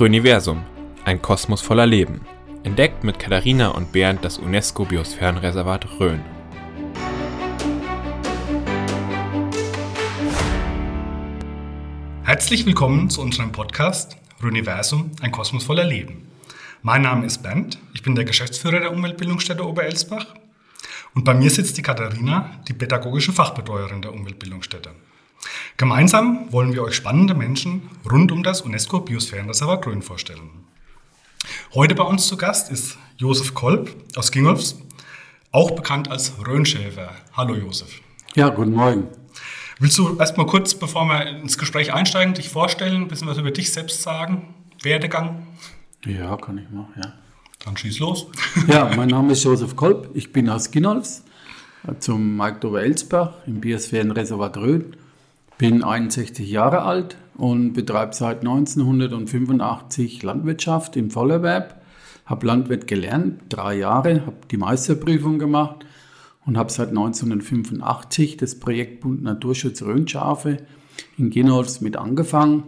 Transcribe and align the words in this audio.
Röniversum, 0.00 0.64
ein 1.04 1.20
Kosmos 1.20 1.60
voller 1.60 1.86
Leben. 1.86 2.22
Entdeckt 2.64 3.04
mit 3.04 3.18
Katharina 3.18 3.68
und 3.68 3.92
Bernd 3.92 4.24
das 4.24 4.38
UNESCO-Biosphärenreservat 4.38 5.86
Rhön. 6.00 6.20
Herzlich 12.24 12.64
willkommen 12.64 13.10
zu 13.10 13.20
unserem 13.20 13.52
Podcast 13.52 14.16
Röniversum, 14.42 15.12
ein 15.20 15.30
Kosmos 15.30 15.64
voller 15.64 15.84
Leben. 15.84 16.26
Mein 16.80 17.02
Name 17.02 17.26
ist 17.26 17.42
Bernd, 17.42 17.78
ich 17.92 18.02
bin 18.02 18.14
der 18.14 18.24
Geschäftsführer 18.24 18.80
der 18.80 18.92
Umweltbildungsstätte 18.92 19.64
Oberelsbach 19.64 20.26
und 21.14 21.24
bei 21.24 21.34
mir 21.34 21.50
sitzt 21.50 21.76
die 21.76 21.82
Katharina, 21.82 22.62
die 22.66 22.72
pädagogische 22.72 23.32
Fachbetreuerin 23.32 24.02
der 24.02 24.14
Umweltbildungsstätte. 24.14 24.90
Gemeinsam 25.76 26.52
wollen 26.52 26.72
wir 26.72 26.82
euch 26.82 26.94
spannende 26.94 27.34
Menschen 27.34 27.90
rund 28.10 28.30
um 28.32 28.42
das 28.42 28.60
UNESCO-Biosphärenreservat 28.62 29.86
Rhön 29.86 30.02
vorstellen. 30.02 30.50
Heute 31.74 31.94
bei 31.94 32.04
uns 32.04 32.28
zu 32.28 32.36
Gast 32.36 32.70
ist 32.70 32.98
Josef 33.16 33.54
Kolb 33.54 33.90
aus 34.14 34.30
Gingolfs, 34.30 34.78
auch 35.50 35.72
bekannt 35.72 36.10
als 36.10 36.34
Rhönschäfer. 36.46 37.10
Hallo 37.32 37.54
Josef. 37.54 38.00
Ja, 38.34 38.48
guten 38.48 38.72
Morgen. 38.72 39.08
Willst 39.78 39.98
du 39.98 40.16
erstmal 40.16 40.46
kurz, 40.46 40.74
bevor 40.74 41.06
wir 41.06 41.26
ins 41.26 41.58
Gespräch 41.58 41.92
einsteigen, 41.92 42.34
dich 42.34 42.48
vorstellen, 42.48 43.02
ein 43.02 43.08
bisschen 43.08 43.26
was 43.26 43.38
über 43.38 43.50
dich 43.50 43.72
selbst 43.72 44.02
sagen? 44.02 44.54
Werdegang? 44.82 45.46
Ja, 46.04 46.36
kann 46.36 46.58
ich 46.58 46.70
machen, 46.70 46.94
ja. 46.96 47.12
Dann 47.64 47.76
schieß 47.76 47.98
los. 47.98 48.26
Ja, 48.68 48.90
mein 48.96 49.08
Name 49.08 49.32
ist 49.32 49.42
Josef 49.44 49.74
Kolb, 49.74 50.10
ich 50.14 50.32
bin 50.32 50.48
aus 50.48 50.70
Ginolfs 50.70 51.24
zum 51.98 52.36
Markt 52.36 52.64
Oberelsbach 52.64 53.34
im 53.46 53.60
Biosphärenreservat 53.60 54.56
Rhön 54.56 54.96
bin 55.62 55.84
61 55.84 56.50
Jahre 56.50 56.82
alt 56.82 57.16
und 57.36 57.72
betreibe 57.72 58.12
seit 58.16 58.40
1985 58.40 60.24
Landwirtschaft 60.24 60.96
im 60.96 61.08
Vollerwerb. 61.12 61.80
Habe 62.26 62.48
Landwirt 62.48 62.88
gelernt, 62.88 63.42
drei 63.48 63.76
Jahre, 63.76 64.26
habe 64.26 64.38
die 64.50 64.56
Meisterprüfung 64.56 65.38
gemacht 65.38 65.86
und 66.44 66.58
habe 66.58 66.72
seit 66.72 66.88
1985 66.88 68.38
das 68.38 68.58
Projekt 68.58 69.02
Bund 69.02 69.22
Naturschutz 69.22 69.82
Rhönschafe 69.82 70.56
in 71.16 71.30
Genolfs 71.30 71.80
mit 71.80 71.96
angefangen 71.96 72.64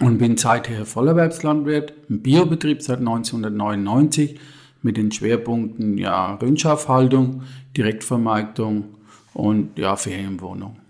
und 0.00 0.18
bin 0.18 0.36
seither 0.36 0.84
Vollerwerbslandwirt 0.84 1.94
im 2.10 2.20
Biobetrieb 2.20 2.82
seit 2.82 2.98
1999 2.98 4.38
mit 4.82 4.98
den 4.98 5.12
Schwerpunkten 5.12 5.96
ja, 5.96 6.34
Rhönschafhaltung, 6.34 7.44
Direktvermarktung 7.74 8.96
und 9.32 9.78
ja, 9.78 9.96
Ferienwohnung. 9.96 10.81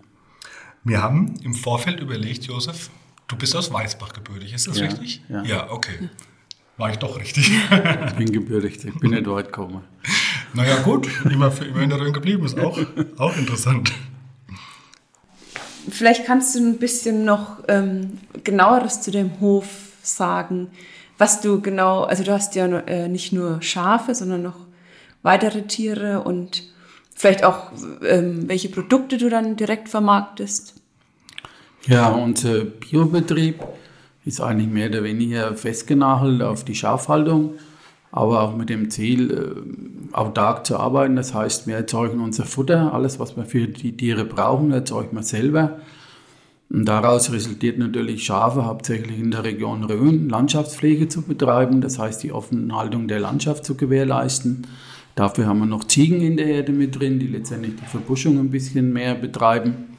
Wir 0.85 1.01
haben 1.01 1.35
im 1.43 1.53
Vorfeld 1.53 2.01
überlegt, 2.01 2.43
Josef, 2.43 2.89
du 3.27 3.37
bist 3.37 3.55
aus 3.55 3.71
Weißbach 3.71 4.11
gebürtig, 4.11 4.53
ist 4.53 4.67
das 4.67 4.79
ja, 4.79 4.85
richtig? 4.85 5.21
Ja. 5.29 5.43
ja, 5.43 5.71
okay. 5.71 6.09
War 6.75 6.89
ich 6.89 6.97
doch 6.97 7.17
richtig. 7.17 7.51
Ich 8.07 8.13
bin 8.15 8.31
gebürtig, 8.31 8.83
ich 8.83 8.99
bin 8.99 9.11
nicht 9.11 9.25
weit 9.27 9.45
gekommen. 9.45 9.81
Naja, 10.53 10.81
gut, 10.81 11.07
immer, 11.29 11.51
für, 11.51 11.65
immer 11.65 11.81
in 11.81 11.89
der 11.89 12.01
Rhön 12.01 12.11
geblieben 12.11 12.45
ist 12.45 12.59
auch, 12.59 12.77
auch 13.17 13.37
interessant. 13.37 13.93
Vielleicht 15.89 16.25
kannst 16.25 16.55
du 16.55 16.59
ein 16.59 16.77
bisschen 16.79 17.23
noch 17.23 17.63
ähm, 17.67 18.19
genaueres 18.43 19.01
zu 19.01 19.11
dem 19.11 19.39
Hof 19.39 19.67
sagen, 20.01 20.67
was 21.17 21.41
du 21.41 21.61
genau, 21.61 22.03
also 22.03 22.23
du 22.23 22.31
hast 22.33 22.55
ja 22.55 22.65
äh, 22.65 23.07
nicht 23.07 23.31
nur 23.31 23.61
Schafe, 23.61 24.13
sondern 24.15 24.43
noch 24.43 24.59
weitere 25.21 25.63
Tiere 25.63 26.21
und 26.21 26.73
Vielleicht 27.15 27.43
auch, 27.43 27.71
ähm, 28.05 28.47
welche 28.47 28.69
Produkte 28.69 29.17
du 29.17 29.29
dann 29.29 29.55
direkt 29.55 29.89
vermarktest? 29.89 30.72
Ja, 31.87 32.09
unser 32.09 32.63
Biobetrieb 32.63 33.61
ist 34.23 34.39
eigentlich 34.39 34.69
mehr 34.69 34.87
oder 34.87 35.03
weniger 35.03 35.53
festgenagelt 35.55 36.41
auf 36.41 36.63
die 36.63 36.75
Schafhaltung, 36.75 37.55
aber 38.09 38.41
auch 38.41 38.55
mit 38.55 38.69
dem 38.69 38.89
Ziel, 38.89 39.31
äh, 39.31 40.15
autark 40.15 40.65
zu 40.65 40.77
arbeiten. 40.77 41.17
Das 41.17 41.33
heißt, 41.33 41.67
wir 41.67 41.75
erzeugen 41.75 42.21
unser 42.21 42.45
Futter, 42.45 42.93
alles, 42.93 43.19
was 43.19 43.35
wir 43.35 43.43
für 43.43 43.67
die 43.67 43.97
Tiere 43.97 44.23
brauchen, 44.23 44.71
erzeugen 44.71 45.17
wir 45.17 45.23
selber. 45.23 45.79
Und 46.69 46.85
daraus 46.85 47.33
resultiert 47.33 47.77
natürlich 47.77 48.23
Schafe 48.23 48.63
hauptsächlich 48.65 49.19
in 49.19 49.31
der 49.31 49.43
Region 49.43 49.83
Rhön, 49.83 50.29
Landschaftspflege 50.29 51.09
zu 51.09 51.21
betreiben, 51.21 51.81
das 51.81 51.99
heißt 51.99 52.23
die 52.23 52.31
Offenhaltung 52.31 53.09
der 53.09 53.19
Landschaft 53.19 53.65
zu 53.65 53.75
gewährleisten. 53.75 54.65
Dafür 55.15 55.47
haben 55.47 55.59
wir 55.59 55.65
noch 55.65 55.83
Ziegen 55.83 56.21
in 56.21 56.37
der 56.37 56.47
Erde 56.47 56.71
mit 56.71 56.97
drin, 56.97 57.19
die 57.19 57.27
letztendlich 57.27 57.75
die 57.75 57.85
Verbuschung 57.85 58.39
ein 58.39 58.51
bisschen 58.51 58.93
mehr 58.93 59.15
betreiben. 59.15 59.97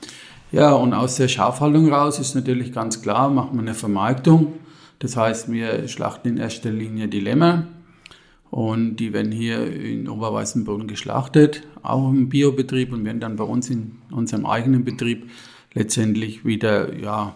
Ja, 0.54 0.70
und 0.70 0.92
aus 0.92 1.16
der 1.16 1.26
Schafhaltung 1.26 1.92
raus 1.92 2.20
ist 2.20 2.37
natürlich 2.37 2.72
ganz 2.72 3.03
klar, 3.03 3.28
machen 3.28 3.54
wir 3.54 3.62
eine 3.62 3.75
Vermarktung. 3.75 4.53
Das 5.00 5.16
heißt, 5.16 5.50
wir 5.50 5.88
schlachten 5.88 6.28
in 6.28 6.37
erster 6.37 6.70
Linie 6.70 7.09
die 7.09 7.19
Lämmer 7.19 7.66
und 8.53 8.94
die 8.98 9.12
werden 9.12 9.32
hier 9.32 9.66
in 9.66 10.09
Oberweißenbrunn 10.09 10.87
geschlachtet, 10.87 11.65
auch 11.82 12.09
im 12.09 12.28
Biobetrieb 12.28 12.92
und 12.92 13.04
werden 13.04 13.19
dann 13.19 13.34
bei 13.34 13.42
uns 13.42 13.69
in 13.69 13.97
unserem 14.12 14.47
eigenen 14.47 14.84
Betrieb 14.84 15.28
letztendlich 15.72 16.44
wieder 16.44 16.94
ja, 16.94 17.34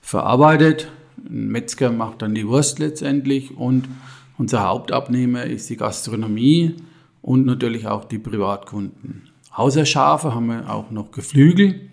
verarbeitet. 0.00 0.88
Ein 1.28 1.48
Metzger 1.48 1.92
macht 1.92 2.22
dann 2.22 2.34
die 2.34 2.48
Wurst 2.48 2.78
letztendlich 2.78 3.58
und 3.58 3.90
unser 4.38 4.66
Hauptabnehmer 4.66 5.44
ist 5.44 5.68
die 5.68 5.76
Gastronomie 5.76 6.76
und 7.20 7.44
natürlich 7.44 7.88
auch 7.88 8.06
die 8.06 8.18
Privatkunden. 8.18 9.28
Außer 9.54 9.84
Schafe 9.84 10.34
haben 10.34 10.46
wir 10.46 10.72
auch 10.72 10.90
noch 10.90 11.10
Geflügel. 11.10 11.91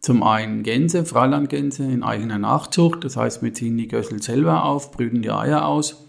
Zum 0.00 0.22
einen 0.22 0.62
Gänse, 0.62 1.04
Freilandgänse 1.04 1.84
in 1.84 2.02
eigener 2.02 2.38
Nachzucht. 2.38 3.04
Das 3.04 3.16
heißt, 3.16 3.42
wir 3.42 3.52
ziehen 3.54 3.76
die 3.76 3.88
Gössel 3.88 4.22
selber 4.22 4.64
auf, 4.64 4.92
brüten 4.92 5.22
die 5.22 5.30
Eier 5.30 5.66
aus. 5.66 6.08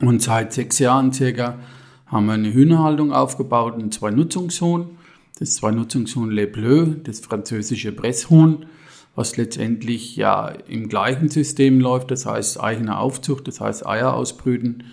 Und 0.00 0.22
seit 0.22 0.52
sechs 0.52 0.78
Jahren 0.78 1.12
circa 1.12 1.58
haben 2.06 2.26
wir 2.26 2.32
eine 2.32 2.52
Hühnerhaltung 2.52 3.12
aufgebaut, 3.12 3.74
ein 3.78 3.92
Zwei-Nutzungshuhn. 3.92 4.98
Das 5.38 5.54
Zwei-Nutzungshuhn 5.56 6.30
Le 6.30 6.46
Bleu, 6.46 6.86
das 7.04 7.20
französische 7.20 7.92
Presshuhn 7.92 8.66
was 9.14 9.36
letztendlich 9.36 10.16
ja 10.16 10.48
im 10.68 10.88
gleichen 10.88 11.28
System 11.28 11.80
läuft, 11.80 12.10
das 12.10 12.26
heißt 12.26 12.60
eigene 12.60 12.98
Aufzucht, 12.98 13.48
das 13.48 13.60
heißt 13.60 13.86
Eier 13.86 14.14
ausbrüten. 14.14 14.84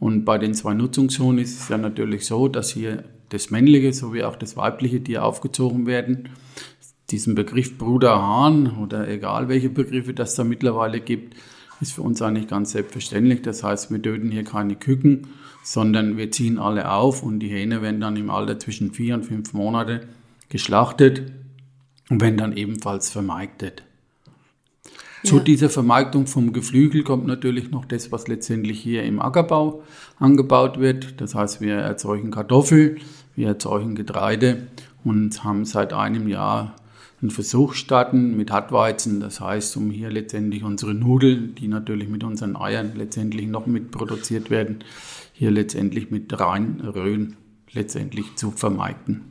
Und 0.00 0.24
bei 0.24 0.38
den 0.38 0.54
zwei 0.54 0.74
Nutzungshuhn 0.74 1.38
ist 1.38 1.60
es 1.60 1.68
ja 1.68 1.78
natürlich 1.78 2.26
so, 2.26 2.48
dass 2.48 2.70
hier 2.70 3.04
das 3.30 3.50
männliche 3.50 3.92
sowie 3.92 4.22
auch 4.22 4.36
das 4.36 4.56
weibliche 4.56 5.02
Tier 5.02 5.24
aufgezogen 5.24 5.86
werden. 5.86 6.30
Diesen 7.14 7.36
Begriff 7.36 7.78
Bruder 7.78 8.20
Hahn 8.20 8.76
oder 8.82 9.06
egal 9.06 9.48
welche 9.48 9.70
Begriffe 9.70 10.14
das 10.14 10.34
da 10.34 10.42
mittlerweile 10.42 10.98
gibt, 10.98 11.36
ist 11.80 11.92
für 11.92 12.02
uns 12.02 12.20
eigentlich 12.20 12.48
ganz 12.48 12.72
selbstverständlich. 12.72 13.40
Das 13.40 13.62
heißt, 13.62 13.92
wir 13.92 14.02
töten 14.02 14.32
hier 14.32 14.42
keine 14.42 14.74
Küken, 14.74 15.28
sondern 15.62 16.16
wir 16.16 16.32
ziehen 16.32 16.58
alle 16.58 16.90
auf 16.90 17.22
und 17.22 17.38
die 17.38 17.50
Hähne 17.50 17.82
werden 17.82 18.00
dann 18.00 18.16
im 18.16 18.30
Alter 18.30 18.58
zwischen 18.58 18.90
vier 18.90 19.14
und 19.14 19.26
fünf 19.26 19.52
Monate 19.52 20.08
geschlachtet 20.48 21.30
und 22.10 22.20
werden 22.20 22.36
dann 22.36 22.56
ebenfalls 22.56 23.10
vermarktet. 23.10 23.84
Ja. 25.22 25.30
Zu 25.30 25.38
dieser 25.38 25.70
Vermarktung 25.70 26.26
vom 26.26 26.52
Geflügel 26.52 27.04
kommt 27.04 27.28
natürlich 27.28 27.70
noch 27.70 27.84
das, 27.84 28.10
was 28.10 28.26
letztendlich 28.26 28.80
hier 28.80 29.04
im 29.04 29.22
Ackerbau 29.22 29.84
angebaut 30.18 30.80
wird. 30.80 31.20
Das 31.20 31.36
heißt, 31.36 31.60
wir 31.60 31.74
erzeugen 31.74 32.32
Kartoffel, 32.32 32.96
wir 33.36 33.46
erzeugen 33.46 33.94
Getreide 33.94 34.66
und 35.04 35.44
haben 35.44 35.64
seit 35.64 35.92
einem 35.92 36.26
Jahr 36.26 36.74
einen 37.24 37.30
Versuch 37.30 37.72
starten 37.72 38.36
mit 38.36 38.50
Hartweizen. 38.50 39.18
Das 39.18 39.40
heißt, 39.40 39.78
um 39.78 39.90
hier 39.90 40.10
letztendlich 40.10 40.62
unsere 40.62 40.92
Nudeln, 40.92 41.54
die 41.54 41.68
natürlich 41.68 42.08
mit 42.08 42.22
unseren 42.22 42.54
Eiern 42.54 42.92
letztendlich 42.94 43.46
noch 43.46 43.66
mit 43.66 43.90
produziert 43.90 44.50
werden, 44.50 44.84
hier 45.32 45.50
letztendlich 45.50 46.10
mit 46.10 46.38
rein 46.38 46.80
Röhn 46.80 47.36
letztendlich 47.72 48.36
zu 48.36 48.50
vermarkten. 48.50 49.22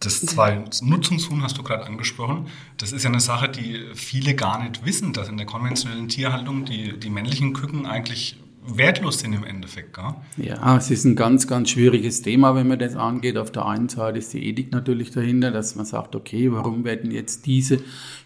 Das 0.00 0.20
Zwei-Nutzungshuhn 0.20 1.42
hast 1.42 1.56
du 1.56 1.62
gerade 1.62 1.86
angesprochen. 1.86 2.48
Das 2.76 2.92
ist 2.92 3.04
ja 3.04 3.08
eine 3.08 3.20
Sache, 3.20 3.48
die 3.48 3.82
viele 3.94 4.34
gar 4.34 4.62
nicht 4.62 4.84
wissen, 4.84 5.14
dass 5.14 5.30
in 5.30 5.38
der 5.38 5.46
konventionellen 5.46 6.08
Tierhaltung 6.08 6.66
die, 6.66 6.98
die 7.00 7.08
männlichen 7.08 7.54
Küken 7.54 7.86
eigentlich 7.86 8.36
wertlos 8.66 9.20
sind 9.20 9.32
im 9.32 9.44
Endeffekt. 9.44 9.94
Gell? 9.94 10.14
Ja, 10.36 10.76
es 10.76 10.90
ist 10.90 11.04
ein 11.04 11.16
ganz, 11.16 11.46
ganz 11.46 11.70
schwieriges 11.70 12.22
Thema, 12.22 12.54
wenn 12.54 12.68
man 12.68 12.78
das 12.78 12.96
angeht. 12.96 13.36
Auf 13.36 13.50
der 13.50 13.66
einen 13.66 13.88
Seite 13.88 14.18
ist 14.18 14.32
die 14.32 14.46
Ethik 14.48 14.72
natürlich 14.72 15.10
dahinter, 15.10 15.50
dass 15.50 15.74
man 15.76 15.84
sagt, 15.84 16.16
okay, 16.16 16.52
warum 16.52 16.84
werden 16.84 17.10
jetzt 17.10 17.46
diese 17.46 17.80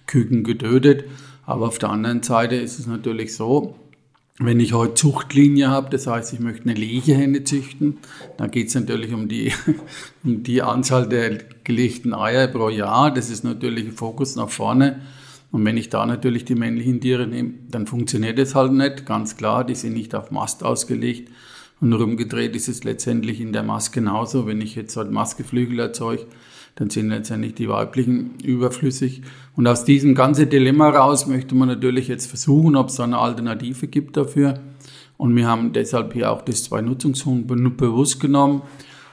Küken 0.07 0.45
getötet? 0.45 1.05
Aber 1.45 1.67
auf 1.67 1.79
der 1.79 1.91
anderen 1.91 2.23
Seite 2.23 2.57
ist 2.57 2.79
es 2.79 2.87
natürlich 2.87 3.35
so, 3.35 3.75
wenn 4.41 4.61
ich 4.61 4.73
heute 4.73 4.95
Zuchtlinie 4.95 5.69
habe, 5.69 5.91
das 5.91 6.07
heißt, 6.07 6.33
ich 6.33 6.39
möchte 6.39 6.63
eine 6.69 6.75
Legehenne 6.75 7.43
züchten, 7.43 7.99
dann 8.37 8.51
geht 8.51 8.69
es 8.69 8.75
natürlich 8.75 9.13
um 9.13 9.29
die, 9.29 9.53
um 10.25 10.45
die 10.45 10.63
Anzahl 10.63 11.09
der 11.09 11.39
gelegten 11.65 12.15
Eier 12.15 12.47
pro 12.47 12.69
Jahr. 12.69 13.13
Das 13.13 13.31
ist 13.31 13.43
natürlich 13.43 13.87
ein 13.87 13.93
Fokus 13.93 14.37
nach 14.37 14.49
vorne. 14.49 15.01
Und 15.51 15.65
wenn 15.65 15.77
ich 15.77 15.89
da 15.89 16.05
natürlich 16.05 16.45
die 16.45 16.55
männlichen 16.55 17.01
Tiere 17.01 17.27
nehme, 17.27 17.55
dann 17.71 17.87
funktioniert 17.87 18.39
das 18.39 18.55
halt 18.55 18.73
nicht. 18.73 19.07
Ganz 19.07 19.37
klar, 19.37 19.65
die 19.65 19.75
sind 19.75 19.95
nicht 19.95 20.15
auf 20.15 20.31
Mast 20.31 20.63
ausgelegt. 20.63 21.31
Und 21.81 21.93
rumgedreht 21.93 22.57
ist 22.57 22.69
es 22.69 22.85
letztendlich 22.85 23.41
in 23.41 23.53
der 23.53 23.63
Mast 23.63 23.93
genauso. 23.93 24.47
Wenn 24.47 24.61
ich 24.61 24.75
jetzt 24.75 24.97
halt 24.97 25.11
Mastgeflügel 25.11 25.79
erzeuge, 25.79 26.27
dann 26.75 26.91
sind 26.91 27.09
letztendlich 27.09 27.55
die 27.55 27.69
weiblichen 27.69 28.35
überflüssig. 28.43 29.23
Und 29.57 29.67
aus 29.67 29.85
diesem 29.85 30.15
ganzen 30.15 30.51
Dilemma 30.51 30.91
raus 30.91 31.27
möchte 31.27 31.55
man 31.55 31.69
natürlich 31.69 32.09
jetzt 32.09 32.27
versuchen, 32.27 32.77
ob 32.77 32.89
es 32.89 32.97
da 32.97 33.05
eine 33.05 33.19
Alternative 33.19 33.87
gibt 33.87 34.17
dafür. 34.17 34.61
Und 35.17 35.35
wir 35.35 35.49
haben 35.49 35.73
deshalb 35.73 36.13
hier 36.13 36.31
auch 36.31 36.43
das 36.43 36.65
Zwei-Nutzungshuhn 36.65 37.47
bewusst 37.47 38.21
genommen, 38.21 38.63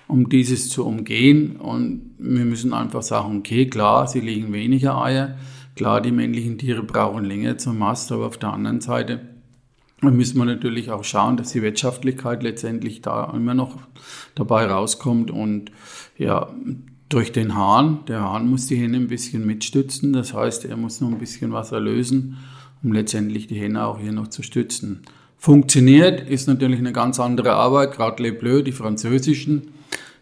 um 0.07 0.29
dieses 0.29 0.69
zu 0.69 0.85
umgehen. 0.85 1.55
Und 1.55 2.15
wir 2.19 2.45
müssen 2.45 2.73
einfach 2.73 3.01
sagen, 3.01 3.39
okay, 3.39 3.67
klar, 3.67 4.07
sie 4.07 4.19
legen 4.19 4.53
weniger 4.53 5.01
Eier. 5.01 5.37
Klar, 5.75 6.01
die 6.01 6.11
männlichen 6.11 6.57
Tiere 6.57 6.83
brauchen 6.83 7.25
länger 7.25 7.57
zum 7.57 7.77
Mast, 7.77 8.11
aber 8.11 8.27
auf 8.27 8.37
der 8.37 8.53
anderen 8.53 8.81
Seite 8.81 9.21
müssen 10.01 10.37
wir 10.37 10.45
natürlich 10.45 10.91
auch 10.91 11.03
schauen, 11.03 11.37
dass 11.37 11.51
die 11.51 11.61
Wirtschaftlichkeit 11.61 12.43
letztendlich 12.43 13.01
da 13.01 13.31
immer 13.35 13.53
noch 13.53 13.77
dabei 14.35 14.65
rauskommt. 14.65 15.31
Und 15.31 15.71
ja, 16.17 16.49
durch 17.09 17.31
den 17.31 17.55
Hahn, 17.55 17.99
der 18.07 18.21
Hahn 18.21 18.49
muss 18.49 18.67
die 18.67 18.77
Henne 18.77 18.97
ein 18.97 19.07
bisschen 19.07 19.45
mitstützen, 19.45 20.13
das 20.13 20.33
heißt, 20.33 20.65
er 20.65 20.77
muss 20.77 21.01
noch 21.01 21.09
ein 21.09 21.19
bisschen 21.19 21.51
was 21.53 21.71
erlösen, 21.71 22.37
um 22.83 22.93
letztendlich 22.93 23.47
die 23.47 23.59
Henne 23.59 23.85
auch 23.85 23.99
hier 23.99 24.11
noch 24.11 24.27
zu 24.27 24.43
stützen. 24.43 25.01
Funktioniert 25.37 26.27
ist 26.27 26.47
natürlich 26.47 26.79
eine 26.79 26.93
ganz 26.93 27.19
andere 27.19 27.53
Arbeit, 27.53 27.91
gerade 27.93 28.23
Les 28.23 28.37
Bleus, 28.37 28.63
die 28.63 28.71
französischen, 28.71 29.69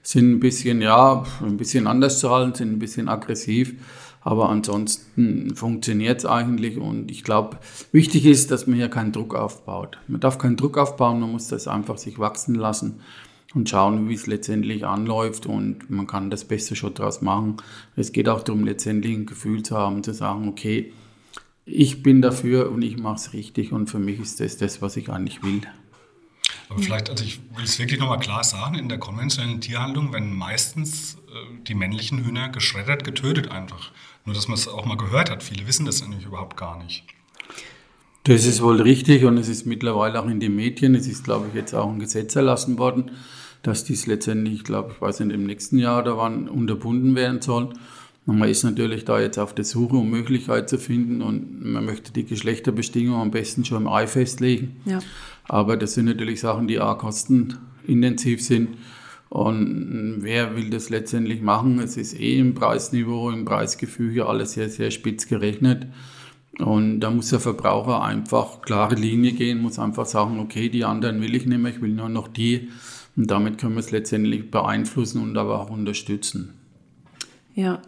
sind 0.02 0.32
ein 0.32 0.40
bisschen, 0.42 0.82
ja, 0.82 1.24
ein 1.42 1.56
bisschen 1.56 1.88
anders 1.88 2.20
zu 2.20 2.30
halten, 2.30 2.56
sind 2.56 2.74
ein 2.74 2.80
bisschen 2.80 3.08
aggressiv. 3.08 3.76
Aber 4.24 4.50
ansonsten 4.50 5.54
funktioniert 5.56 6.20
es 6.20 6.26
eigentlich 6.26 6.78
und 6.78 7.12
ich 7.12 7.24
glaube, 7.24 7.60
wichtig 7.92 8.26
ist, 8.26 8.52
dass 8.52 8.68
man 8.68 8.78
hier 8.78 8.90
keinen 8.90 9.12
Druck 9.12 9.36
aufbaut. 9.36 9.98
Man 10.08 10.22
darf 10.22 10.38
keinen 10.38 10.56
Druck 10.56 10.78
aufbauen, 10.78 11.20
man 11.20 11.32
muss 11.32 11.50
das 11.50 11.68
einfach 11.68 11.98
sich 11.98 12.20
wachsen 12.20 12.56
lassen 12.56 13.02
und 13.54 13.70
schauen, 13.70 14.08
wie 14.08 14.14
es 14.14 14.26
letztendlich 14.26 14.86
anläuft 14.86 15.46
und 15.46 15.90
man 15.90 16.08
kann 16.08 16.30
das 16.30 16.46
Beste 16.46 16.76
schon 16.76 16.94
draus 16.94 17.22
machen. 17.22 17.58
Es 17.96 18.14
geht 18.14 18.30
auch 18.30 18.44
darum, 18.44 18.64
letztendlich 18.64 19.14
ein 19.14 19.26
Gefühl 19.26 19.62
zu 19.62 19.78
haben, 19.78 20.04
zu 20.04 20.14
sagen, 20.14 20.48
okay, 20.48 20.94
ich 21.66 22.02
bin 22.02 22.22
dafür 22.22 22.72
und 22.72 22.82
ich 22.82 22.98
mache 22.98 23.16
es 23.16 23.34
richtig 23.34 23.72
und 23.72 23.90
für 23.90 24.00
mich 24.00 24.20
ist 24.20 24.40
das 24.40 24.58
das, 24.58 24.82
was 24.82 24.98
ich 24.98 25.10
eigentlich 25.10 25.44
will. 25.44 25.62
Aber 26.70 26.82
vielleicht, 26.82 27.10
also 27.10 27.24
ich 27.24 27.40
will 27.56 27.66
es 27.66 27.78
wirklich 27.78 28.00
nochmal 28.00 28.20
klar 28.20 28.44
sagen, 28.44 28.76
in 28.76 28.90
der 28.90 28.98
konventionellen 28.98 29.62
Tierhaltung 29.62 30.12
werden 30.14 30.34
meistens 30.34 31.18
die 31.68 31.76
männlichen 31.76 32.26
Hühner 32.26 32.50
geschreddert, 32.50 33.04
getötet 33.04 33.50
einfach. 33.50 33.92
Nur, 34.26 34.36
dass 34.36 34.48
man 34.48 34.58
es 34.58 34.68
auch 34.68 34.86
mal 34.86 34.98
gehört 34.98 35.30
hat. 35.30 35.44
Viele 35.44 35.68
wissen 35.68 35.86
das 35.86 36.02
nämlich 36.02 36.26
überhaupt 36.26 36.58
gar 36.58 36.82
nicht. 36.82 37.04
Das 38.24 38.46
ist 38.46 38.62
wohl 38.62 38.82
richtig 38.82 39.26
und 39.26 39.38
es 39.38 39.50
ist 39.50 39.66
mittlerweile 39.66 40.22
auch 40.22 40.28
in 40.28 40.40
den 40.40 40.56
Medien, 40.56 40.96
es 40.96 41.08
ist, 41.08 41.26
glaube 41.26 41.48
ich, 41.50 41.56
jetzt 41.56 41.74
auch 41.74 41.92
ein 41.92 42.00
Gesetz 42.00 42.36
erlassen 42.38 42.78
worden, 42.78 43.12
dass 43.64 43.84
dies 43.84 44.08
letztendlich, 44.08 44.54
ich 44.56 44.64
glaube, 44.64 44.94
ich 44.96 45.02
weiß 45.02 45.20
nicht, 45.20 45.34
im 45.34 45.46
nächsten 45.46 45.78
Jahr 45.78 46.02
oder 46.02 46.18
wann 46.18 46.48
unterbunden 46.48 47.16
werden 47.16 47.42
soll. 47.42 47.74
Und 48.26 48.40
man 48.40 48.48
ist 48.48 48.64
natürlich 48.64 49.04
da 49.04 49.20
jetzt 49.20 49.38
auf 49.38 49.54
der 49.54 49.66
Suche, 49.66 49.98
um 49.98 50.10
Möglichkeit 50.10 50.70
zu 50.70 50.78
finden 50.78 51.22
und 51.22 51.66
man 51.66 51.84
möchte 51.84 52.14
die 52.14 52.24
Geschlechterbestimmung 52.24 53.20
am 53.20 53.32
besten 53.32 53.66
schon 53.66 53.82
im 53.82 53.88
Ei 53.90 54.08
festlegen. 54.08 54.78
Ja. 54.86 55.00
Aber 55.46 55.76
das 55.76 55.96
sind 55.96 56.06
natürlich 56.06 56.40
Sachen, 56.40 56.70
die 56.70 56.80
auch 56.80 56.98
kostenintensiv 56.98 58.42
sind. 58.42 58.78
Und 59.34 60.18
wer 60.20 60.56
will 60.56 60.70
das 60.70 60.92
letztendlich 60.92 61.42
machen? 61.42 61.80
Es 61.80 61.98
ist 61.98 62.20
eh 62.20 62.38
im 62.38 62.54
Preisniveau, 62.54 63.32
im 63.32 63.46
Preisgefüge 63.46 64.28
alles 64.28 64.52
sehr, 64.52 64.70
sehr 64.70 64.92
spitz 64.92 65.28
gerechnet. 65.28 65.88
Und 66.60 67.00
da 67.00 67.10
muss 67.10 67.32
der 67.32 67.40
Verbraucher 67.40 68.04
einfach 68.04 68.62
klare 68.62 68.94
Linie 68.94 69.32
gehen, 69.32 69.60
muss 69.60 69.80
einfach 69.80 70.06
sagen, 70.06 70.40
okay, 70.40 70.70
die 70.70 70.86
anderen 70.86 71.20
will 71.20 71.34
ich 71.34 71.48
nicht 71.48 71.58
mehr, 71.58 71.72
ich 71.72 71.82
will 71.82 71.94
nur 71.94 72.10
noch 72.10 72.28
die. 72.28 72.70
Und 73.16 73.32
damit 73.32 73.58
können 73.58 73.74
wir 73.74 73.80
es 73.80 73.90
letztendlich 73.90 74.52
beeinflussen 74.52 75.20
und 75.20 75.36
aber 75.36 75.62
auch 75.62 75.72
unterstützen. 75.72 76.54
Ja, 77.56 77.82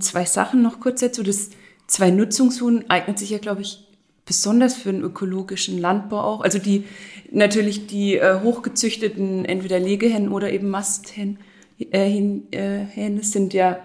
zwei 0.00 0.24
Sachen 0.24 0.62
noch 0.62 0.80
kurz 0.80 1.00
dazu. 1.00 1.22
Das 1.22 1.50
Zwei-Nutzungshuhn 1.86 2.88
eignet 2.88 3.18
sich 3.18 3.28
ja, 3.28 3.36
glaube 3.36 3.60
ich, 3.60 3.86
besonders 4.28 4.76
für 4.76 4.92
den 4.92 5.02
ökologischen 5.02 5.78
Landbau 5.78 6.20
auch. 6.20 6.42
Also 6.42 6.58
die 6.58 6.84
natürlich 7.32 7.86
die 7.88 8.16
äh, 8.16 8.40
hochgezüchteten 8.42 9.44
entweder 9.44 9.80
Legehennen 9.80 10.28
oder 10.30 10.52
eben 10.52 10.68
Masthennen 10.68 11.38
äh, 11.90 12.40
äh, 12.52 13.22
sind 13.22 13.54
ja 13.54 13.80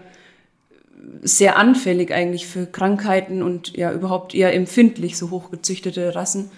sehr 1.21 1.57
anfällig 1.57 2.13
eigentlich 2.13 2.45
für 2.45 2.65
Krankheiten 2.65 3.41
und 3.41 3.75
ja 3.75 3.91
überhaupt 3.91 4.35
eher 4.35 4.53
empfindlich, 4.53 5.17
so 5.17 5.31
hochgezüchtete 5.31 6.13
Rassen. 6.13 6.51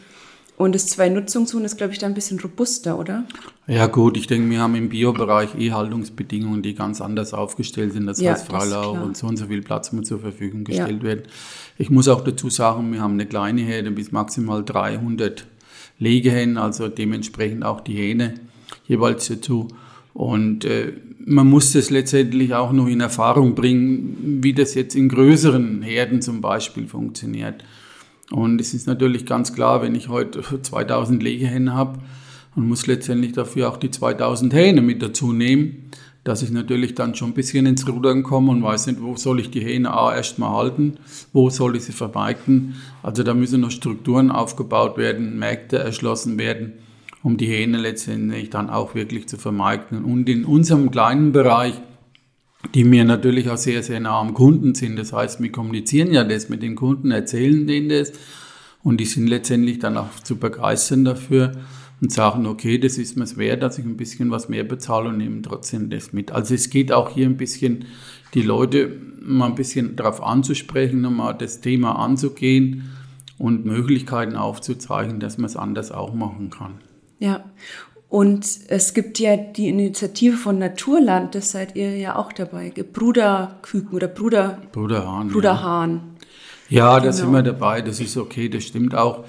Und 0.58 0.74
das 0.74 0.88
Zwei-Nutzungshuhn 0.88 1.66
ist, 1.66 1.78
glaube 1.78 1.94
ich, 1.94 2.00
da 2.00 2.08
ein 2.08 2.14
bisschen 2.14 2.40
robuster, 2.40 2.98
oder? 2.98 3.26
Ja 3.68 3.88
gut, 3.88 4.16
ich 4.16 4.28
denke, 4.28 4.50
wir 4.52 4.60
haben 4.60 4.76
im 4.76 4.90
Biobereich 4.90 5.56
eh 5.58 5.72
Haltungsbedingungen, 5.72 6.62
die 6.62 6.76
ganz 6.76 7.02
anders 7.02 7.34
aufgestellt 7.34 7.94
sind. 7.94 8.06
Das 8.06 8.22
ja, 8.22 8.34
heißt, 8.34 8.46
Freilauf 8.46 9.02
und 9.02 9.18
so 9.18 9.26
und 9.26 9.38
so 9.38 9.48
viel 9.48 9.64
Platz 9.64 9.92
muss 9.92 10.08
zur 10.08 10.20
Verfügung 10.20 10.64
gestellt 10.66 11.02
ja. 11.02 11.04
werden. 11.04 11.24
Ich 11.78 11.90
muss 11.90 12.08
auch 12.08 12.24
dazu 12.24 12.52
sagen, 12.52 12.94
wir 12.94 13.02
haben 13.02 13.14
eine 13.14 13.26
kleine 13.26 13.62
Herde 13.62 13.90
bis 13.90 14.12
maximal 14.12 14.64
300 14.64 15.48
Legehennen, 15.98 16.58
also 16.58 16.88
dementsprechend 16.90 17.66
auch 17.66 17.82
die 17.82 17.96
Hähne 17.96 18.36
jeweils 18.88 19.28
dazu. 19.28 19.70
Und 20.14 20.64
äh, 20.64 20.94
man 21.26 21.48
muss 21.48 21.74
das 21.74 21.90
letztendlich 21.90 22.54
auch 22.54 22.72
noch 22.72 22.88
in 22.88 23.02
Erfahrung 23.02 23.56
bringen, 23.56 24.42
wie 24.44 24.54
das 24.54 24.76
jetzt 24.76 24.96
in 24.96 25.10
größeren 25.10 25.82
Herden 25.82 26.22
zum 26.22 26.40
Beispiel 26.40 26.88
funktioniert. 26.88 27.64
Und 28.30 28.62
es 28.62 28.76
ist 28.76 28.86
natürlich 28.86 29.26
ganz 29.26 29.54
klar, 29.54 29.82
wenn 29.82 29.96
ich 29.96 30.08
heute 30.08 30.44
2000 30.62 31.24
Legehennen 31.24 31.74
habe 31.74 31.98
und 32.56 32.68
muss 32.68 32.88
letztendlich 32.88 33.34
dafür 33.34 33.70
auch 33.70 33.78
die 33.78 33.92
2000 33.92 34.54
Hähne 34.54 34.82
mit 34.82 35.02
dazu 35.02 35.34
nehmen, 35.34 35.90
dass 36.24 36.42
ich 36.42 36.50
natürlich 36.50 36.96
dann 36.96 37.14
schon 37.14 37.30
ein 37.30 37.34
bisschen 37.34 37.66
ins 37.68 37.88
Rudern 37.88 38.24
komme 38.24 38.52
und 38.52 38.64
weiß 38.64 38.88
nicht, 38.88 39.02
wo 39.02 39.16
soll 39.16 39.40
ich 39.40 39.52
die 39.52 39.62
Hähne 39.62 39.90
erstmal 39.90 40.56
halten, 40.56 40.98
wo 41.34 41.50
soll 41.50 41.76
ich 41.76 41.84
sie 41.84 41.92
vermarkten. 41.92 42.76
Also 43.04 43.22
da 43.22 43.34
müssen 43.34 43.62
noch 43.62 43.72
Strukturen 43.72 44.32
aufgebaut 44.32 44.98
werden, 44.98 45.38
Märkte 45.38 45.78
erschlossen 45.78 46.40
werden, 46.40 46.74
um 47.22 47.38
die 47.38 47.46
Hähne 47.46 47.78
letztendlich 47.78 48.50
dann 48.50 48.72
auch 48.72 48.96
wirklich 48.96 49.28
zu 49.28 49.38
vermarkten. 49.38 50.04
Und 50.04 50.28
in 50.28 50.46
unserem 50.46 50.90
kleinen 50.90 51.32
Bereich 51.32 51.76
die 52.74 52.84
mir 52.84 53.06
natürlich 53.06 53.50
auch 53.50 53.58
sehr, 53.58 53.84
sehr 53.84 54.00
nah 54.00 54.20
am 54.20 54.34
Kunden 54.34 54.76
sind. 54.76 54.98
Das 54.98 55.14
heißt, 55.14 55.42
wir 55.42 55.52
kommunizieren 55.52 56.12
ja 56.12 56.24
das 56.24 56.50
mit 56.50 56.64
den 56.64 56.76
Kunden, 56.76 57.12
erzählen 57.12 57.68
denen 57.68 57.90
das 57.90 58.12
und 58.84 58.98
die 58.98 59.06
sind 59.06 59.28
letztendlich 59.28 59.80
dann 59.80 59.98
auch 59.98 60.20
zu 60.24 60.38
begeistern 60.38 61.06
dafür 61.06 61.52
und 62.02 62.12
sagen, 62.12 62.46
okay, 62.46 62.78
das 62.78 62.98
ist 62.98 63.18
mir 63.18 63.26
wert, 63.38 63.64
dass 63.64 63.78
ich 63.78 63.86
ein 63.86 63.98
bisschen 63.98 64.32
was 64.32 64.50
mehr 64.50 64.64
bezahle 64.64 65.10
und 65.10 65.18
nehmen 65.18 65.44
trotzdem 65.44 65.90
das 65.90 66.14
mit. 66.14 66.32
Also 66.32 66.54
es 66.54 66.70
geht 66.70 66.92
auch 66.92 67.10
hier 67.10 67.26
ein 67.26 67.38
bisschen, 67.38 67.86
die 68.34 68.42
Leute 68.42 68.92
mal 69.22 69.48
ein 69.48 69.56
bisschen 69.56 69.96
darauf 69.96 70.22
anzusprechen, 70.22 71.02
nochmal 71.02 71.36
das 71.38 71.62
Thema 71.62 71.94
anzugehen 71.94 72.92
und 73.38 73.66
Möglichkeiten 73.66 74.36
aufzuzeigen, 74.36 75.20
dass 75.20 75.38
man 75.38 75.46
es 75.46 75.56
anders 75.56 75.92
auch 75.92 76.14
machen 76.14 76.50
kann. 76.50 76.76
Ja, 77.20 77.46
und 78.10 78.48
es 78.68 78.94
gibt 78.94 79.20
ja 79.20 79.36
die 79.36 79.68
Initiative 79.68 80.38
von 80.38 80.60
Naturland, 80.60 81.36
das 81.36 81.52
seid 81.52 81.76
ihr 81.76 81.98
ja 81.98 82.16
auch 82.16 82.32
dabei, 82.32 82.72
Bruderküken 82.72 83.94
oder 83.94 84.08
Bruder, 84.08 84.62
Bruderhahn. 84.72 85.30
Bruderhahn. 85.30 86.02
Ja, 86.70 86.94
ja 86.94 86.94
genau. 86.94 87.06
da 87.06 87.12
sind 87.14 87.32
wir 87.32 87.42
dabei, 87.42 87.82
das 87.82 88.00
ist 88.00 88.16
okay, 88.16 88.48
das 88.48 88.64
stimmt 88.64 88.96
auch. 88.96 89.26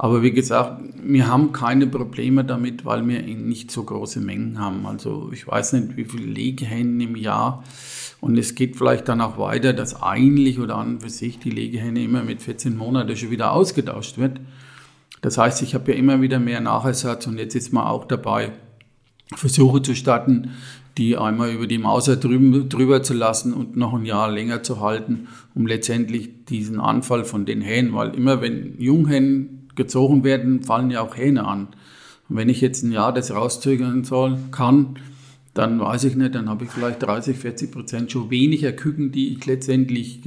Aber 0.00 0.22
wie 0.22 0.30
gesagt, 0.30 0.80
wir 1.02 1.26
haben 1.26 1.52
keine 1.52 1.88
Probleme 1.88 2.44
damit, 2.44 2.84
weil 2.84 3.06
wir 3.08 3.20
nicht 3.20 3.72
so 3.72 3.82
große 3.82 4.20
Mengen 4.20 4.60
haben. 4.60 4.86
Also 4.86 5.30
ich 5.32 5.46
weiß 5.46 5.72
nicht, 5.72 5.96
wie 5.96 6.04
viele 6.04 6.26
Legehennen 6.26 7.00
im 7.00 7.16
Jahr. 7.16 7.64
Und 8.20 8.38
es 8.38 8.54
geht 8.54 8.76
vielleicht 8.76 9.08
dann 9.08 9.20
auch 9.20 9.38
weiter, 9.38 9.72
dass 9.72 10.00
eigentlich 10.00 10.60
oder 10.60 10.76
an 10.76 11.00
für 11.00 11.10
sich 11.10 11.40
die 11.40 11.50
Legehenne 11.50 12.02
immer 12.02 12.22
mit 12.22 12.40
14 12.42 12.76
Monaten 12.76 13.16
schon 13.16 13.32
wieder 13.32 13.52
ausgetauscht 13.52 14.18
wird. 14.18 14.40
Das 15.20 15.36
heißt, 15.36 15.62
ich 15.62 15.74
habe 15.74 15.90
ja 15.90 15.98
immer 15.98 16.20
wieder 16.22 16.38
mehr 16.38 16.60
Nachersatz 16.60 17.26
und 17.26 17.38
jetzt 17.38 17.56
ist 17.56 17.72
man 17.72 17.84
auch 17.84 18.04
dabei, 18.04 18.52
Versuche 19.34 19.82
zu 19.82 19.96
starten, 19.96 20.52
die 20.96 21.16
einmal 21.16 21.50
über 21.50 21.66
die 21.66 21.78
Mauser 21.78 22.16
drüben, 22.16 22.68
drüber 22.68 23.02
zu 23.02 23.14
lassen 23.14 23.52
und 23.52 23.76
noch 23.76 23.94
ein 23.94 24.04
Jahr 24.04 24.30
länger 24.30 24.62
zu 24.62 24.80
halten, 24.80 25.26
um 25.54 25.66
letztendlich 25.66 26.44
diesen 26.44 26.80
Anfall 26.80 27.24
von 27.24 27.46
den 27.46 27.60
Hähnen, 27.60 27.94
weil 27.94 28.14
immer 28.14 28.40
wenn 28.40 28.80
Junghennen 28.80 29.57
gezogen 29.78 30.24
werden, 30.24 30.62
fallen 30.62 30.90
ja 30.90 31.00
auch 31.00 31.16
Hähne 31.16 31.46
an. 31.46 31.68
Und 32.28 32.36
wenn 32.36 32.50
ich 32.50 32.60
jetzt 32.60 32.82
ein 32.82 32.92
Jahr 32.92 33.14
das 33.14 33.30
rauszögern 33.30 34.04
soll, 34.04 34.36
kann, 34.50 34.98
dann 35.54 35.80
weiß 35.80 36.04
ich 36.04 36.14
nicht, 36.14 36.34
dann 36.34 36.48
habe 36.48 36.66
ich 36.66 36.70
vielleicht 36.70 37.02
30, 37.02 37.36
40 37.36 37.72
Prozent 37.72 38.12
schon 38.12 38.30
weniger 38.30 38.72
Küken, 38.72 39.10
die 39.10 39.32
ich 39.32 39.44
letztendlich 39.46 40.20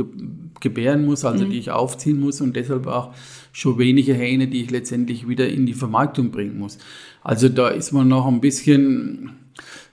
gebären 0.60 1.06
muss, 1.06 1.24
also 1.24 1.46
mhm. 1.46 1.52
die 1.52 1.60
ich 1.60 1.72
aufziehen 1.72 2.20
muss 2.20 2.42
und 2.42 2.56
deshalb 2.56 2.88
auch 2.88 3.14
schon 3.52 3.78
weniger 3.78 4.14
Hähne, 4.14 4.48
die 4.48 4.64
ich 4.64 4.72
letztendlich 4.72 5.28
wieder 5.28 5.48
in 5.48 5.66
die 5.66 5.74
Vermarktung 5.74 6.32
bringen 6.32 6.58
muss. 6.58 6.80
Also 7.24 7.48
da 7.48 7.70
ist 7.70 7.92
man 7.92 8.08
noch 8.08 8.28
ein 8.28 8.42
bisschen 8.42 9.32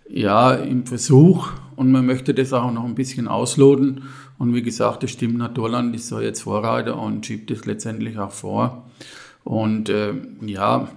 ja, 0.09 0.55
im 0.55 0.87
Versuch 0.87 1.51
und 1.77 1.93
man 1.93 2.07
möchte 2.07 2.35
das 2.35 2.53
auch 2.53 2.73
noch 2.73 2.85
ein 2.85 2.95
bisschen 2.95 3.29
ausloten. 3.29 4.03
Und 4.39 4.55
wie 4.55 4.63
gesagt, 4.63 5.03
das 5.03 5.11
stimmt, 5.11 5.39
Naturland 5.39 5.95
ist 5.95 6.09
so 6.09 6.21
jetzt 6.21 6.43
Vorreiter 6.43 6.99
und 6.99 7.27
schiebt 7.27 7.51
es 7.51 7.67
letztendlich 7.67 8.19
auch 8.19 8.33
vor. 8.33 8.89
Und 9.49 9.89
äh, 9.89 10.13
ja, 10.43 10.89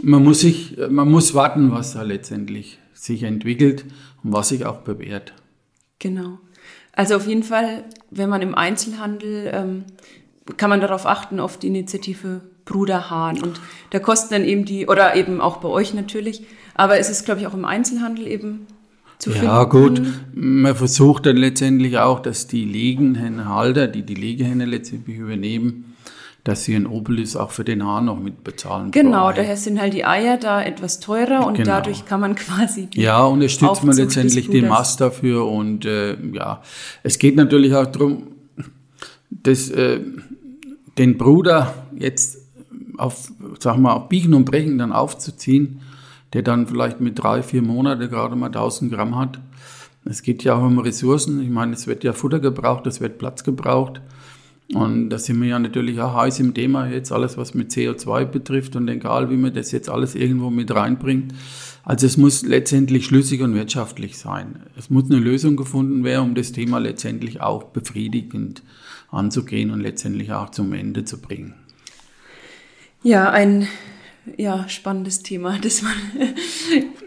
man 0.00 0.22
muss 0.22 0.38
sich, 0.38 0.76
man 0.88 1.10
muss 1.10 1.34
warten, 1.34 1.72
was 1.72 1.94
da 1.94 2.02
letztendlich 2.02 2.78
sich 2.94 3.24
entwickelt 3.24 3.84
und 4.22 4.32
was 4.32 4.50
sich 4.50 4.64
auch 4.64 4.76
bewährt. 4.76 5.32
Genau. 5.98 6.38
Also 6.92 7.16
auf 7.16 7.26
jeden 7.26 7.42
Fall, 7.42 7.82
wenn 8.12 8.28
man 8.28 8.42
im 8.42 8.54
Einzelhandel, 8.54 9.50
ähm, 9.52 9.84
kann 10.56 10.70
man 10.70 10.80
darauf 10.80 11.04
achten, 11.04 11.40
auf 11.40 11.58
die 11.58 11.66
Initiative 11.66 12.42
Bruder 12.64 13.10
Hahn. 13.10 13.42
Und 13.42 13.60
da 13.90 13.98
kosten 13.98 14.34
dann 14.34 14.44
eben 14.44 14.64
die, 14.64 14.86
oder 14.86 15.16
eben 15.16 15.40
auch 15.40 15.56
bei 15.56 15.68
euch 15.68 15.92
natürlich, 15.92 16.44
aber 16.76 17.00
es 17.00 17.10
ist, 17.10 17.24
glaube 17.24 17.40
ich, 17.40 17.48
auch 17.48 17.54
im 17.54 17.64
Einzelhandel 17.64 18.28
eben 18.28 18.68
zu 19.18 19.32
finden. 19.32 19.46
Ja 19.46 19.64
gut, 19.64 20.00
man 20.32 20.76
versucht 20.76 21.26
dann 21.26 21.38
letztendlich 21.38 21.98
auch, 21.98 22.20
dass 22.20 22.46
die 22.46 22.64
Legenhennenhalter, 22.66 23.88
die 23.88 24.02
die 24.02 24.14
Legehenne 24.14 24.64
letztendlich 24.64 25.18
übernehmen, 25.18 25.85
dass 26.46 26.62
sie 26.62 26.76
ein 26.76 26.86
Obolus 26.86 27.34
auch 27.34 27.50
für 27.50 27.64
den 27.64 27.84
Hahn 27.84 28.04
noch 28.04 28.20
mitbezahlen. 28.20 28.92
Genau, 28.92 29.32
daher 29.32 29.56
sind 29.56 29.80
halt 29.80 29.94
die 29.94 30.04
Eier 30.04 30.36
da 30.36 30.62
etwas 30.62 31.00
teurer 31.00 31.44
und 31.44 31.54
genau. 31.54 31.70
dadurch 31.70 32.06
kann 32.06 32.20
man 32.20 32.34
quasi 32.36 32.86
die 32.86 33.00
Ja, 33.00 33.24
unterstützt 33.24 33.82
man 33.82 33.96
letztendlich 33.96 34.48
den 34.48 34.68
Mast 34.68 35.00
dafür 35.00 35.48
und 35.48 35.84
äh, 35.84 36.16
ja, 36.32 36.62
es 37.02 37.18
geht 37.18 37.34
natürlich 37.34 37.74
auch 37.74 37.86
darum, 37.86 38.28
dass, 39.28 39.70
äh, 39.70 40.00
den 40.98 41.18
Bruder 41.18 41.74
jetzt 41.98 42.38
auf, 42.96 43.32
sag 43.58 43.78
mal, 43.78 43.94
auf 43.94 44.08
Biegen 44.08 44.32
und 44.32 44.44
Brechen 44.44 44.78
dann 44.78 44.92
aufzuziehen, 44.92 45.80
der 46.32 46.42
dann 46.42 46.68
vielleicht 46.68 47.00
mit 47.00 47.18
drei, 47.18 47.42
vier 47.42 47.62
Monaten 47.62 48.08
gerade 48.08 48.36
mal 48.36 48.46
1000 48.46 48.92
Gramm 48.92 49.18
hat. 49.18 49.40
Es 50.04 50.22
geht 50.22 50.44
ja 50.44 50.54
auch 50.54 50.62
um 50.62 50.78
Ressourcen. 50.78 51.42
Ich 51.42 51.50
meine, 51.50 51.72
es 51.72 51.88
wird 51.88 52.04
ja 52.04 52.12
Futter 52.12 52.38
gebraucht, 52.38 52.86
es 52.86 53.00
wird 53.00 53.18
Platz 53.18 53.42
gebraucht. 53.42 54.00
Und 54.74 55.10
da 55.10 55.18
sind 55.18 55.40
wir 55.40 55.48
ja 55.48 55.58
natürlich 55.58 56.00
auch 56.00 56.14
heiß 56.14 56.40
im 56.40 56.52
Thema 56.52 56.88
jetzt, 56.88 57.12
alles 57.12 57.36
was 57.36 57.54
mit 57.54 57.70
CO2 57.70 58.24
betrifft 58.24 58.74
und 58.74 58.88
egal 58.88 59.30
wie 59.30 59.36
man 59.36 59.54
das 59.54 59.70
jetzt 59.70 59.88
alles 59.88 60.16
irgendwo 60.16 60.50
mit 60.50 60.74
reinbringt. 60.74 61.32
Also 61.84 62.06
es 62.06 62.16
muss 62.16 62.42
letztendlich 62.42 63.06
schlüssig 63.06 63.42
und 63.42 63.54
wirtschaftlich 63.54 64.18
sein. 64.18 64.64
Es 64.76 64.90
muss 64.90 65.04
eine 65.08 65.20
Lösung 65.20 65.54
gefunden 65.54 66.02
werden, 66.02 66.30
um 66.30 66.34
das 66.34 66.50
Thema 66.50 66.78
letztendlich 66.78 67.40
auch 67.40 67.64
befriedigend 67.64 68.62
anzugehen 69.08 69.70
und 69.70 69.80
letztendlich 69.80 70.32
auch 70.32 70.50
zum 70.50 70.72
Ende 70.72 71.04
zu 71.04 71.20
bringen. 71.20 71.54
Ja, 73.04 73.30
ein 73.30 73.68
ja, 74.36 74.68
spannendes 74.68 75.22
Thema, 75.22 75.58
das 75.62 75.82
man 75.82 75.92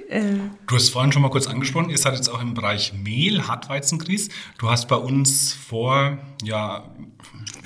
äh 0.09 0.33
du 0.67 0.75
hast 0.75 0.89
vorhin 0.89 1.11
schon 1.11 1.21
mal 1.21 1.29
kurz 1.29 1.47
angesprochen, 1.47 1.89
ihr 1.89 1.97
seid 1.97 2.15
jetzt 2.15 2.29
auch 2.29 2.41
im 2.41 2.53
Bereich 2.53 2.93
Mehl, 2.93 3.47
Hartweizengrieß. 3.47 4.29
Du 4.57 4.69
hast 4.69 4.87
bei 4.87 4.95
uns 4.95 5.53
vor, 5.53 6.17
ja, 6.43 6.89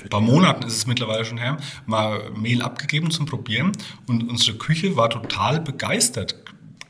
ein 0.03 0.09
paar 0.09 0.21
Monaten 0.21 0.65
ist 0.67 0.75
es 0.75 0.87
mittlerweile 0.87 1.23
schon 1.25 1.37
her, 1.37 1.57
mal 1.85 2.31
Mehl 2.35 2.61
abgegeben 2.61 3.11
zum 3.11 3.25
Probieren 3.25 3.71
und 4.07 4.29
unsere 4.29 4.57
Küche 4.57 4.95
war 4.95 5.09
total 5.09 5.61
begeistert. 5.61 6.35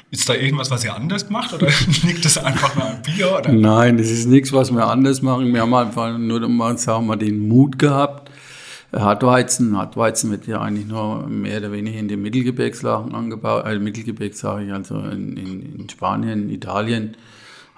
Ist 0.09 0.29
da 0.29 0.35
irgendwas, 0.35 0.69
was 0.69 0.83
ihr 0.83 0.93
anders 0.93 1.29
macht 1.31 1.53
oder 1.53 1.67
liegt 2.03 2.23
das 2.23 2.37
einfach 2.37 2.75
nur 2.75 2.85
am 2.85 3.01
Bier? 3.01 3.35
Oder? 3.35 3.51
Nein, 3.51 3.97
das 3.97 4.11
ist 4.11 4.27
nichts, 4.27 4.53
was 4.53 4.71
wir 4.71 4.85
anders 4.85 5.23
machen. 5.23 5.51
Wir 5.51 5.61
haben 5.61 5.73
einfach 5.73 6.17
nur 6.17 6.47
mal, 6.47 6.77
sagen 6.77 7.07
wir, 7.07 7.17
den 7.17 7.47
Mut 7.47 7.79
gehabt, 7.79 8.29
Hartweizen. 8.93 9.77
Hartweizen 9.77 10.31
wird 10.31 10.47
ja 10.47 10.61
eigentlich 10.61 10.87
nur 10.87 11.27
mehr 11.27 11.57
oder 11.57 11.71
weniger 11.71 11.99
in 11.99 12.07
den 12.07 12.21
Mittelgebirgslagen 12.21 13.15
angebaut, 13.15 13.65
äh, 13.65 13.79
Mittelgebirg 13.79 14.35
sage 14.35 14.65
ich, 14.65 14.73
also 14.73 14.97
in, 14.99 15.35
in, 15.35 15.79
in 15.79 15.89
Spanien, 15.89 16.49
Italien, 16.49 17.17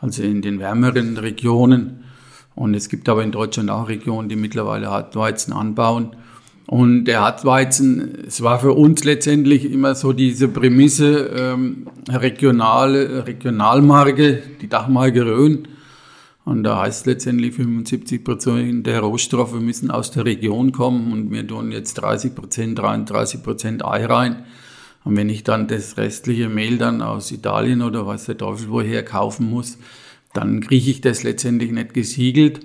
also 0.02 0.24
in 0.24 0.42
den 0.42 0.60
wärmeren 0.60 1.18
Regionen. 1.18 2.04
Und 2.54 2.74
es 2.74 2.90
gibt 2.90 3.10
aber 3.10 3.24
in 3.24 3.32
Deutschland 3.32 3.70
auch 3.70 3.90
Regionen, 3.90 4.30
die 4.30 4.36
mittlerweile 4.36 4.90
Hartweizen 4.90 5.54
anbauen. 5.54 6.16
Und 6.68 7.06
der 7.06 7.22
Hartweizen, 7.22 8.26
es 8.28 8.42
war 8.42 8.60
für 8.60 8.74
uns 8.74 9.04
letztendlich 9.04 9.72
immer 9.72 9.94
so 9.94 10.14
diese 10.14 10.48
Prämisse, 10.48 11.30
ähm, 11.36 11.88
regionale, 12.10 13.28
Regionalmarke, 13.28 14.42
die 14.62 14.68
Dachmarke 14.68 15.26
Rhön. 15.26 15.68
Und 16.46 16.62
da 16.62 16.80
heißt 16.80 17.08
letztendlich 17.08 17.56
75 17.56 18.24
Prozent 18.24 18.86
der 18.86 19.00
Rohstoffe 19.00 19.60
müssen 19.60 19.90
aus 19.90 20.12
der 20.12 20.26
Region 20.26 20.72
kommen 20.72 21.12
und 21.12 21.32
wir 21.32 21.46
tun 21.46 21.72
jetzt 21.72 21.96
30 21.96 22.36
Prozent, 22.36 22.78
33 22.78 23.42
Prozent 23.42 23.84
Ei 23.84 24.06
rein. 24.06 24.46
Und 25.04 25.18
wenn 25.18 25.28
ich 25.28 25.44
dann 25.44 25.68
das 25.68 25.98
restliche 25.98 26.48
Mehl 26.48 26.78
dann 26.78 27.02
aus 27.02 27.32
Italien 27.32 27.82
oder 27.82 28.06
weiß 28.06 28.26
der 28.26 28.38
Teufel 28.38 28.70
woher 28.70 29.04
kaufen 29.04 29.50
muss, 29.50 29.80
dann 30.34 30.62
kriege 30.62 30.92
ich 30.92 31.02
das 31.02 31.24
letztendlich 31.24 31.72
nicht 31.72 31.96
gesiegelt. 31.96 32.60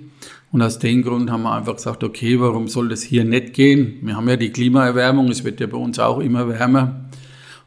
Und 0.53 0.61
aus 0.61 0.79
dem 0.79 1.03
Grund 1.03 1.31
haben 1.31 1.45
wir 1.45 1.53
einfach 1.53 1.77
gesagt, 1.77 2.05
okay, 2.05 2.39
warum 2.39 2.69
soll 2.69 2.91
das 2.91 3.03
hier 3.03 3.25
nicht 3.25 3.55
gehen? 3.55 4.01
Wir 4.03 4.15
haben 4.17 4.29
ja 4.29 4.37
die 4.37 4.51
Klimaerwärmung, 4.51 5.31
es 5.31 5.45
wird 5.45 5.59
ja 5.61 5.67
bei 5.67 5.79
uns 5.79 5.99
auch 5.99 6.19
immer 6.19 6.49
wärmer. 6.49 7.07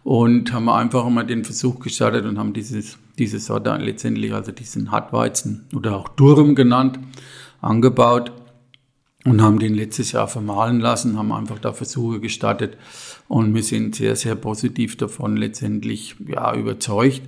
Und 0.04 0.54
haben 0.54 0.70
einfach 0.70 1.08
mal 1.10 1.24
den 1.24 1.44
Versuch 1.44 1.80
gestartet 1.80 2.26
und 2.26 2.38
haben 2.38 2.54
dieses 2.54 2.98
diese 3.18 3.40
Sorte 3.40 3.76
letztendlich, 3.78 4.34
also 4.34 4.52
diesen 4.52 4.92
Hartweizen 4.92 5.68
oder 5.76 5.96
auch 5.96 6.10
Durm 6.10 6.56
genannt, 6.56 7.00
angebaut 7.62 8.32
und 9.26 9.42
haben 9.42 9.60
den 9.60 9.74
letztes 9.74 10.12
Jahr 10.12 10.28
vermahlen 10.28 10.80
lassen, 10.80 11.18
haben 11.18 11.32
einfach 11.32 11.60
da 11.60 11.74
Versuche 11.74 12.20
gestartet 12.20 12.78
und 13.28 13.54
wir 13.54 13.64
sind 13.64 13.96
sehr, 13.96 14.16
sehr 14.16 14.36
positiv 14.36 14.98
davon 14.98 15.38
letztendlich 15.38 16.16
ja, 16.28 16.54
überzeugt, 16.54 17.22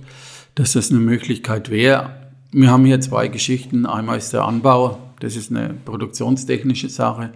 dass 0.54 0.72
das 0.72 0.90
eine 0.90 1.00
Möglichkeit 1.00 1.70
wäre. 1.70 2.28
Wir 2.52 2.70
haben 2.70 2.84
hier 2.84 3.00
zwei 3.00 3.28
Geschichten. 3.28 3.86
Einmal 3.86 4.18
ist 4.18 4.32
der 4.32 4.44
Anbau, 4.44 4.98
das 5.20 5.36
ist 5.36 5.50
eine 5.50 5.74
produktionstechnische 5.84 6.88
Sache, 6.88 7.32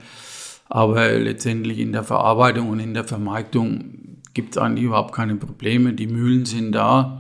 aber 0.69 1.13
letztendlich 1.19 1.79
in 1.79 1.93
der 1.93 2.05
Verarbeitung 2.05 2.69
und 2.69 2.81
in 2.81 2.95
der 2.95 3.05
Vermarktung 3.05 4.19
gibt 4.35 4.57
es 4.57 4.63
eigentlich 4.63 4.85
überhaupt 4.85 5.15
keine 5.15 5.37
Probleme. 5.37 5.93
Die 5.93 6.07
Mühlen 6.07 6.45
sind 6.45 6.73
da. 6.73 7.20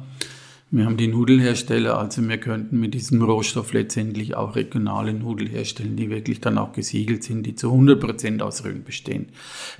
Wir 0.72 0.84
haben 0.84 0.96
die 0.96 1.08
Nudelhersteller, 1.08 1.98
also 1.98 2.22
wir 2.28 2.38
könnten 2.38 2.78
mit 2.78 2.94
diesem 2.94 3.20
Rohstoff 3.22 3.72
letztendlich 3.72 4.36
auch 4.36 4.54
regionale 4.54 5.12
Nudeln 5.12 5.50
herstellen, 5.50 5.96
die 5.96 6.10
wirklich 6.10 6.40
dann 6.40 6.58
auch 6.58 6.72
gesiegelt 6.72 7.24
sind, 7.24 7.44
die 7.44 7.56
zu 7.56 7.72
100 7.72 7.98
Prozent 7.98 8.40
aus 8.40 8.64
Röhren 8.64 8.84
bestehen. 8.84 9.26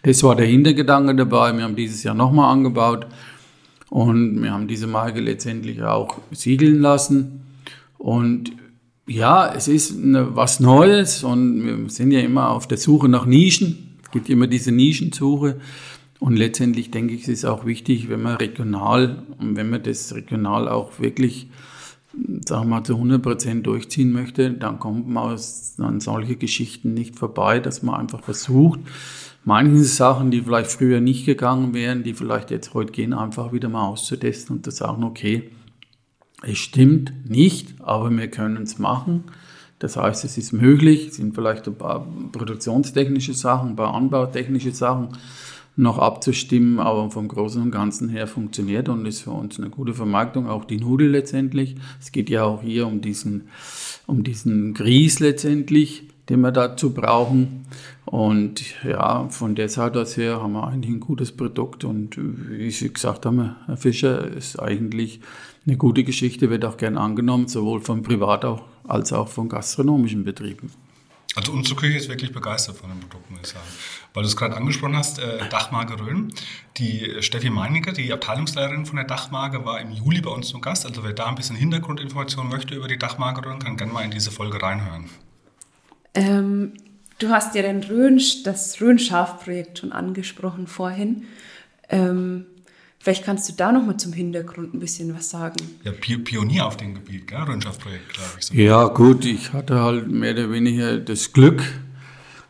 Das 0.02 0.24
war 0.24 0.34
der 0.34 0.46
Hintergedanke 0.46 1.14
dabei. 1.14 1.52
Wir 1.56 1.62
haben 1.62 1.76
dieses 1.76 2.02
Jahr 2.02 2.16
nochmal 2.16 2.52
angebaut 2.52 3.06
und 3.88 4.42
wir 4.42 4.50
haben 4.50 4.66
diese 4.66 4.88
Marke 4.88 5.20
letztendlich 5.20 5.80
auch 5.80 6.18
siegeln 6.32 6.80
lassen. 6.80 7.42
Und 7.96 8.50
ja, 9.06 9.54
es 9.54 9.68
ist 9.68 9.96
eine, 9.96 10.34
was 10.34 10.58
Neues 10.58 11.22
und 11.22 11.64
wir 11.64 11.88
sind 11.88 12.10
ja 12.10 12.18
immer 12.18 12.50
auf 12.50 12.66
der 12.66 12.78
Suche 12.78 13.08
nach 13.08 13.26
Nischen. 13.26 13.96
Es 14.02 14.10
gibt 14.10 14.28
immer 14.28 14.48
diese 14.48 14.72
Nischensuche. 14.72 15.60
Und 16.20 16.36
letztendlich 16.36 16.90
denke 16.90 17.14
ich, 17.14 17.22
es 17.22 17.28
ist 17.28 17.44
auch 17.46 17.64
wichtig, 17.64 18.10
wenn 18.10 18.22
man 18.22 18.36
regional 18.36 19.22
und 19.38 19.56
wenn 19.56 19.70
man 19.70 19.82
das 19.82 20.14
regional 20.14 20.68
auch 20.68 21.00
wirklich, 21.00 21.48
sagen 22.46 22.64
wir 22.68 22.76
mal, 22.76 22.84
zu 22.84 22.94
100 22.94 23.22
Prozent 23.22 23.66
durchziehen 23.66 24.12
möchte, 24.12 24.50
dann 24.52 24.78
kommt 24.78 25.08
man 25.08 25.32
aus, 25.32 25.76
an 25.78 25.98
solche 26.00 26.36
Geschichten 26.36 26.92
nicht 26.92 27.18
vorbei, 27.18 27.58
dass 27.58 27.82
man 27.82 27.98
einfach 27.98 28.22
versucht, 28.22 28.80
manche 29.44 29.82
Sachen, 29.84 30.30
die 30.30 30.42
vielleicht 30.42 30.70
früher 30.70 31.00
nicht 31.00 31.24
gegangen 31.24 31.72
wären, 31.72 32.02
die 32.02 32.12
vielleicht 32.12 32.50
jetzt 32.50 32.74
heute 32.74 32.92
gehen, 32.92 33.14
einfach 33.14 33.54
wieder 33.54 33.70
mal 33.70 33.86
auszutesten 33.86 34.56
und 34.56 34.64
zu 34.64 34.72
sagen, 34.72 35.04
okay, 35.04 35.50
es 36.42 36.58
stimmt 36.58 37.30
nicht, 37.30 37.74
aber 37.80 38.10
wir 38.10 38.28
können 38.28 38.62
es 38.62 38.78
machen. 38.78 39.24
Das 39.78 39.96
heißt, 39.96 40.24
es 40.26 40.36
ist 40.36 40.52
möglich, 40.52 41.08
es 41.08 41.16
sind 41.16 41.34
vielleicht 41.34 41.66
ein 41.66 41.76
paar 41.76 42.06
produktionstechnische 42.32 43.32
Sachen, 43.32 43.70
ein 43.70 43.76
paar 43.76 43.94
anbautechnische 43.94 44.72
Sachen, 44.72 45.08
noch 45.76 45.98
abzustimmen, 45.98 46.78
aber 46.78 47.10
vom 47.10 47.28
Großen 47.28 47.62
und 47.62 47.70
Ganzen 47.70 48.08
her 48.08 48.26
funktioniert 48.26 48.88
und 48.88 49.06
ist 49.06 49.22
für 49.22 49.30
uns 49.30 49.58
eine 49.58 49.70
gute 49.70 49.94
Vermarktung, 49.94 50.48
auch 50.48 50.64
die 50.64 50.78
Nudel 50.78 51.10
letztendlich. 51.10 51.76
Es 52.00 52.12
geht 52.12 52.28
ja 52.28 52.44
auch 52.44 52.62
hier 52.62 52.86
um 52.86 53.00
diesen, 53.00 53.48
um 54.06 54.22
diesen 54.24 54.74
Grieß 54.74 55.20
letztendlich, 55.20 56.04
den 56.28 56.40
wir 56.40 56.52
dazu 56.52 56.92
brauchen. 56.92 57.66
Und 58.04 58.62
ja, 58.84 59.28
von 59.28 59.54
der 59.54 59.68
Seite 59.68 60.00
aus 60.02 60.16
her 60.16 60.42
haben 60.42 60.52
wir 60.52 60.66
eigentlich 60.66 60.94
ein 60.94 61.00
gutes 61.00 61.32
Produkt 61.32 61.84
und 61.84 62.16
wie 62.18 62.70
Sie 62.70 62.92
gesagt 62.92 63.24
haben, 63.24 63.54
Herr 63.66 63.76
Fischer, 63.76 64.26
ist 64.26 64.58
eigentlich 64.58 65.20
eine 65.66 65.76
gute 65.76 66.04
Geschichte, 66.04 66.50
wird 66.50 66.64
auch 66.64 66.76
gern 66.76 66.98
angenommen, 66.98 67.46
sowohl 67.48 67.80
von 67.80 68.02
Privat 68.02 68.44
als 68.86 69.12
auch 69.12 69.28
von 69.28 69.48
gastronomischen 69.48 70.24
Betrieben. 70.24 70.70
Also 71.36 71.52
unsere 71.52 71.76
Küche 71.76 71.96
ist 71.96 72.08
wirklich 72.08 72.32
begeistert 72.32 72.76
von 72.76 72.90
dem 72.90 73.00
Produkt, 73.00 73.30
muss 73.30 73.40
ich 73.42 73.48
sagen. 73.48 73.66
Weil 74.14 74.24
du 74.24 74.28
es 74.28 74.36
gerade 74.36 74.56
angesprochen 74.56 74.96
hast, 74.96 75.20
äh, 75.20 75.48
Dachmarke 75.48 76.00
Rhön. 76.00 76.32
Die 76.76 77.22
Steffi 77.22 77.50
Meininger, 77.50 77.92
die 77.92 78.12
Abteilungsleiterin 78.12 78.84
von 78.84 78.96
der 78.96 79.04
Dachmarke, 79.04 79.64
war 79.64 79.80
im 79.80 79.92
Juli 79.92 80.20
bei 80.20 80.30
uns 80.30 80.48
zum 80.48 80.60
Gast. 80.60 80.86
Also 80.86 81.04
wer 81.04 81.12
da 81.12 81.26
ein 81.26 81.36
bisschen 81.36 81.54
Hintergrundinformationen 81.54 82.50
möchte 82.50 82.74
über 82.74 82.88
die 82.88 82.98
Dachmarke 82.98 83.44
Rhön, 83.48 83.60
kann 83.60 83.76
gerne 83.76 83.92
mal 83.92 84.02
in 84.02 84.10
diese 84.10 84.32
Folge 84.32 84.60
reinhören. 84.60 85.08
Ähm, 86.14 86.72
du 87.20 87.28
hast 87.28 87.54
ja 87.54 87.62
den 87.62 87.84
Rhön, 87.84 88.20
das 88.44 88.80
Rhön-Schaf-Projekt 88.80 89.78
schon 89.78 89.92
angesprochen 89.92 90.66
vorhin. 90.66 91.26
Ähm, 91.88 92.46
Vielleicht 93.02 93.24
kannst 93.24 93.48
du 93.48 93.54
da 93.54 93.72
nochmal 93.72 93.96
zum 93.96 94.12
Hintergrund 94.12 94.74
ein 94.74 94.78
bisschen 94.78 95.14
was 95.16 95.30
sagen. 95.30 95.56
Ja, 95.84 95.92
Pionier 95.92 96.66
auf 96.66 96.76
dem 96.76 96.94
Gebiet, 96.94 97.26
gell? 97.26 97.44
Glaube 97.44 97.98
ich. 98.38 98.44
So. 98.44 98.54
Ja, 98.54 98.88
gut, 98.88 99.24
ich 99.24 99.54
hatte 99.54 99.80
halt 99.80 100.10
mehr 100.10 100.34
oder 100.34 100.52
weniger 100.52 100.98
das 100.98 101.32
Glück, 101.32 101.62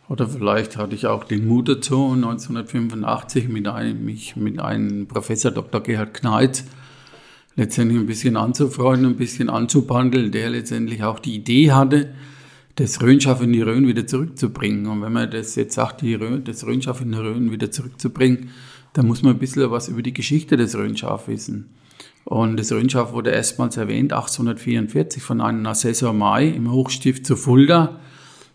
oder 0.09 0.28
vielleicht 0.28 0.76
hatte 0.76 0.97
ich 0.97 1.07
auch 1.07 1.23
den 1.23 1.47
Mut 1.47 1.69
dazu, 1.69 2.11
1985 2.11 3.49
mit 3.49 3.69
einem, 3.69 4.04
mich 4.04 4.35
mit 4.35 4.59
einem 4.59 5.07
Professor 5.07 5.52
Dr. 5.52 5.80
Gerhard 5.80 6.14
Kneitz 6.14 6.64
letztendlich 7.54 8.00
ein 8.00 8.07
bisschen 8.07 8.37
anzufreunden, 8.37 9.11
ein 9.12 9.16
bisschen 9.16 9.49
anzubandeln, 9.49 10.33
der 10.33 10.50
letztendlich 10.50 11.04
auch 11.04 11.21
die 11.21 11.37
Idee 11.37 11.71
hatte, 11.71 12.12
das 12.75 13.00
Rhönschaf 13.00 13.40
in 13.40 13.52
die 13.52 13.62
Rhön 13.62 13.87
wieder 13.87 14.04
zurückzubringen. 14.04 14.88
Und 14.88 15.00
wenn 15.00 15.12
man 15.12 15.30
das 15.30 15.54
jetzt 15.54 15.75
sagt, 15.75 16.00
die 16.00 16.14
Rhön, 16.14 16.42
das 16.42 16.66
Rhönschaf 16.66 17.00
in 17.02 17.12
die 17.12 17.19
Rhön 17.19 17.52
wieder 17.52 17.71
zurückzubringen, 17.71 18.50
dann 18.93 19.07
muss 19.07 19.23
man 19.23 19.35
ein 19.35 19.39
bisschen 19.39 19.71
was 19.71 19.89
über 19.89 20.03
die 20.03 20.15
Geschichte 20.15 20.57
des 20.57 20.77
Rhönschaf 20.77 21.29
wissen. 21.29 21.71
Und 22.25 22.59
das 22.59 22.73
Rhönschaf 22.73 23.13
wurde 23.13 23.31
erstmals 23.31 23.77
erwähnt 23.77 24.13
1844 24.13 25.23
von 25.23 25.41
einem 25.41 25.67
Assessor 25.67 26.13
May 26.13 26.51
im 26.51 26.71
Hochstift 26.71 27.25
zu 27.27 27.37
Fulda, 27.37 28.01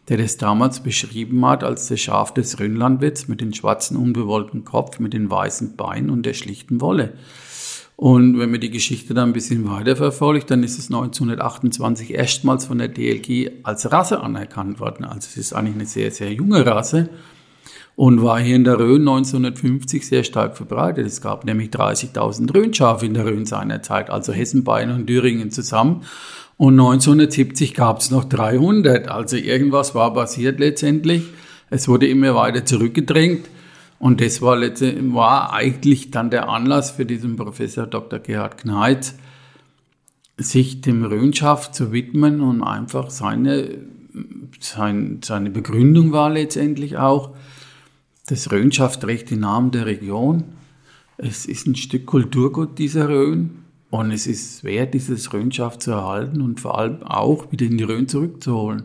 der 0.07 0.17
das 0.17 0.37
damals 0.37 0.81
beschrieben 0.81 1.45
hat 1.45 1.63
als 1.63 1.87
das 1.87 1.99
Schaf 1.99 2.33
des 2.33 2.59
Rhönlandwirts 2.59 3.27
mit 3.27 3.41
dem 3.41 3.53
schwarzen 3.53 3.97
unbewollten 3.97 4.63
Kopf, 4.65 4.99
mit 4.99 5.13
den 5.13 5.29
weißen 5.31 5.75
Beinen 5.75 6.09
und 6.09 6.25
der 6.25 6.33
schlichten 6.33 6.79
Wolle. 6.79 7.13
Und 7.97 8.37
wenn 8.37 8.51
man 8.51 8.59
die 8.59 8.71
Geschichte 8.71 9.13
dann 9.13 9.29
ein 9.29 9.33
bisschen 9.33 9.67
weiter 9.69 9.95
verfolgt, 9.95 10.51
dann 10.51 10.63
ist 10.63 10.77
es 10.77 10.87
1928 10.87 12.13
erstmals 12.13 12.65
von 12.65 12.77
der 12.77 12.89
DLG 12.89 13.63
als 13.63 13.91
Rasse 13.91 14.21
anerkannt 14.21 14.79
worden. 14.79 15.05
Also 15.05 15.27
es 15.31 15.37
ist 15.37 15.53
eigentlich 15.53 15.75
eine 15.75 15.85
sehr, 15.85 16.11
sehr 16.11 16.33
junge 16.33 16.65
Rasse 16.65 17.09
und 17.95 18.21
war 18.21 18.39
hier 18.39 18.55
in 18.55 18.65
der 18.65 18.77
Rhön 18.77 19.01
1950 19.01 20.05
sehr 20.05 20.23
stark 20.23 20.57
verbreitet. 20.57 21.07
Es 21.07 21.21
gab 21.21 21.45
nämlich 21.45 21.69
30.000 21.69 22.53
Rhönschafe 22.53 23.05
in 23.05 23.13
der 23.13 23.25
Rhön 23.25 23.45
seinerzeit, 23.45 24.09
also 24.09 24.33
Hessen, 24.33 24.63
Bayern 24.63 24.91
und 24.91 25.07
Thüringen 25.07 25.51
zusammen. 25.51 26.01
Und 26.57 26.73
1970 26.73 27.73
gab 27.73 27.99
es 27.99 28.11
noch 28.11 28.25
300. 28.25 29.07
Also 29.07 29.37
irgendwas 29.37 29.95
war 29.95 30.13
passiert 30.13 30.59
letztendlich. 30.59 31.23
Es 31.69 31.87
wurde 31.87 32.07
immer 32.07 32.35
weiter 32.35 32.65
zurückgedrängt. 32.65 33.47
Und 33.97 34.19
das 34.21 34.41
war, 34.41 34.59
war 34.59 35.53
eigentlich 35.53 36.11
dann 36.11 36.29
der 36.29 36.49
Anlass 36.49 36.91
für 36.91 37.05
diesen 37.05 37.37
Professor 37.37 37.87
Dr. 37.87 38.19
Gerhard 38.19 38.57
Kneitz, 38.57 39.15
sich 40.37 40.81
dem 40.81 41.05
Rhönschaf 41.05 41.71
zu 41.71 41.93
widmen 41.93 42.41
und 42.41 42.61
einfach 42.61 43.09
seine, 43.09 43.69
sein, 44.59 45.21
seine 45.23 45.49
Begründung 45.49 46.11
war 46.11 46.29
letztendlich 46.29 46.97
auch, 46.97 47.31
das 48.27 48.51
Rhönschaf 48.51 48.97
trägt 48.99 49.31
den 49.31 49.41
Namen 49.41 49.71
der 49.71 49.85
Region. 49.85 50.43
Es 51.17 51.45
ist 51.45 51.67
ein 51.67 51.75
Stück 51.75 52.05
Kulturgut 52.05 52.77
dieser 52.77 53.07
Rhön 53.07 53.65
und 53.89 54.11
es 54.11 54.27
ist 54.27 54.63
wert, 54.63 54.93
dieses 54.93 55.31
Rhönschaf 55.31 55.77
zu 55.77 55.91
erhalten 55.91 56.41
und 56.41 56.59
vor 56.59 56.77
allem 56.77 57.03
auch 57.03 57.51
wieder 57.51 57.65
in 57.65 57.77
die 57.77 57.83
Rhön 57.83 58.07
zurückzuholen. 58.07 58.83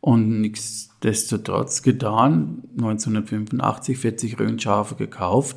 Und 0.00 0.42
nichtsdestotrotz 0.42 1.82
getan, 1.82 2.62
1985 2.76 3.98
40 3.98 4.38
Rhönschafe 4.38 4.96
gekauft 4.96 5.56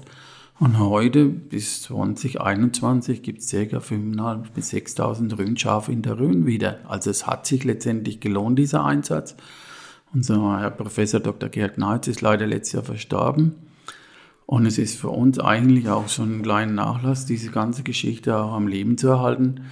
und 0.60 0.80
heute 0.80 1.26
bis 1.26 1.84
2021 1.84 3.22
gibt 3.22 3.42
es 3.42 3.52
ca. 3.52 3.58
5.500 3.58 4.46
bis 4.56 4.72
6.000 4.72 5.38
Rhönschafe 5.38 5.92
in 5.92 6.02
der 6.02 6.18
Rhön 6.18 6.48
wieder. 6.48 6.80
Also 6.88 7.12
es 7.12 7.28
hat 7.28 7.46
sich 7.46 7.64
letztendlich 7.64 8.22
gelohnt, 8.22 8.58
dieser 8.58 8.84
Einsatz. 8.84 9.36
Unser 10.14 10.62
Herr 10.62 10.72
Professor 10.72 11.20
Dr. 11.20 11.50
Gerd 11.50 11.78
Neitz 11.78 12.08
ist 12.08 12.22
leider 12.22 12.48
letztes 12.48 12.74
Jahr 12.74 12.84
verstorben. 12.84 13.56
Und 14.46 14.66
es 14.66 14.78
ist 14.78 14.98
für 14.98 15.10
uns 15.10 15.40
eigentlich 15.40 15.90
auch 15.90 16.08
schon 16.08 16.38
ein 16.40 16.42
kleiner 16.42 16.72
Nachlass, 16.72 17.26
diese 17.26 17.52
ganze 17.52 17.84
Geschichte 17.84 18.38
auch 18.38 18.54
am 18.54 18.68
Leben 18.68 18.98
zu 18.98 19.10
erhalten. 19.10 19.66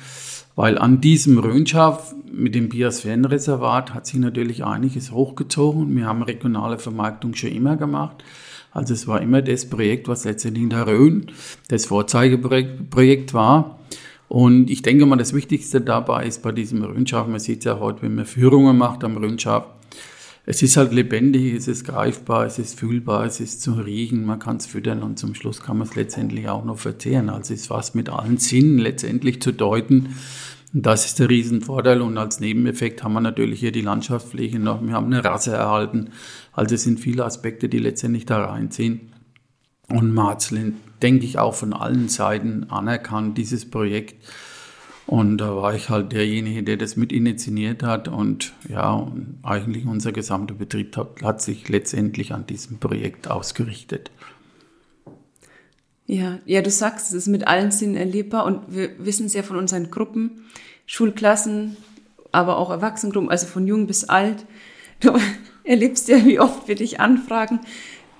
Weil 0.55 0.77
an 0.77 0.99
diesem 0.99 1.37
Rhönschaf 1.37 2.13
mit 2.29 2.55
dem 2.55 2.67
Biosphärenreservat 2.67 3.93
hat 3.93 4.05
sich 4.05 4.19
natürlich 4.19 4.65
einiges 4.65 5.11
hochgezogen. 5.11 5.95
Wir 5.95 6.05
haben 6.05 6.21
regionale 6.21 6.79
Vermarktung 6.79 7.35
schon 7.35 7.51
immer 7.51 7.77
gemacht. 7.77 8.23
Also 8.71 8.93
es 8.93 9.07
war 9.07 9.21
immer 9.21 9.41
das 9.41 9.69
Projekt, 9.69 10.09
was 10.09 10.25
letztendlich 10.25 10.63
in 10.63 10.69
der 10.69 10.87
Rhön 10.87 11.27
das 11.69 11.85
Vorzeigeprojekt 11.85 13.33
war. 13.33 13.79
Und 14.27 14.69
ich 14.69 14.81
denke 14.81 15.05
mal, 15.05 15.15
das 15.15 15.33
Wichtigste 15.33 15.79
dabei 15.79 16.25
ist 16.25 16.41
bei 16.41 16.51
diesem 16.51 16.83
Rhönschaf, 16.83 17.27
man 17.27 17.39
sieht 17.39 17.59
es 17.59 17.65
ja 17.65 17.79
heute, 17.79 18.01
wenn 18.01 18.15
man 18.15 18.25
Führungen 18.25 18.77
macht 18.77 19.05
am 19.05 19.15
Rhönschaf, 19.15 19.65
es 20.45 20.61
ist 20.61 20.77
halt 20.77 20.93
lebendig, 20.93 21.53
es 21.55 21.67
ist 21.67 21.85
greifbar, 21.85 22.45
es 22.45 22.59
ist 22.59 22.79
fühlbar, 22.79 23.25
es 23.25 23.39
ist 23.39 23.61
zu 23.61 23.73
riechen, 23.73 24.25
man 24.25 24.39
kann 24.39 24.57
es 24.57 24.67
füttern 24.67 25.01
und 25.01 25.17
zum 25.17 25.33
Schluss 25.33 25.61
kann 25.61 25.77
man 25.77 25.87
es 25.87 25.95
letztendlich 25.95 26.47
auch 26.49 26.63
noch 26.63 26.77
verzehren. 26.77 27.29
Also 27.29 27.53
ist 27.53 27.69
was 27.69 27.95
mit 27.95 28.09
allen 28.09 28.37
Sinnen 28.37 28.77
letztendlich 28.77 29.41
zu 29.41 29.51
deuten. 29.51 30.15
Das 30.71 31.05
ist 31.05 31.19
der 31.19 31.29
Riesenvorteil. 31.29 32.01
Und 32.01 32.17
als 32.17 32.39
Nebeneffekt 32.41 33.01
haben 33.03 33.13
wir 33.13 33.21
natürlich 33.21 33.61
hier 33.61 33.71
die 33.71 33.81
Landschaftspflege 33.81 34.59
noch. 34.59 34.85
Wir 34.85 34.93
haben 34.93 35.05
eine 35.05 35.23
Rasse 35.23 35.53
erhalten. 35.53 36.09
Also 36.51 36.75
es 36.75 36.83
sind 36.83 36.99
viele 36.99 37.23
Aspekte, 37.23 37.69
die 37.69 37.79
letztendlich 37.79 38.25
da 38.25 38.43
reinziehen. 38.43 39.13
Und 39.87 40.13
Marzlin, 40.13 40.75
denke 41.01 41.25
ich, 41.25 41.39
auch 41.39 41.53
von 41.53 41.73
allen 41.73 42.09
Seiten 42.09 42.65
anerkannt, 42.65 43.37
dieses 43.37 43.69
Projekt. 43.69 44.15
Und 45.07 45.37
da 45.37 45.55
war 45.55 45.75
ich 45.75 45.89
halt 45.89 46.13
derjenige, 46.13 46.63
der 46.63 46.77
das 46.77 46.95
mit 46.95 47.11
initiiert 47.11 47.83
hat. 47.83 48.07
Und 48.07 48.53
ja, 48.69 49.11
eigentlich 49.43 49.85
unser 49.85 50.11
gesamter 50.11 50.55
Betrieb 50.55 50.97
hat, 50.97 51.21
hat 51.21 51.41
sich 51.41 51.69
letztendlich 51.69 52.33
an 52.33 52.47
diesem 52.47 52.79
Projekt 52.79 53.29
ausgerichtet. 53.29 54.09
Ja, 56.07 56.39
ja, 56.45 56.61
du 56.61 56.69
sagst, 56.69 57.07
es 57.07 57.13
ist 57.13 57.27
mit 57.27 57.47
allen 57.47 57.71
Sinnen 57.71 57.95
erlebbar 57.95 58.45
und 58.45 58.61
wir 58.75 58.91
wissen 58.99 59.25
es 59.25 59.33
ja 59.33 59.41
von 59.41 59.57
unseren 59.57 59.89
Gruppen, 59.89 60.45
Schulklassen, 60.85 61.77
aber 62.31 62.57
auch 62.57 62.69
Erwachsenengruppen, 62.69 63.29
also 63.29 63.47
von 63.47 63.65
jung 63.65 63.87
bis 63.87 64.03
alt. 64.05 64.45
Du 64.99 65.17
erlebst 65.63 66.07
ja, 66.07 66.23
wie 66.25 66.39
oft 66.39 66.67
wir 66.67 66.75
dich 66.75 66.99
anfragen. 66.99 67.59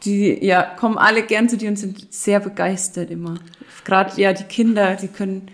Die 0.04 0.44
ja, 0.46 0.64
kommen 0.64 0.98
alle 0.98 1.24
gern 1.24 1.50
zu 1.50 1.58
dir 1.58 1.70
und 1.70 1.78
sind 1.78 2.14
sehr 2.14 2.40
begeistert 2.40 3.10
immer. 3.10 3.40
Gerade 3.86 4.20
ja, 4.20 4.34
die 4.34 4.44
Kinder, 4.44 4.96
die 4.96 5.08
können 5.08 5.50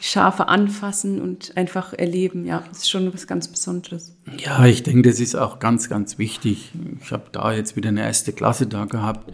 Schafe 0.00 0.48
anfassen 0.48 1.20
und 1.20 1.56
einfach 1.56 1.92
erleben. 1.92 2.44
Ja, 2.44 2.62
das 2.68 2.78
ist 2.78 2.90
schon 2.90 3.12
was 3.12 3.26
ganz 3.26 3.48
Besonderes. 3.48 4.14
Ja, 4.38 4.64
ich 4.66 4.82
denke, 4.82 5.08
das 5.08 5.20
ist 5.20 5.34
auch 5.34 5.58
ganz, 5.58 5.88
ganz 5.88 6.18
wichtig. 6.18 6.72
Ich 7.02 7.12
habe 7.12 7.24
da 7.32 7.52
jetzt 7.52 7.76
wieder 7.76 7.88
eine 7.88 8.02
erste 8.02 8.32
Klasse 8.32 8.66
da 8.66 8.84
gehabt. 8.84 9.32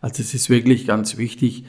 Also 0.00 0.22
es 0.22 0.34
ist 0.34 0.50
wirklich 0.50 0.86
ganz 0.86 1.16
wichtig. 1.16 1.64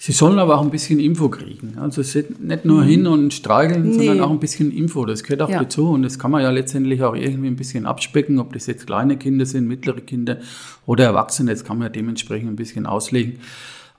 Sie 0.00 0.12
sollen 0.12 0.38
aber 0.38 0.56
auch 0.56 0.62
ein 0.62 0.70
bisschen 0.70 1.00
Info 1.00 1.28
kriegen. 1.28 1.76
Also 1.78 2.02
nicht 2.02 2.64
nur 2.64 2.84
mhm. 2.84 2.88
hin 2.88 3.06
und 3.08 3.34
streicheln, 3.34 3.88
nee. 3.88 3.96
sondern 3.96 4.20
auch 4.20 4.30
ein 4.30 4.38
bisschen 4.38 4.70
Info. 4.70 5.04
Das 5.04 5.24
gehört 5.24 5.42
auch 5.42 5.50
ja. 5.50 5.64
dazu. 5.64 5.90
Und 5.90 6.02
das 6.04 6.20
kann 6.20 6.30
man 6.30 6.40
ja 6.40 6.50
letztendlich 6.50 7.02
auch 7.02 7.16
irgendwie 7.16 7.48
ein 7.48 7.56
bisschen 7.56 7.84
abspecken, 7.84 8.38
ob 8.38 8.52
das 8.52 8.68
jetzt 8.68 8.86
kleine 8.86 9.16
Kinder 9.16 9.44
sind, 9.44 9.66
mittlere 9.66 10.00
Kinder 10.00 10.38
oder 10.86 11.04
Erwachsene. 11.04 11.50
Das 11.50 11.64
kann 11.64 11.78
man 11.78 11.86
ja 11.86 11.88
dementsprechend 11.88 12.48
ein 12.48 12.54
bisschen 12.54 12.86
auslegen. 12.86 13.40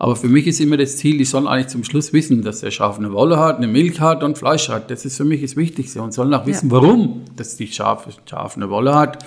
Aber 0.02 0.16
für 0.16 0.30
mich 0.30 0.48
ist 0.48 0.62
immer 0.62 0.78
das 0.78 0.96
Ziel, 0.96 1.18
die 1.18 1.26
sollen 1.26 1.46
eigentlich 1.46 1.68
zum 1.68 1.84
Schluss 1.84 2.14
wissen, 2.14 2.42
dass 2.42 2.62
der 2.62 2.72
Schaf 2.72 2.98
eine 2.98 3.12
Wolle 3.12 3.38
hat, 3.38 3.58
eine 3.58 3.68
Milch 3.68 4.00
hat 4.00 4.24
und 4.24 4.38
Fleisch 4.38 4.70
hat. 4.70 4.90
Das 4.90 5.04
ist 5.04 5.18
für 5.18 5.26
mich 5.26 5.42
das 5.42 5.58
Wichtigste. 5.58 6.02
Und 6.02 6.14
sollen 6.14 6.34
auch 6.34 6.46
wissen, 6.46 6.70
ja. 6.70 6.76
warum 6.76 7.26
dass 7.36 7.58
die 7.58 7.68
Schaf, 7.68 8.08
Schaf 8.26 8.56
eine 8.56 8.70
Wolle 8.70 8.96
hat 8.96 9.26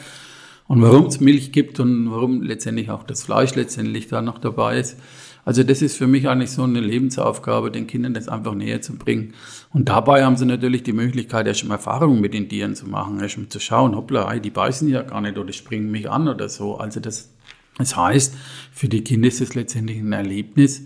und 0.68 0.80
warum 0.80 1.06
es 1.06 1.20
Milch 1.20 1.52
gibt 1.52 1.78
und 1.78 2.10
warum 2.10 2.40
letztendlich 2.40 2.90
auch 2.90 3.02
das 3.02 3.22
Fleisch 3.22 3.54
letztendlich 3.54 4.08
da 4.08 4.22
noch 4.22 4.38
dabei 4.38 4.80
ist. 4.80 4.96
Also 5.44 5.62
das 5.62 5.82
ist 5.82 5.98
für 5.98 6.06
mich 6.06 6.26
eigentlich 6.28 6.52
so 6.52 6.62
eine 6.62 6.80
Lebensaufgabe, 6.80 7.70
den 7.70 7.86
Kindern 7.86 8.14
das 8.14 8.28
einfach 8.28 8.54
näher 8.54 8.80
zu 8.80 8.94
bringen. 8.94 9.34
Und 9.74 9.90
dabei 9.90 10.24
haben 10.24 10.36
sie 10.36 10.46
natürlich 10.46 10.84
die 10.84 10.92
Möglichkeit, 10.94 11.46
erst 11.46 11.64
mal 11.64 11.74
Erfahrungen 11.74 12.20
mit 12.20 12.32
den 12.32 12.48
Tieren 12.48 12.74
zu 12.76 12.86
machen, 12.86 13.20
erst 13.20 13.36
mal 13.36 13.48
zu 13.48 13.60
schauen, 13.60 13.94
hoppla, 13.94 14.38
die 14.38 14.50
beißen 14.50 14.88
ja 14.88 15.02
gar 15.02 15.20
nicht 15.20 15.36
oder 15.36 15.52
springen 15.52 15.90
mich 15.90 16.08
an 16.08 16.28
oder 16.28 16.48
so. 16.48 16.76
Also 16.76 17.00
das 17.00 17.31
das 17.78 17.96
heißt, 17.96 18.34
für 18.72 18.88
die 18.88 19.02
Kinder 19.02 19.28
ist 19.28 19.40
es 19.40 19.54
letztendlich 19.54 19.98
ein 19.98 20.12
Erlebnis 20.12 20.82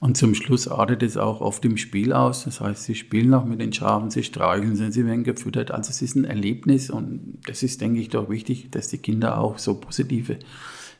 und 0.00 0.16
zum 0.16 0.34
Schluss 0.34 0.68
artet 0.68 1.02
es 1.02 1.16
auch 1.16 1.40
oft 1.40 1.64
im 1.64 1.76
Spiel 1.76 2.12
aus. 2.12 2.44
Das 2.44 2.60
heißt, 2.60 2.84
sie 2.84 2.94
spielen 2.94 3.34
auch 3.34 3.44
mit 3.44 3.60
den 3.60 3.72
Schafen, 3.72 4.10
sie 4.10 4.22
streicheln 4.22 4.76
sie, 4.76 4.92
sie 4.92 5.06
werden 5.06 5.24
gefüttert. 5.24 5.70
Also 5.70 5.90
es 5.90 6.02
ist 6.02 6.14
ein 6.14 6.24
Erlebnis 6.24 6.90
und 6.90 7.38
das 7.46 7.62
ist, 7.62 7.80
denke 7.80 8.00
ich, 8.00 8.08
doch 8.08 8.28
wichtig, 8.28 8.70
dass 8.70 8.88
die 8.88 8.98
Kinder 8.98 9.38
auch 9.38 9.58
so 9.58 9.74
positive 9.74 10.38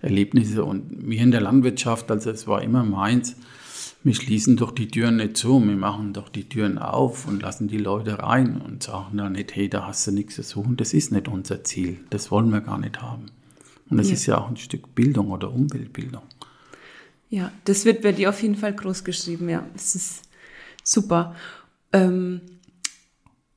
Erlebnisse 0.01 0.65
und 0.65 1.09
wir 1.09 1.21
in 1.21 1.31
der 1.31 1.41
Landwirtschaft, 1.41 2.11
also 2.11 2.31
es 2.31 2.47
war 2.47 2.63
immer 2.63 2.85
meins, 2.85 3.37
wir 4.05 4.15
schließen 4.15 4.57
doch 4.57 4.71
die 4.71 4.89
Türen 4.89 5.17
nicht 5.17 5.37
zu, 5.37 5.61
wir 5.61 5.77
machen 5.77 6.13
doch 6.13 6.29
die 6.29 6.49
Türen 6.49 6.79
auf 6.79 7.27
und 7.27 7.43
lassen 7.43 7.67
die 7.67 7.79
Leute 7.79 8.21
rein 8.21 8.61
und 8.61 8.85
sagen 8.85 9.17
dann 9.17 9.33
nicht, 9.33 9.55
hey, 9.57 9.69
da 9.69 9.87
hast 9.87 10.07
du 10.07 10.13
nichts 10.13 10.37
zu 10.37 10.43
suchen. 10.45 10.77
Das 10.77 10.95
ist 10.95 11.11
nicht 11.11 11.27
unser 11.27 11.65
Ziel. 11.65 11.99
Das 12.11 12.31
wollen 12.31 12.53
wir 12.53 12.61
gar 12.61 12.79
nicht 12.79 13.03
haben. 13.03 13.27
Und 13.91 13.97
das 13.99 14.09
ja. 14.09 14.15
ist 14.15 14.27
ja 14.27 14.39
auch 14.39 14.49
ein 14.49 14.57
Stück 14.57 14.95
Bildung 14.95 15.31
oder 15.31 15.51
Umweltbildung. 15.51 16.23
Ja, 17.31 17.53
das 17.65 17.85
wird 17.85 18.03
bei 18.03 18.13
dir 18.13 18.31
auf 18.31 18.43
jeden 18.43 18.57
Fall 18.57 18.75
groß 18.75 19.05
geschrieben, 19.05 19.49
ja. 19.49 19.65
Das 19.75 19.95
ist 19.95 20.23
super. 20.83 21.35
Ähm, 21.93 22.41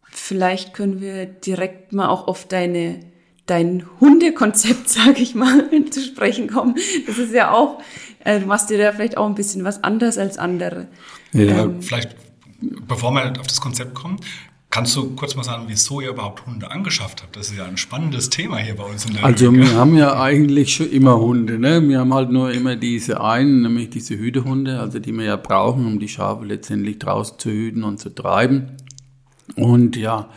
vielleicht 0.04 0.74
können 0.74 1.02
wir 1.02 1.26
direkt 1.26 1.94
mal 1.94 2.10
auch 2.10 2.28
auf 2.28 2.48
deine 2.48 3.12
dein 3.46 3.86
Hundekonzept, 4.00 4.90
sage 4.90 5.22
ich 5.22 5.36
mal, 5.36 5.70
zu 5.90 6.02
sprechen 6.02 6.48
kommen. 6.48 6.76
Das 7.06 7.18
ist 7.18 7.34
ja 7.34 7.52
auch, 7.52 7.82
äh, 8.24 8.40
du 8.40 8.46
machst 8.46 8.70
dir 8.70 8.78
da 8.78 8.92
vielleicht 8.94 9.18
auch 9.18 9.28
ein 9.28 9.36
bisschen 9.36 9.64
was 9.64 9.84
anders 9.84 10.18
als 10.18 10.38
andere. 10.38 10.88
Ja, 11.34 11.64
ähm, 11.64 11.82
vielleicht, 11.82 12.16
bevor 12.62 13.12
wir 13.12 13.40
auf 13.40 13.48
das 13.48 13.60
Konzept 13.60 13.94
kommen, 13.94 14.20
Kannst 14.72 14.96
du 14.96 15.16
kurz 15.16 15.36
mal 15.36 15.44
sagen, 15.44 15.66
wieso 15.68 16.00
ihr 16.00 16.12
überhaupt 16.12 16.46
Hunde 16.46 16.72
angeschafft 16.72 17.22
habt? 17.22 17.36
Das 17.36 17.50
ist 17.52 17.58
ja 17.58 17.66
ein 17.66 17.76
spannendes 17.76 18.30
Thema 18.30 18.56
hier 18.58 18.76
bei 18.78 18.86
uns 18.86 19.06
in 19.06 19.14
der 19.16 19.26
Also 19.26 19.52
Lüge. 19.52 19.66
wir 19.66 19.76
haben 19.76 19.96
ja 19.98 20.18
eigentlich 20.20 20.74
schon 20.74 20.90
immer 20.90 21.20
Hunde. 21.20 21.60
Ne? 21.60 21.88
Wir 21.90 22.00
haben 22.00 22.14
halt 22.14 22.32
nur 22.32 22.52
immer 22.52 22.78
diese 22.78 23.20
einen, 23.22 23.64
nämlich 23.64 23.90
diese 23.90 24.18
Hütehunde, 24.18 24.80
also 24.80 25.00
die 25.00 25.12
wir 25.12 25.26
ja 25.26 25.36
brauchen, 25.36 25.86
um 25.86 26.00
die 26.00 26.08
Schafe 26.08 26.46
letztendlich 26.46 27.00
draußen 27.00 27.38
zu 27.38 27.50
hüten 27.52 27.84
und 27.84 28.00
zu 28.00 28.16
treiben. 28.16 28.78
Und 29.58 29.98
ja, 29.98 30.30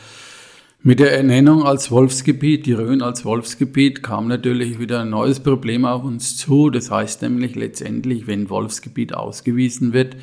Mit 0.87 1.01
der 1.01 1.17
Ernennung 1.17 1.63
als 1.63 1.91
Wolfsgebiet, 1.91 2.67
die 2.67 2.75
Rhön 2.75 3.01
als 3.01 3.25
Wolfsgebiet, 3.25 4.03
kam 4.03 4.29
natürlich 4.29 4.79
wieder 4.79 5.01
ein 5.01 5.09
neues 5.09 5.41
Problem 5.41 5.87
auf 5.87 6.05
uns 6.05 6.37
zu. 6.37 6.69
Das 6.69 6.91
heißt 6.91 7.23
nämlich 7.23 7.55
letztendlich, 7.55 8.27
wenn 8.27 8.51
Wolfsgebiet 8.51 9.15
ausgewiesen 9.15 9.95
wird, 9.95 10.17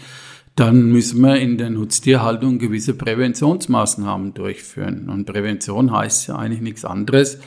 dann 0.55 0.91
müssen 0.91 1.21
wir 1.21 1.37
in 1.37 1.57
der 1.57 1.69
Nutztierhaltung 1.69 2.59
gewisse 2.59 2.93
Präventionsmaßnahmen 2.93 4.33
durchführen. 4.33 5.09
Und 5.09 5.25
Prävention 5.25 5.91
heißt 5.91 6.27
ja 6.27 6.35
eigentlich 6.35 6.61
nichts 6.61 6.83
anderes. 6.83 7.39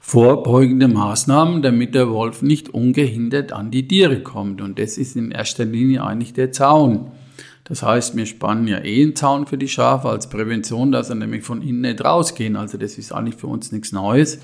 Vorbeugende 0.00 0.88
Maßnahmen, 0.88 1.62
damit 1.62 1.94
der 1.94 2.10
Wolf 2.10 2.42
nicht 2.42 2.68
ungehindert 2.68 3.52
an 3.52 3.70
die 3.70 3.88
Tiere 3.88 4.22
kommt. 4.22 4.60
Und 4.60 4.78
das 4.78 4.98
ist 4.98 5.16
in 5.16 5.30
erster 5.30 5.64
Linie 5.64 6.04
eigentlich 6.04 6.32
der 6.34 6.52
Zaun. 6.52 7.12
Das 7.64 7.82
heißt, 7.82 8.16
wir 8.16 8.26
spannen 8.26 8.66
ja 8.66 8.78
eh 8.78 9.02
einen 9.02 9.16
Zaun 9.16 9.46
für 9.46 9.56
die 9.56 9.68
Schafe 9.68 10.08
als 10.08 10.28
Prävention, 10.28 10.90
dass 10.90 11.08
sie 11.08 11.14
nämlich 11.14 11.44
von 11.44 11.62
innen 11.62 11.82
nicht 11.82 12.04
rausgehen. 12.04 12.56
Also 12.56 12.76
das 12.76 12.98
ist 12.98 13.12
eigentlich 13.12 13.36
für 13.36 13.46
uns 13.46 13.72
nichts 13.72 13.92
Neues. 13.92 14.40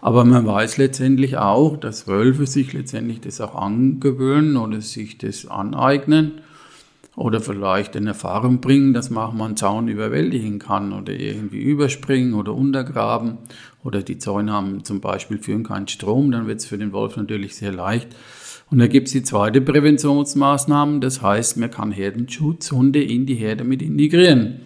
Aber 0.00 0.24
man 0.24 0.46
weiß 0.46 0.78
letztendlich 0.78 1.36
auch, 1.36 1.76
dass 1.76 2.08
Wölfe 2.08 2.46
sich 2.46 2.72
letztendlich 2.72 3.20
das 3.20 3.40
auch 3.40 3.54
angewöhnen 3.54 4.56
oder 4.56 4.80
sich 4.80 5.18
das 5.18 5.46
aneignen 5.46 6.40
oder 7.16 7.40
vielleicht 7.40 7.94
in 7.96 8.06
Erfahrung 8.06 8.60
bringen, 8.60 8.92
dass 8.92 9.10
man 9.10 9.28
auch 9.28 9.32
mal 9.32 9.46
einen 9.46 9.56
Zaun 9.56 9.88
überwältigen 9.88 10.58
kann 10.58 10.92
oder 10.92 11.12
irgendwie 11.12 11.60
überspringen 11.60 12.34
oder 12.34 12.54
untergraben. 12.54 13.38
Oder 13.84 14.02
die 14.02 14.18
Zäune 14.18 14.52
haben 14.52 14.84
zum 14.84 15.00
Beispiel 15.00 15.38
führen 15.38 15.62
keinen 15.62 15.88
Strom, 15.88 16.30
dann 16.32 16.46
wird 16.46 16.60
es 16.60 16.66
für 16.66 16.78
den 16.78 16.92
Wolf 16.92 17.16
natürlich 17.16 17.54
sehr 17.54 17.72
leicht. 17.72 18.08
Und 18.70 18.78
da 18.78 18.86
gibt 18.86 19.08
es 19.08 19.12
die 19.12 19.22
zweite 19.22 19.60
Präventionsmaßnahme, 19.60 21.00
das 21.00 21.22
heißt, 21.22 21.58
man 21.58 21.70
kann 21.70 21.92
Herdenschutzhunde 21.92 23.02
in 23.02 23.26
die 23.26 23.34
Herde 23.34 23.62
mit 23.62 23.82
integrieren. 23.82 24.60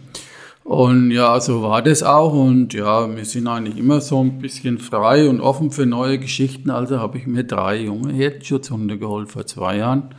Und 0.63 1.11
ja, 1.11 1.41
so 1.41 1.63
war 1.63 1.83
das 1.83 2.03
auch. 2.03 2.35
Und 2.35 2.75
ja, 2.75 3.15
wir 3.17 3.25
sind 3.25 3.47
eigentlich 3.47 3.79
immer 3.79 4.03
so 4.03 4.23
ein 4.23 4.39
bisschen 4.39 4.79
frei 4.79 5.29
und 5.29 5.41
offen 5.41 5.71
für 5.71 5.87
neue 5.87 6.19
Geschichten. 6.19 6.69
Also 6.69 6.99
habe 6.99 7.17
ich 7.17 7.27
mir 7.27 7.45
drei 7.45 7.83
junge 7.83 8.13
Herdenschutzhunde 8.13 8.99
geholt 8.99 9.31
vor 9.31 9.47
zwei 9.47 9.79
Jahren 9.79 10.11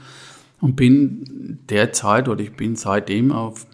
und 0.62 0.76
bin 0.76 1.60
derzeit 1.70 2.28
oder 2.28 2.42
ich 2.42 2.54
bin 2.54 2.76
seitdem 2.76 3.32
auf 3.32 3.66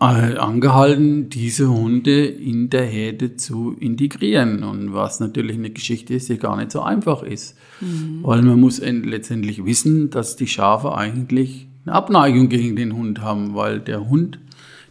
äh, 0.00 0.36
angehalten, 0.36 1.28
diese 1.30 1.70
Hunde 1.70 2.26
in 2.26 2.70
der 2.70 2.84
Herde 2.84 3.36
zu 3.36 3.76
integrieren. 3.78 4.62
Und 4.62 4.92
was 4.92 5.20
natürlich 5.20 5.56
eine 5.56 5.70
Geschichte 5.70 6.14
ist, 6.14 6.28
die 6.28 6.38
gar 6.38 6.56
nicht 6.56 6.70
so 6.70 6.82
einfach 6.82 7.22
ist. 7.22 7.56
Mhm. 7.80 8.20
Weil 8.22 8.42
man 8.42 8.60
muss 8.60 8.80
letztendlich 8.80 9.64
wissen, 9.64 10.10
dass 10.10 10.36
die 10.36 10.46
Schafe 10.46 10.94
eigentlich 10.94 11.66
eine 11.84 11.94
Abneigung 11.94 12.48
gegen 12.48 12.76
den 12.76 12.94
Hund 12.94 13.20
haben, 13.20 13.54
weil 13.54 13.80
der 13.80 14.08
Hund, 14.08 14.38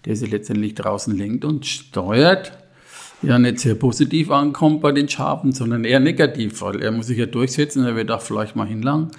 der 0.05 0.15
sie 0.15 0.25
letztendlich 0.25 0.75
draußen 0.75 1.15
lenkt 1.15 1.45
und 1.45 1.65
steuert, 1.65 2.57
ja 3.21 3.37
nicht 3.37 3.59
sehr 3.59 3.75
positiv 3.75 4.31
ankommt 4.31 4.81
bei 4.81 4.91
den 4.91 5.09
Schafen, 5.09 5.51
sondern 5.51 5.83
eher 5.83 5.99
negativ, 5.99 6.61
weil 6.61 6.81
er 6.81 6.91
muss 6.91 7.07
sich 7.07 7.17
ja 7.17 7.25
durchsetzen, 7.25 7.83
er 7.83 7.95
wird 7.95 8.11
auch 8.11 8.21
vielleicht 8.21 8.55
mal 8.55 8.67
hinlangen. 8.67 9.09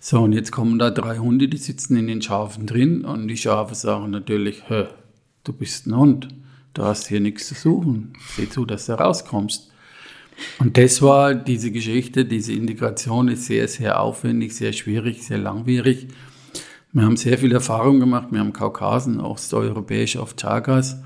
So, 0.00 0.20
und 0.20 0.32
jetzt 0.32 0.52
kommen 0.52 0.78
da 0.78 0.90
drei 0.90 1.18
Hunde, 1.18 1.48
die 1.48 1.56
sitzen 1.56 1.96
in 1.96 2.06
den 2.06 2.22
Schafen 2.22 2.66
drin 2.66 3.04
und 3.04 3.28
die 3.28 3.36
Schafe 3.36 3.74
sagen 3.74 4.10
natürlich, 4.10 4.62
Hä, 4.68 4.86
du 5.44 5.52
bist 5.52 5.86
ein 5.86 5.96
Hund, 5.96 6.28
du 6.74 6.82
hast 6.82 7.08
hier 7.08 7.20
nichts 7.20 7.48
zu 7.48 7.54
suchen, 7.54 8.12
seh 8.36 8.48
zu, 8.48 8.64
dass 8.64 8.86
du 8.86 8.92
rauskommst. 8.92 9.72
Und 10.58 10.76
das 10.76 11.00
war 11.00 11.34
diese 11.34 11.70
Geschichte, 11.70 12.24
diese 12.24 12.52
Integration 12.52 13.28
ist 13.28 13.46
sehr, 13.46 13.68
sehr 13.68 14.00
aufwendig, 14.00 14.54
sehr 14.54 14.72
schwierig, 14.72 15.22
sehr 15.24 15.38
langwierig. 15.38 16.08
Wir 16.92 17.04
haben 17.04 17.16
sehr 17.16 17.38
viel 17.38 17.52
Erfahrung 17.52 18.00
gemacht, 18.00 18.28
wir 18.30 18.40
haben 18.40 18.52
Kaukasen, 18.52 19.20
osteuropäisch 19.20 20.16
auf 20.16 20.36
Chagas. 20.36 20.98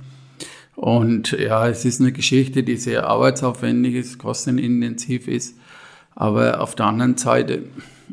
Und 0.76 1.32
ja, 1.32 1.68
es 1.68 1.84
ist 1.84 2.00
eine 2.00 2.12
Geschichte, 2.12 2.62
die 2.62 2.76
sehr 2.76 3.06
arbeitsaufwendig 3.06 3.94
ist, 3.94 4.18
kostenintensiv 4.18 5.28
ist. 5.28 5.58
Aber 6.14 6.60
auf 6.60 6.74
der 6.74 6.86
anderen 6.86 7.16
Seite, 7.16 7.64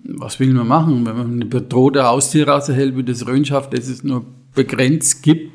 was 0.04 0.40
will 0.40 0.54
man 0.54 0.68
machen, 0.68 1.06
wenn 1.06 1.18
man 1.18 1.32
eine 1.34 1.46
bedrohte 1.46 2.04
Haustierrasse 2.04 2.74
hält, 2.74 2.98
wie 2.98 3.04
das 3.04 3.28
Röhnschaft, 3.28 3.74
das 3.74 3.88
es 3.88 4.04
nur 4.04 4.26
begrenzt 4.54 5.24
gibt, 5.24 5.52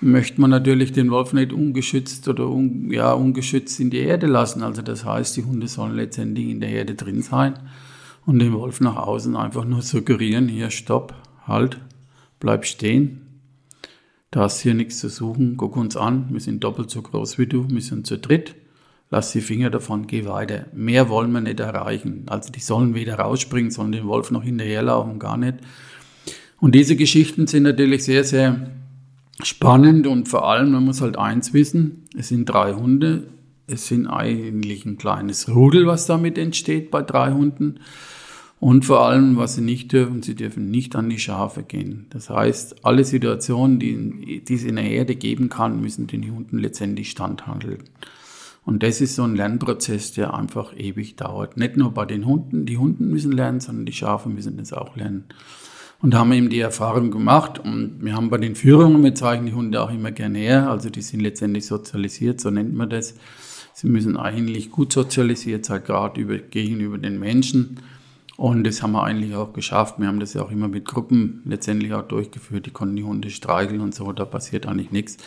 möchte 0.00 0.40
man 0.40 0.50
natürlich 0.50 0.92
den 0.92 1.10
Wolf 1.10 1.32
nicht 1.32 1.52
ungeschützt 1.52 2.28
oder 2.28 2.48
un, 2.48 2.90
ja, 2.90 3.12
ungeschützt 3.12 3.80
in 3.80 3.90
die 3.90 3.98
Erde 3.98 4.26
lassen. 4.26 4.62
Also 4.62 4.82
das 4.82 5.04
heißt, 5.04 5.36
die 5.36 5.44
Hunde 5.44 5.68
sollen 5.68 5.94
letztendlich 5.94 6.48
in 6.48 6.60
der 6.60 6.70
Erde 6.70 6.94
drin 6.94 7.22
sein 7.22 7.54
und 8.26 8.38
den 8.38 8.52
Wolf 8.52 8.80
nach 8.80 8.96
außen 8.96 9.36
einfach 9.36 9.64
nur 9.64 9.82
suggerieren, 9.82 10.48
hier 10.48 10.70
stopp, 10.70 11.14
halt, 11.46 11.78
bleib 12.40 12.66
stehen. 12.66 13.20
Da 14.30 14.40
hast 14.40 14.60
hier 14.60 14.74
nichts 14.74 14.98
zu 14.98 15.08
suchen, 15.08 15.56
guck 15.56 15.76
uns 15.76 15.96
an, 15.96 16.26
wir 16.30 16.40
sind 16.40 16.64
doppelt 16.64 16.90
so 16.90 17.02
groß 17.02 17.38
wie 17.38 17.46
du, 17.46 17.68
wir 17.68 17.80
sind 17.80 18.06
zu 18.06 18.18
dritt. 18.18 18.54
Lass 19.14 19.30
die 19.30 19.42
Finger 19.42 19.70
davon, 19.70 20.08
geh 20.08 20.24
weiter. 20.24 20.66
Mehr 20.72 21.08
wollen 21.08 21.30
wir 21.30 21.40
nicht 21.40 21.60
erreichen. 21.60 22.24
Also 22.26 22.50
die 22.50 22.58
sollen 22.58 22.96
weder 22.96 23.14
rausspringen, 23.14 23.70
sondern 23.70 23.92
den 24.00 24.08
Wolf 24.08 24.32
noch 24.32 24.42
hinterherlaufen, 24.42 25.20
gar 25.20 25.36
nicht. 25.36 25.58
Und 26.58 26.74
diese 26.74 26.96
Geschichten 26.96 27.46
sind 27.46 27.62
natürlich 27.62 28.02
sehr, 28.02 28.24
sehr 28.24 28.72
spannend 29.40 30.08
und 30.08 30.28
vor 30.28 30.48
allem, 30.48 30.72
man 30.72 30.84
muss 30.84 31.00
halt 31.00 31.16
eins 31.16 31.52
wissen, 31.52 32.08
es 32.18 32.26
sind 32.26 32.46
drei 32.46 32.74
Hunde, 32.74 33.28
es 33.68 33.86
sind 33.86 34.08
eigentlich 34.08 34.84
ein 34.84 34.98
kleines 34.98 35.48
Rudel, 35.48 35.86
was 35.86 36.06
damit 36.06 36.36
entsteht 36.36 36.90
bei 36.90 37.02
drei 37.02 37.30
Hunden. 37.30 37.78
Und 38.58 38.84
vor 38.84 39.06
allem, 39.06 39.36
was 39.36 39.54
sie 39.54 39.62
nicht 39.62 39.92
dürfen, 39.92 40.24
sie 40.24 40.34
dürfen 40.34 40.72
nicht 40.72 40.96
an 40.96 41.08
die 41.08 41.20
Schafe 41.20 41.62
gehen. 41.62 42.06
Das 42.10 42.30
heißt, 42.30 42.84
alle 42.84 43.04
Situationen, 43.04 43.78
die, 43.78 44.42
die 44.44 44.54
es 44.54 44.64
in 44.64 44.74
der 44.74 44.84
Herde 44.84 45.14
geben 45.14 45.50
kann, 45.50 45.80
müssen 45.80 46.08
den 46.08 46.28
Hunden 46.34 46.58
letztendlich 46.58 47.12
standhandeln. 47.12 47.78
Und 48.64 48.82
das 48.82 49.00
ist 49.00 49.16
so 49.16 49.24
ein 49.24 49.36
Lernprozess, 49.36 50.12
der 50.12 50.34
einfach 50.34 50.74
ewig 50.76 51.16
dauert. 51.16 51.56
Nicht 51.56 51.76
nur 51.76 51.92
bei 51.92 52.06
den 52.06 52.26
Hunden, 52.26 52.64
die 52.64 52.78
Hunden 52.78 53.10
müssen 53.10 53.32
lernen, 53.32 53.60
sondern 53.60 53.86
die 53.86 53.92
Schafe 53.92 54.28
müssen 54.28 54.56
das 54.56 54.72
auch 54.72 54.96
lernen 54.96 55.24
und 56.04 56.14
haben 56.14 56.32
eben 56.32 56.50
die 56.50 56.60
Erfahrung 56.60 57.10
gemacht. 57.10 57.58
Und 57.58 58.04
wir 58.04 58.14
haben 58.14 58.28
bei 58.28 58.36
den 58.36 58.54
Führungen, 58.56 59.02
wir 59.02 59.14
zeigen 59.14 59.46
die 59.46 59.54
Hunde 59.54 59.80
auch 59.80 59.90
immer 59.90 60.12
gerne 60.12 60.38
her, 60.38 60.70
also 60.70 60.90
die 60.90 61.00
sind 61.00 61.20
letztendlich 61.20 61.64
sozialisiert, 61.64 62.42
so 62.42 62.50
nennt 62.50 62.74
man 62.74 62.90
das. 62.90 63.14
Sie 63.72 63.88
müssen 63.88 64.18
eigentlich 64.18 64.70
gut 64.70 64.92
sozialisiert 64.92 65.64
sein, 65.64 65.82
gerade 65.82 66.20
über, 66.20 66.36
gegenüber 66.36 66.98
den 66.98 67.18
Menschen. 67.18 67.80
Und 68.36 68.64
das 68.64 68.82
haben 68.82 68.92
wir 68.92 69.04
eigentlich 69.04 69.36
auch 69.36 69.52
geschafft. 69.52 69.98
Wir 69.98 70.08
haben 70.08 70.18
das 70.18 70.34
ja 70.34 70.42
auch 70.42 70.50
immer 70.50 70.66
mit 70.66 70.86
Gruppen 70.86 71.42
letztendlich 71.44 71.94
auch 71.94 72.02
durchgeführt. 72.02 72.66
Die 72.66 72.72
konnten 72.72 72.96
die 72.96 73.04
Hunde 73.04 73.30
streicheln 73.30 73.80
und 73.80 73.94
so, 73.94 74.10
da 74.12 74.24
passiert 74.24 74.66
eigentlich 74.66 74.90
nichts. 74.90 75.18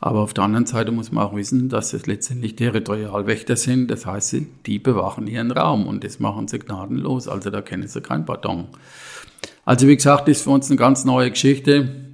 Aber 0.00 0.20
auf 0.20 0.34
der 0.34 0.44
anderen 0.44 0.66
Seite 0.66 0.92
muss 0.92 1.12
man 1.12 1.24
auch 1.24 1.34
wissen, 1.34 1.70
dass 1.70 1.94
es 1.94 2.06
letztendlich 2.06 2.56
Territorialwächter 2.56 3.56
sind. 3.56 3.90
Das 3.90 4.04
heißt, 4.04 4.36
die 4.66 4.78
bewachen 4.78 5.26
ihren 5.28 5.50
Raum 5.50 5.86
und 5.86 6.04
das 6.04 6.20
machen 6.20 6.46
sie 6.46 6.58
gnadenlos. 6.58 7.26
Also 7.26 7.48
da 7.48 7.62
kennen 7.62 7.88
sie 7.88 8.02
kein 8.02 8.26
Pardon. 8.26 8.66
Also 9.64 9.88
wie 9.88 9.96
gesagt, 9.96 10.28
ist 10.28 10.42
für 10.42 10.50
uns 10.50 10.68
eine 10.68 10.76
ganz 10.76 11.06
neue 11.06 11.30
Geschichte. 11.30 12.06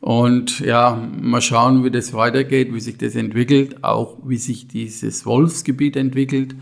Und 0.00 0.60
ja, 0.60 1.00
mal 1.20 1.40
schauen, 1.40 1.82
wie 1.84 1.90
das 1.90 2.12
weitergeht, 2.12 2.74
wie 2.74 2.80
sich 2.80 2.98
das 2.98 3.14
entwickelt, 3.14 3.82
auch 3.82 4.18
wie 4.24 4.36
sich 4.36 4.68
dieses 4.68 5.26
Wolfsgebiet 5.26 5.96
entwickelt, 5.96 6.54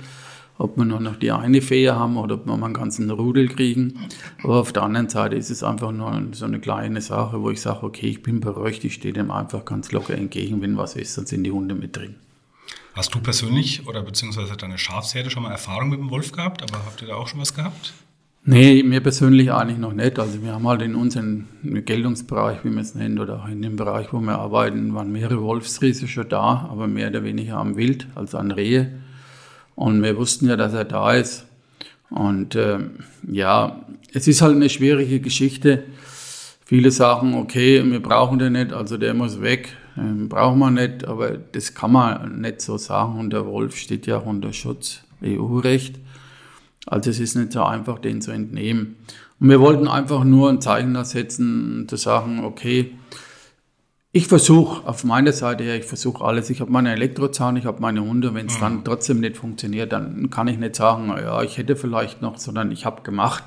ob 0.58 0.76
wir 0.76 0.84
nur 0.84 1.00
noch 1.00 1.16
die 1.16 1.32
eine 1.32 1.60
Fee 1.60 1.90
haben 1.90 2.16
oder 2.16 2.36
ob 2.36 2.46
wir 2.46 2.56
mal 2.56 2.66
einen 2.66 2.74
ganzen 2.74 3.10
Rudel 3.10 3.48
kriegen. 3.48 3.98
Aber 4.42 4.56
auf 4.60 4.72
der 4.72 4.82
anderen 4.82 5.08
Seite 5.08 5.36
ist 5.36 5.50
es 5.50 5.62
einfach 5.62 5.92
nur 5.92 6.22
so 6.32 6.44
eine 6.44 6.60
kleine 6.60 7.00
Sache, 7.00 7.42
wo 7.42 7.50
ich 7.50 7.60
sage, 7.60 7.82
okay, 7.82 8.06
ich 8.06 8.22
bin 8.22 8.40
beruhigt, 8.40 8.84
ich 8.84 8.94
stehe 8.94 9.14
dem 9.14 9.30
einfach 9.30 9.64
ganz 9.64 9.92
locker 9.92 10.14
entgegen, 10.14 10.62
wenn 10.62 10.76
was 10.76 10.96
ist, 10.96 11.16
dann 11.18 11.26
sind 11.26 11.44
die 11.44 11.52
Hunde 11.52 11.74
mit 11.74 11.96
drin. 11.96 12.16
Hast 12.94 13.14
du 13.14 13.20
persönlich 13.20 13.86
oder 13.86 14.02
beziehungsweise 14.02 14.56
deine 14.56 14.78
Schafsherde 14.78 15.28
schon 15.28 15.42
mal 15.42 15.50
Erfahrung 15.50 15.90
mit 15.90 15.98
dem 15.98 16.10
Wolf 16.10 16.32
gehabt, 16.32 16.62
aber 16.62 16.84
habt 16.86 17.02
ihr 17.02 17.08
da 17.08 17.14
auch 17.14 17.28
schon 17.28 17.40
was 17.40 17.54
gehabt? 17.54 17.92
Nee, 18.48 18.84
mir 18.84 19.00
persönlich 19.00 19.50
eigentlich 19.52 19.78
noch 19.78 19.92
nicht. 19.92 20.20
Also 20.20 20.40
wir 20.40 20.54
haben 20.54 20.68
halt 20.68 20.80
in 20.80 20.94
unserem 20.94 21.46
Geltungsbereich, 21.64 22.58
wie 22.62 22.68
man 22.68 22.78
es 22.78 22.94
nennt, 22.94 23.18
oder 23.18 23.42
auch 23.42 23.48
in 23.48 23.60
dem 23.60 23.74
Bereich, 23.74 24.12
wo 24.12 24.20
wir 24.20 24.38
arbeiten, 24.38 24.94
waren 24.94 25.10
mehrere 25.10 25.42
Wolfsriese 25.42 26.06
schon 26.06 26.28
da, 26.28 26.68
aber 26.70 26.86
mehr 26.86 27.08
oder 27.08 27.24
weniger 27.24 27.56
am 27.56 27.76
Wild 27.76 28.06
als 28.14 28.36
an 28.36 28.52
Rehe. 28.52 28.92
Und 29.76 30.02
wir 30.02 30.16
wussten 30.16 30.48
ja, 30.48 30.56
dass 30.56 30.74
er 30.74 30.84
da 30.84 31.12
ist. 31.12 31.46
Und 32.10 32.54
äh, 32.54 32.78
ja, 33.30 33.80
es 34.12 34.26
ist 34.26 34.42
halt 34.42 34.56
eine 34.56 34.68
schwierige 34.68 35.20
Geschichte. 35.20 35.84
Viele 36.64 36.90
sagen, 36.90 37.34
okay, 37.34 37.84
wir 37.88 38.02
brauchen 38.02 38.40
den 38.40 38.54
nicht, 38.54 38.72
also 38.72 38.96
der 38.96 39.14
muss 39.14 39.40
weg, 39.40 39.68
ähm, 39.96 40.28
brauchen 40.28 40.58
wir 40.58 40.70
nicht, 40.70 41.06
aber 41.06 41.30
das 41.30 41.74
kann 41.74 41.92
man 41.92 42.40
nicht 42.40 42.60
so 42.60 42.76
sagen. 42.78 43.20
Und 43.20 43.32
der 43.32 43.46
Wolf 43.46 43.76
steht 43.76 44.06
ja 44.06 44.16
unter 44.16 44.52
Schutz 44.52 45.02
EU-Recht. 45.22 46.00
Also 46.86 47.10
es 47.10 47.20
ist 47.20 47.36
nicht 47.36 47.52
so 47.52 47.62
einfach, 47.62 47.98
den 47.98 48.20
zu 48.20 48.30
entnehmen. 48.30 48.96
Und 49.38 49.50
wir 49.50 49.60
wollten 49.60 49.86
einfach 49.86 50.24
nur 50.24 50.48
ein 50.48 50.60
Zeichen 50.60 50.94
da 50.94 51.04
setzen, 51.04 51.86
zu 51.88 51.96
sagen, 51.96 52.44
okay, 52.44 52.92
ich 54.16 54.28
versuche 54.28 54.88
auf 54.88 55.04
meiner 55.04 55.32
Seite 55.32 55.62
her, 55.62 55.76
ich 55.76 55.84
versuche 55.84 56.24
alles. 56.24 56.48
Ich 56.48 56.62
habe 56.62 56.72
meine 56.72 56.90
Elektrozahn, 56.92 57.56
ich 57.56 57.66
habe 57.66 57.82
meine 57.82 58.00
Hunde. 58.02 58.32
Wenn 58.32 58.46
es 58.46 58.56
mhm. 58.56 58.60
dann 58.60 58.82
trotzdem 58.84 59.20
nicht 59.20 59.36
funktioniert, 59.36 59.92
dann 59.92 60.30
kann 60.30 60.48
ich 60.48 60.56
nicht 60.56 60.74
sagen, 60.74 61.08
ja, 61.08 61.42
ich 61.42 61.58
hätte 61.58 61.76
vielleicht 61.76 62.22
noch, 62.22 62.38
sondern 62.38 62.72
ich 62.72 62.86
habe 62.86 63.02
gemacht. 63.02 63.44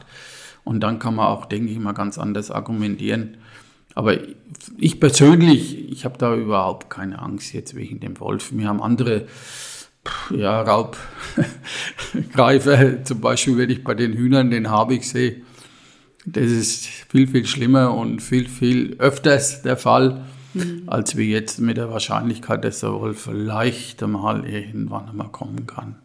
Und 0.63 0.81
dann 0.81 0.99
kann 0.99 1.15
man 1.15 1.25
auch, 1.25 1.47
denke 1.47 1.71
ich 1.71 1.79
mal, 1.79 1.93
ganz 1.93 2.19
anders 2.19 2.51
argumentieren. 2.51 3.37
Aber 3.95 4.15
ich 4.77 4.99
persönlich, 4.99 5.89
ich 5.91 6.05
habe 6.05 6.19
da 6.19 6.35
überhaupt 6.35 6.91
keine 6.91 7.17
Angst 7.19 7.51
jetzt 7.53 7.75
wegen 7.75 7.99
dem 7.99 8.19
Wolf. 8.19 8.51
Wir 8.53 8.67
haben 8.67 8.83
andere 8.83 9.25
ja, 10.29 10.61
Raubgreifer, 10.61 10.93
zum 13.05 13.21
Beispiel, 13.21 13.57
wenn 13.57 13.71
ich 13.71 13.83
bei 13.83 13.95
den 13.95 14.13
Hühnern 14.13 14.51
den 14.51 14.69
Habig 14.69 15.03
sehe, 15.03 15.41
das 16.27 16.45
ist 16.45 16.85
viel, 16.85 17.25
viel 17.25 17.47
schlimmer 17.47 17.95
und 17.95 18.21
viel, 18.21 18.47
viel 18.47 18.97
öfters 18.99 19.63
der 19.63 19.77
Fall, 19.77 20.25
mhm. 20.53 20.83
als 20.87 21.17
wie 21.17 21.31
jetzt 21.31 21.59
mit 21.59 21.77
der 21.77 21.89
Wahrscheinlichkeit, 21.89 22.63
dass 22.63 22.79
der 22.81 22.93
Wolf 22.93 23.21
vielleicht 23.23 24.01
einmal 24.03 24.45
irgendwann 24.45 25.09
einmal 25.09 25.29
kommen 25.29 25.67
kann. 25.67 25.95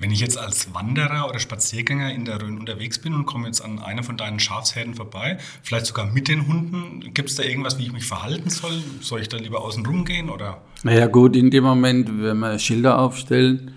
Wenn 0.00 0.12
ich 0.12 0.20
jetzt 0.20 0.38
als 0.38 0.72
Wanderer 0.74 1.28
oder 1.28 1.40
Spaziergänger 1.40 2.14
in 2.14 2.24
der 2.24 2.40
Rhön 2.40 2.56
unterwegs 2.56 3.00
bin 3.00 3.14
und 3.14 3.26
komme 3.26 3.46
jetzt 3.46 3.60
an 3.60 3.80
einer 3.80 4.04
von 4.04 4.16
deinen 4.16 4.38
Schafsherden 4.38 4.94
vorbei, 4.94 5.38
vielleicht 5.64 5.86
sogar 5.86 6.06
mit 6.06 6.28
den 6.28 6.46
Hunden, 6.46 7.12
gibt 7.12 7.30
es 7.30 7.34
da 7.34 7.42
irgendwas, 7.42 7.78
wie 7.78 7.82
ich 7.82 7.92
mich 7.92 8.06
verhalten 8.06 8.48
soll? 8.48 8.80
Soll 9.00 9.22
ich 9.22 9.28
da 9.28 9.38
lieber 9.38 9.60
außen 9.60 9.84
rum 9.84 10.04
gehen 10.04 10.30
oder? 10.30 10.62
Naja 10.84 11.08
gut, 11.08 11.34
in 11.34 11.50
dem 11.50 11.64
Moment, 11.64 12.08
wenn 12.22 12.38
wir 12.38 12.60
Schilder 12.60 13.00
aufstellen, 13.00 13.72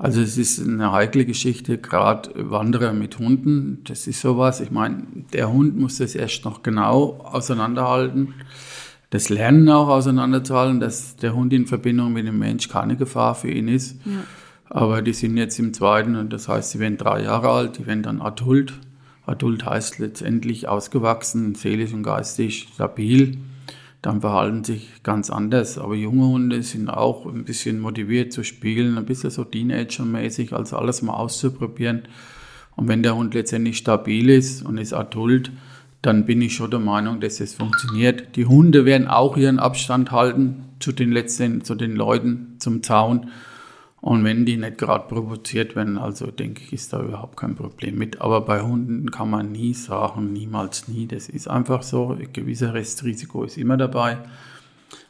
also 0.00 0.22
es 0.22 0.38
ist 0.38 0.66
eine 0.66 0.92
heikle 0.92 1.26
Geschichte, 1.26 1.76
gerade 1.76 2.30
Wanderer 2.34 2.94
mit 2.94 3.18
Hunden, 3.18 3.84
das 3.84 4.06
ist 4.06 4.22
sowas. 4.22 4.62
Ich 4.62 4.70
meine, 4.70 5.02
der 5.34 5.52
Hund 5.52 5.78
muss 5.78 5.98
das 5.98 6.14
erst 6.14 6.46
noch 6.46 6.62
genau 6.62 7.20
auseinanderhalten. 7.22 8.32
Das 9.10 9.28
Lernen 9.28 9.68
auch 9.68 9.88
auseinanderzuhalten, 9.88 10.80
dass 10.80 11.16
der 11.16 11.34
Hund 11.34 11.52
in 11.52 11.66
Verbindung 11.66 12.14
mit 12.14 12.26
dem 12.26 12.38
Mensch 12.38 12.70
keine 12.70 12.96
Gefahr 12.96 13.34
für 13.34 13.50
ihn 13.50 13.68
ist. 13.68 14.00
Ja. 14.06 14.22
Aber 14.70 15.02
die 15.02 15.12
sind 15.12 15.36
jetzt 15.36 15.58
im 15.58 15.74
zweiten, 15.74 16.16
und 16.16 16.32
das 16.32 16.48
heißt, 16.48 16.70
sie 16.70 16.78
werden 16.78 16.96
drei 16.96 17.22
Jahre 17.24 17.50
alt, 17.50 17.76
die 17.76 17.86
werden 17.86 18.02
dann 18.02 18.22
adult. 18.22 18.72
Adult 19.26 19.66
heißt 19.66 19.98
letztendlich 19.98 20.66
ausgewachsen, 20.66 21.54
seelisch 21.54 21.92
und 21.92 22.04
geistig 22.04 22.68
stabil. 22.72 23.36
Dann 24.02 24.22
verhalten 24.22 24.64
sich 24.64 25.02
ganz 25.02 25.30
anders. 25.30 25.78
Aber 25.78 25.94
junge 25.94 26.26
Hunde 26.26 26.62
sind 26.62 26.88
auch 26.88 27.26
ein 27.26 27.44
bisschen 27.44 27.80
motiviert 27.80 28.32
zu 28.32 28.42
spielen, 28.42 28.96
ein 28.96 29.04
bisschen 29.04 29.30
so 29.30 29.44
Teenager-mäßig, 29.44 30.52
also 30.54 30.76
alles 30.76 31.02
mal 31.02 31.14
auszuprobieren. 31.14 32.02
Und 32.76 32.88
wenn 32.88 33.02
der 33.02 33.14
Hund 33.14 33.34
letztendlich 33.34 33.76
stabil 33.76 34.30
ist 34.30 34.64
und 34.64 34.78
ist 34.78 34.94
adult, 34.94 35.52
dann 36.02 36.24
bin 36.24 36.40
ich 36.40 36.54
schon 36.54 36.70
der 36.70 36.80
Meinung, 36.80 37.20
dass 37.20 37.40
es 37.40 37.54
funktioniert. 37.54 38.36
Die 38.36 38.46
Hunde 38.46 38.86
werden 38.86 39.06
auch 39.06 39.36
ihren 39.36 39.58
Abstand 39.58 40.10
halten 40.12 40.64
zu 40.78 40.92
den 40.92 41.12
letzten, 41.12 41.62
zu 41.62 41.74
den 41.74 41.94
Leuten, 41.94 42.56
zum 42.58 42.82
Zaun. 42.82 43.28
Und 44.00 44.24
wenn 44.24 44.46
die 44.46 44.56
nicht 44.56 44.78
gerade 44.78 45.08
provoziert 45.08 45.76
werden, 45.76 45.98
also 45.98 46.30
denke 46.30 46.62
ich, 46.64 46.72
ist 46.72 46.92
da 46.92 47.02
überhaupt 47.02 47.36
kein 47.36 47.54
Problem 47.54 47.98
mit. 47.98 48.20
Aber 48.20 48.40
bei 48.40 48.62
Hunden 48.62 49.10
kann 49.10 49.28
man 49.28 49.52
nie 49.52 49.74
sagen, 49.74 50.32
niemals 50.32 50.88
nie. 50.88 51.06
Das 51.06 51.28
ist 51.28 51.48
einfach 51.48 51.82
so. 51.82 52.12
Ein 52.12 52.32
gewisser 52.32 52.72
Restrisiko 52.72 53.44
ist 53.44 53.58
immer 53.58 53.76
dabei. 53.76 54.18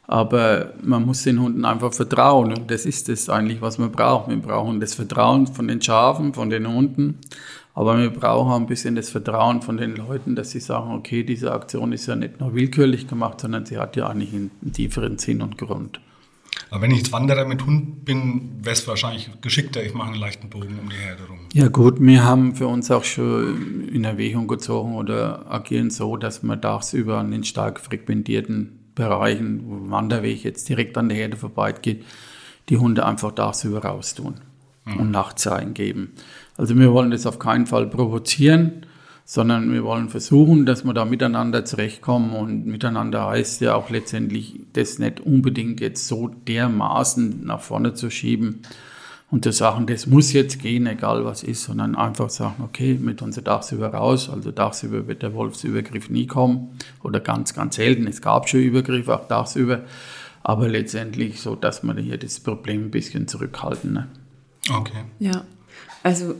Aber 0.07 0.73
man 0.83 1.05
muss 1.05 1.23
den 1.23 1.39
Hunden 1.39 1.63
einfach 1.63 1.93
vertrauen. 1.93 2.51
Und 2.51 2.69
das 2.69 2.85
ist 2.85 3.07
es 3.07 3.29
eigentlich, 3.29 3.61
was 3.61 3.77
man 3.77 3.93
braucht. 3.93 4.29
Wir 4.29 4.37
brauchen 4.37 4.81
das 4.81 4.93
Vertrauen 4.93 5.47
von 5.47 5.69
den 5.69 5.81
Schafen, 5.81 6.33
von 6.33 6.49
den 6.49 6.67
Hunden. 6.67 7.19
Aber 7.73 7.97
wir 7.97 8.09
brauchen 8.09 8.51
auch 8.51 8.57
ein 8.57 8.67
bisschen 8.67 8.95
das 8.95 9.09
Vertrauen 9.09 9.61
von 9.61 9.77
den 9.77 9.95
Leuten, 9.95 10.35
dass 10.35 10.51
sie 10.51 10.59
sagen, 10.59 10.91
okay, 10.91 11.23
diese 11.23 11.53
Aktion 11.53 11.93
ist 11.93 12.07
ja 12.07 12.17
nicht 12.17 12.41
nur 12.41 12.53
willkürlich 12.53 13.07
gemacht, 13.07 13.39
sondern 13.39 13.65
sie 13.65 13.77
hat 13.77 13.95
ja 13.95 14.07
eigentlich 14.07 14.33
einen 14.33 14.51
tieferen 14.73 15.17
Sinn 15.17 15.41
und 15.41 15.57
Grund. 15.57 16.01
Aber 16.69 16.83
wenn 16.83 16.91
ich 16.91 16.99
jetzt 16.99 17.11
Wanderer 17.11 17.45
mit 17.45 17.65
Hund 17.65 18.05
bin, 18.05 18.51
wäre 18.61 18.73
es 18.73 18.87
wahrscheinlich 18.87 19.29
geschickter, 19.41 19.83
ich 19.83 19.93
mache 19.93 20.09
einen 20.09 20.19
leichten 20.19 20.49
Bogen 20.49 20.79
um 20.79 20.89
die 20.89 20.95
Herde 20.95 21.23
rum. 21.27 21.39
Ja 21.53 21.67
gut, 21.67 21.99
wir 21.99 22.23
haben 22.23 22.55
für 22.55 22.67
uns 22.67 22.89
auch 22.91 23.03
schon 23.03 23.89
in 23.89 24.05
Erwägung 24.05 24.47
gezogen 24.47 24.95
oder 24.95 25.51
agieren 25.51 25.89
so, 25.89 26.15
dass 26.15 26.43
wir 26.43 26.59
tagsüber 26.59 27.17
an 27.17 27.31
den 27.31 27.43
stark 27.43 27.81
frequentierten 27.81 28.79
Bereichen, 28.95 29.63
wo 29.65 29.91
Wanderweg 29.91 30.43
jetzt 30.43 30.69
direkt 30.69 30.97
an 30.97 31.09
der 31.09 31.17
Herde 31.17 31.35
vorbeigeht, 31.35 32.05
die 32.69 32.77
Hunde 32.77 33.05
einfach 33.05 33.33
tagsüber 33.33 33.83
raustun 33.83 34.35
mhm. 34.85 34.97
und 34.97 35.11
nachts 35.11 35.47
eingeben. 35.47 36.13
Also 36.57 36.77
wir 36.77 36.93
wollen 36.93 37.11
das 37.11 37.25
auf 37.25 37.39
keinen 37.39 37.65
Fall 37.65 37.87
provozieren 37.87 38.85
sondern 39.25 39.71
wir 39.71 39.83
wollen 39.83 40.09
versuchen, 40.09 40.65
dass 40.65 40.83
wir 40.83 40.93
da 40.93 41.05
miteinander 41.05 41.63
zurechtkommen 41.63 42.31
und 42.31 42.65
miteinander 42.65 43.27
heißt 43.27 43.61
ja 43.61 43.75
auch 43.75 43.89
letztendlich, 43.89 44.59
das 44.73 44.99
nicht 44.99 45.19
unbedingt 45.21 45.79
jetzt 45.79 46.07
so 46.07 46.27
dermaßen 46.27 47.45
nach 47.45 47.61
vorne 47.61 47.93
zu 47.93 48.09
schieben 48.09 48.61
und 49.29 49.45
zu 49.45 49.53
sagen, 49.53 49.87
das 49.87 50.07
muss 50.07 50.33
jetzt 50.33 50.59
gehen, 50.59 50.85
egal 50.87 51.23
was 51.23 51.43
ist, 51.43 51.63
sondern 51.63 51.95
einfach 51.95 52.29
sagen, 52.29 52.63
okay, 52.63 52.95
mit 52.95 53.21
unser 53.21 53.41
Dachsüber 53.41 53.87
raus, 53.93 54.29
also 54.29 54.51
Dachsüber 54.51 55.07
wird 55.07 55.21
der 55.21 55.33
Wolfsübergriff 55.33 56.09
nie 56.09 56.27
kommen 56.27 56.77
oder 57.01 57.21
ganz, 57.21 57.53
ganz 57.53 57.77
selten, 57.77 58.07
es 58.07 58.21
gab 58.21 58.49
schon 58.49 58.59
Übergriffe, 58.59 59.15
auch 59.15 59.27
Dachsüber, 59.27 59.85
aber 60.43 60.67
letztendlich 60.67 61.39
so, 61.39 61.55
dass 61.55 61.83
wir 61.83 61.95
hier 61.95 62.17
das 62.17 62.41
Problem 62.41 62.85
ein 62.85 62.91
bisschen 62.91 63.27
zurückhalten. 63.27 63.93
Ne? 63.93 64.07
Okay. 64.69 65.03
Ja, 65.19 65.45
also 66.03 66.35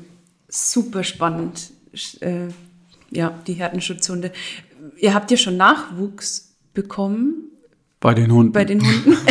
super 0.49 1.03
spannend. 1.03 1.71
Ja, 3.11 3.39
die 3.45 3.53
Herdenschutzhunde. 3.53 4.31
Ihr 4.97 5.13
habt 5.13 5.29
ja 5.31 5.37
schon 5.37 5.57
Nachwuchs 5.57 6.55
bekommen. 6.73 7.49
Bei 7.99 8.13
den 8.13 8.31
Hunden. 8.31 8.51
Bei 8.51 8.65
den 8.65 8.81
Hunden. 8.81 9.17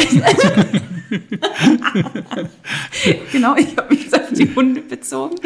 genau, 3.33 3.57
ich 3.57 3.77
habe 3.77 3.95
mich 3.95 4.15
auf 4.15 4.33
die 4.33 4.55
Hunde 4.55 4.83
bezogen. 4.83 5.37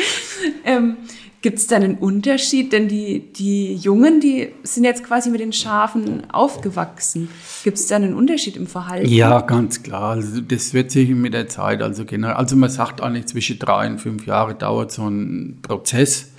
Ähm, 0.64 0.96
Gibt 1.40 1.58
es 1.58 1.66
da 1.66 1.76
einen 1.76 1.96
Unterschied? 1.96 2.72
Denn 2.72 2.88
die, 2.88 3.32
die 3.32 3.74
Jungen, 3.74 4.18
die 4.20 4.48
sind 4.62 4.84
jetzt 4.84 5.04
quasi 5.04 5.28
mit 5.30 5.40
den 5.40 5.52
Schafen 5.52 6.30
aufgewachsen. 6.30 7.28
Gibt 7.62 7.76
es 7.76 7.86
da 7.86 7.96
einen 7.96 8.14
Unterschied 8.14 8.56
im 8.56 8.66
Verhalten? 8.66 9.08
Ja, 9.08 9.42
ganz 9.42 9.82
klar. 9.82 10.12
Also 10.12 10.40
das 10.40 10.72
wird 10.72 10.90
sich 10.90 11.10
mit 11.10 11.34
der 11.34 11.46
Zeit, 11.48 11.82
also 11.82 12.06
generell, 12.06 12.36
also 12.36 12.56
man 12.56 12.70
sagt 12.70 13.02
eigentlich 13.02 13.26
zwischen 13.26 13.58
drei 13.58 13.86
und 13.86 13.98
fünf 13.98 14.26
Jahre 14.26 14.54
dauert 14.54 14.90
so 14.90 15.06
ein 15.06 15.58
Prozess 15.60 16.33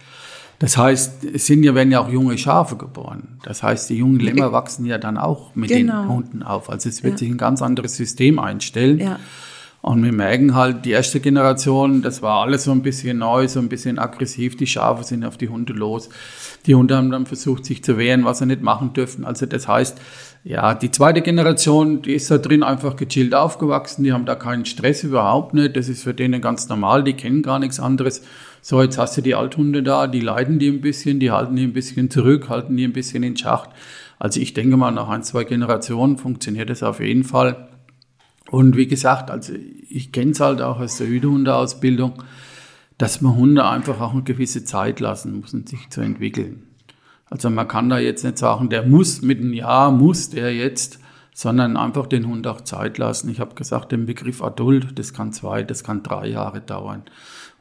das 0.60 0.78
heißt, 0.78 1.26
es 1.26 1.46
sind 1.46 1.64
ja, 1.64 1.76
werden 1.76 1.92
ja 1.92 2.00
auch 2.00 2.10
junge 2.10 2.38
Schafe 2.38 2.78
geboren. 2.78 3.40
Das 3.44 3.62
heißt, 3.62 3.90
die 3.90 3.96
jungen 3.96 4.20
Lämmer 4.20 4.52
wachsen 4.52 4.86
ja 4.86 4.98
dann 4.98 5.18
auch 5.18 5.54
mit 5.56 5.70
genau. 5.70 6.04
den 6.04 6.10
Hunden 6.10 6.44
auf. 6.44 6.70
Also 6.70 6.88
es 6.88 7.04
wird 7.04 7.14
ja. 7.14 7.18
sich 7.20 7.30
ein 7.30 7.38
ganz 7.38 7.62
anderes 7.62 7.98
System 7.98 8.40
einstellen. 8.40 9.00
Ja. 9.00 9.20
Und 9.82 10.04
wir 10.04 10.14
merken 10.14 10.56
halt, 10.56 10.84
die 10.86 10.92
erste 10.92 11.20
Generation, 11.20 12.02
das 12.02 12.24
war 12.24 12.42
alles 12.42 12.64
so 12.64 12.72
ein 12.72 12.82
bisschen 12.82 13.20
neu, 13.20 13.48
so 13.48 13.60
ein 13.60 13.70
bisschen 13.70 14.00
aggressiv. 14.00 14.58
Die 14.58 14.66
Schafe 14.66 15.04
sind 15.04 15.24
auf 15.24 15.38
die 15.38 15.50
Hunde 15.50 15.74
los. 15.74 16.10
Die 16.66 16.74
Hunde 16.74 16.98
haben 16.98 17.12
dann 17.12 17.28
versucht, 17.28 17.66
sich 17.66 17.84
zu 17.84 17.96
wehren, 17.98 18.26
was 18.26 18.40
sie 18.40 18.48
nicht 18.48 18.64
machen 18.64 18.94
dürfen. 18.94 19.26
Also 19.26 19.46
das 19.46 19.68
heißt, 19.68 20.00
ja, 20.44 20.74
die 20.74 20.90
zweite 20.90 21.22
Generation, 21.22 22.02
die 22.02 22.14
ist 22.14 22.32
da 22.32 22.40
drin 22.40 22.64
einfach 22.64 22.96
gechillt 22.96 23.36
aufgewachsen. 23.36 24.04
Die 24.04 24.12
haben 24.12 24.26
da 24.26 24.34
keinen 24.34 24.66
Stress 24.66 25.04
überhaupt 25.04 25.54
nicht. 25.54 25.78
Das 25.78 25.88
ist 25.88 26.02
für 26.02 26.16
denen 26.16 26.42
ganz 26.42 26.68
normal. 26.68 27.04
Die 27.04 27.14
kennen 27.14 27.44
gar 27.44 27.60
nichts 27.60 27.80
anderes. 27.80 28.24
So, 28.68 28.82
jetzt 28.82 28.98
hast 28.98 29.16
du 29.16 29.22
die 29.22 29.36
Althunde 29.36 29.84
da, 29.84 30.08
die 30.08 30.22
leiden 30.22 30.58
die 30.58 30.70
ein 30.70 30.82
bisschen, 30.82 31.20
die 31.20 31.30
halten 31.30 31.56
die 31.56 31.66
ein 31.66 31.74
bisschen 31.74 32.10
zurück, 32.10 32.50
halten 32.50 32.76
die 32.76 32.84
ein 32.84 32.94
bisschen 32.94 33.22
in 33.22 33.38
Schacht. 33.38 33.70
Also 34.18 34.40
ich 34.40 34.56
denke 34.56 34.76
mal, 34.76 34.90
nach 34.90 35.08
ein, 35.08 35.22
zwei 35.22 35.44
Generationen 35.44 36.18
funktioniert 36.18 36.72
das 36.72 36.82
auf 36.82 37.00
jeden 37.00 37.26
Fall. 37.26 37.70
Und 38.50 38.76
wie 38.76 38.88
gesagt, 38.88 39.30
also 39.30 39.54
ich 39.88 40.12
kenne 40.12 40.32
es 40.32 40.40
halt 40.40 40.64
auch 40.64 40.80
aus 40.80 40.98
der 40.98 41.06
Hütehundeausbildung, 41.06 42.24
dass 42.98 43.22
man 43.22 43.36
Hunde 43.36 43.66
einfach 43.66 44.02
auch 44.02 44.14
eine 44.14 44.24
gewisse 44.24 44.64
Zeit 44.64 45.00
lassen 45.00 45.42
muss, 45.42 45.54
um 45.54 45.68
sich 45.68 45.92
zu 45.92 46.02
entwickeln. 46.02 46.64
Also 47.30 47.52
man 47.52 47.68
kann 47.68 47.88
da 47.92 48.00
jetzt 48.00 48.24
nicht 48.24 48.40
sagen, 48.40 48.70
der 48.70 48.82
muss 48.82 49.22
mit 49.22 49.42
einem 49.42 49.54
Jahr, 49.54 49.92
muss 49.92 50.32
der 50.32 50.56
jetzt, 50.56 50.98
sondern 51.36 51.78
einfach 51.78 52.08
den 52.08 52.26
Hund 52.26 52.48
auch 52.48 52.62
Zeit 52.62 52.98
lassen. 52.98 53.30
Ich 53.30 53.40
habe 53.40 53.54
gesagt, 53.54 53.92
den 53.92 54.08
Begriff 54.08 54.42
Adult, 54.42 54.98
das 54.98 55.14
kann 55.14 55.34
zwei, 55.34 55.62
das 55.62 55.84
kann 55.84 56.02
drei 56.02 56.30
Jahre 56.30 56.62
dauern. 56.62 57.04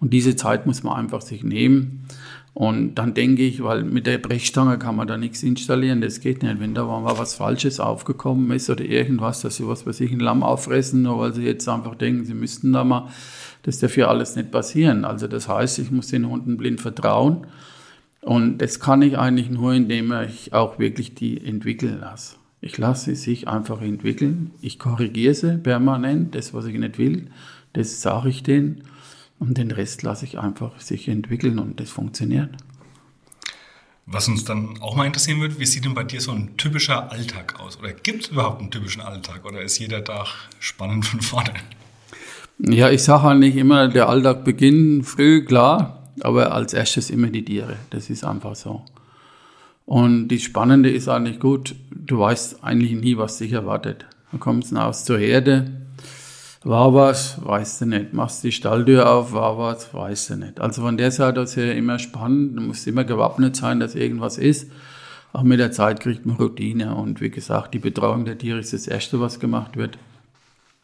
Und 0.05 0.11
diese 0.11 0.37
Zeit 0.37 0.67
muss 0.67 0.83
man 0.83 0.97
einfach 0.97 1.23
sich 1.23 1.45
nehmen. 1.45 2.05
Und 2.53 2.97
dann 2.97 3.15
denke 3.15 3.43
ich, 3.43 3.63
weil 3.63 3.85
mit 3.85 4.07
der 4.07 4.19
Brechstange 4.19 4.79
kann 4.79 4.97
man 4.97 5.09
da 5.09 5.17
nichts 5.17 5.43
installieren, 5.43 6.03
das 6.03 6.21
geht 6.21 6.43
nicht. 6.43 6.61
Wenn 6.61 6.75
da 6.75 6.85
mal 6.85 7.17
was 7.17 7.35
Falsches 7.35 7.81
aufgekommen 7.81 8.51
ist 8.51 8.69
oder 8.69 8.85
irgendwas, 8.85 9.41
dass 9.41 9.57
sie 9.57 9.67
was 9.67 9.85
bei 9.85 9.93
sich 9.93 10.13
ein 10.13 10.21
Lamm 10.21 10.43
auffressen, 10.43 11.01
nur 11.01 11.21
weil 11.21 11.33
sie 11.33 11.45
jetzt 11.45 11.67
einfach 11.71 11.95
denken, 11.95 12.27
sie 12.27 12.35
müssten 12.35 12.71
da 12.75 12.85
mal, 12.85 13.09
das 13.63 13.79
darf 13.79 13.97
ja 13.97 14.09
alles 14.09 14.37
nicht 14.37 14.51
passieren. 14.51 15.07
Also 15.07 15.27
das 15.27 15.49
heißt, 15.49 15.79
ich 15.79 15.91
muss 15.91 16.09
den 16.09 16.29
Hunden 16.29 16.59
blind 16.59 16.83
vertrauen. 16.83 17.47
Und 18.21 18.59
das 18.59 18.81
kann 18.81 19.01
ich 19.01 19.17
eigentlich 19.17 19.49
nur, 19.49 19.73
indem 19.73 20.13
ich 20.29 20.53
auch 20.53 20.79
wirklich 20.79 21.15
die 21.15 21.43
entwickeln 21.43 22.01
lasse. 22.01 22.37
Ich 22.61 22.77
lasse 22.77 23.07
sie 23.07 23.17
sich 23.17 23.49
einfach 23.49 23.81
entwickeln. 23.81 24.51
Ich 24.61 24.79
korrigiere 24.79 25.33
sie 25.33 25.57
permanent, 25.57 26.35
das, 26.35 26.53
was 26.53 26.67
ich 26.67 26.79
nicht 26.79 26.99
will, 26.99 27.29
das 27.73 28.03
sage 28.03 28.29
ich 28.29 28.43
denen. 28.43 28.83
Und 29.47 29.59
den 29.59 29.71
Rest 29.71 30.03
lasse 30.03 30.25
ich 30.25 30.39
einfach 30.39 30.81
sich 30.81 31.07
entwickeln 31.07 31.59
und 31.59 31.79
das 31.79 31.91
funktioniert. 31.91 32.51
Was 34.07 34.27
uns 34.27 34.45
dann 34.45 34.81
auch 34.81 34.97
mal 34.97 35.07
interessieren 35.07 35.41
wird, 35.43 35.59
wie 35.59 35.67
sieht 35.67 35.85
denn 35.85 35.93
bei 35.93 36.05
dir 36.05 36.21
so 36.21 36.33
ein 36.33 36.57
typischer 36.57 37.13
Alltag 37.13 37.61
aus? 37.61 37.79
Oder 37.79 37.93
gibt 37.93 38.25
es 38.25 38.31
überhaupt 38.31 38.61
einen 38.61 38.71
typischen 38.71 39.03
Alltag? 39.03 39.45
Oder 39.45 39.61
ist 39.61 39.79
jeder 39.79 40.03
Tag 40.03 40.29
spannend 40.61 41.05
von 41.05 41.21
vorne? 41.21 41.53
Ja, 42.59 42.89
ich 42.89 43.03
sage 43.03 43.29
eigentlich 43.29 43.57
immer, 43.57 43.89
der 43.89 44.09
Alltag 44.09 44.45
beginnt 44.45 45.07
früh, 45.07 45.45
klar, 45.45 46.09
aber 46.21 46.53
als 46.53 46.73
erstes 46.73 47.11
immer 47.11 47.29
die 47.29 47.45
Tiere. 47.45 47.77
Das 47.91 48.09
ist 48.09 48.25
einfach 48.25 48.57
so. 48.57 48.83
Und 49.85 50.29
das 50.29 50.41
Spannende 50.41 50.91
ist 50.91 51.09
eigentlich 51.09 51.39
gut, 51.39 51.75
du 51.91 52.19
weißt 52.19 52.65
eigentlich 52.65 52.93
nie, 52.93 53.19
was 53.19 53.37
dich 53.39 53.53
erwartet. 53.53 54.07
Du 54.33 54.39
kommst 54.39 54.75
aus 54.75 55.05
zur 55.05 55.19
Herde, 55.19 55.84
war 56.65 56.95
was, 56.95 57.45
weißt 57.45 57.83
du 57.83 57.87
nicht. 57.87 58.13
Machst 58.15 58.43
die 58.43 58.53
Stalltür 58.53 59.11
auf, 59.11 59.33
war 59.33 59.59
was, 59.59 59.93
weißt 59.93 60.31
du 60.31 60.37
nicht. 60.37 60.61
Also 60.61 60.83
von 60.83 60.97
der 60.97 61.11
Seite 61.11 61.43
aus 61.43 61.57
her 61.57 61.77
immer 61.77 61.99
spannend. 61.99 62.57
Du 62.57 62.63
musst 62.63 62.87
immer 62.87 63.05
gewappnet 63.05 63.55
sein, 63.55 63.81
dass 63.81 63.95
irgendwas 63.95 64.39
ist. 64.39 64.71
Auch 65.33 65.43
mit 65.43 65.61
der 65.61 65.73
Zeit 65.73 66.01
kriegt 66.01 66.25
man 66.25 66.37
Routine. 66.37 66.95
Und 66.95 67.21
wie 67.21 67.31
gesagt, 67.31 67.75
die 67.75 67.79
Betreuung 67.79 68.25
der 68.25 68.39
Tiere 68.39 68.59
ist 68.59 68.73
das 68.73 68.87
Erste, 68.87 69.21
was 69.21 69.41
gemacht 69.41 69.77
wird. 69.77 69.99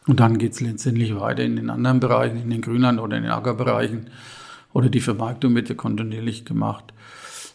Und 0.06 0.20
dann 0.20 0.38
geht 0.38 0.52
es 0.52 0.60
letztendlich 0.60 1.18
weiter 1.18 1.42
in 1.42 1.56
den 1.56 1.70
anderen 1.70 2.00
Bereichen, 2.00 2.42
in 2.42 2.50
den 2.50 2.60
Grünland- 2.60 3.00
oder 3.00 3.16
in 3.16 3.22
den 3.22 3.32
Ackerbereichen. 3.32 4.08
Oder 4.72 4.88
die 4.88 5.00
Vermarktung 5.00 5.54
wird 5.54 5.68
ja 5.68 5.74
kontinuierlich 5.74 6.44
gemacht. 6.44 6.92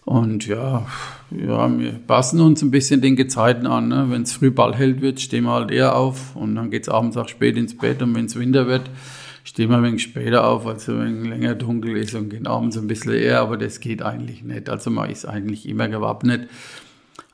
Und 0.05 0.45
ja, 0.45 0.85
ja, 1.31 1.79
wir 1.79 1.93
passen 1.93 2.39
uns 2.39 2.61
ein 2.61 2.69
bisschen 2.69 3.01
den 3.01 3.15
Gezeiten 3.15 3.65
an. 3.65 3.87
Ne? 3.87 4.05
Wenn 4.09 4.21
es 4.21 4.33
früh 4.33 4.51
Ball 4.51 4.75
hält 4.75 5.01
wird, 5.01 5.19
stehen 5.19 5.45
wir 5.45 5.51
halt 5.51 5.71
eher 5.71 5.95
auf 5.95 6.35
und 6.35 6.55
dann 6.55 6.69
geht 6.69 6.83
es 6.83 6.89
abends 6.89 7.17
auch 7.17 7.27
spät 7.27 7.57
ins 7.57 7.75
Bett 7.75 8.03
und 8.03 8.13
wenn 8.15 8.25
es 8.25 8.37
Winter 8.37 8.67
wird, 8.67 8.83
stehen 9.43 9.71
wir 9.71 9.77
ein 9.77 9.83
wenig 9.83 10.03
später 10.03 10.47
auf, 10.47 10.67
also 10.67 10.99
wenn 10.99 11.21
es 11.21 11.27
länger 11.27 11.55
dunkel 11.55 11.97
ist 11.97 12.13
und 12.13 12.29
gehen 12.29 12.45
abends 12.45 12.77
ein 12.77 12.85
bisschen 12.85 13.13
eher, 13.13 13.41
aber 13.41 13.57
das 13.57 13.79
geht 13.79 14.03
eigentlich 14.03 14.43
nicht. 14.43 14.69
Also 14.69 14.91
man 14.91 15.09
ist 15.09 15.25
eigentlich 15.25 15.67
immer 15.67 15.87
gewappnet. 15.87 16.49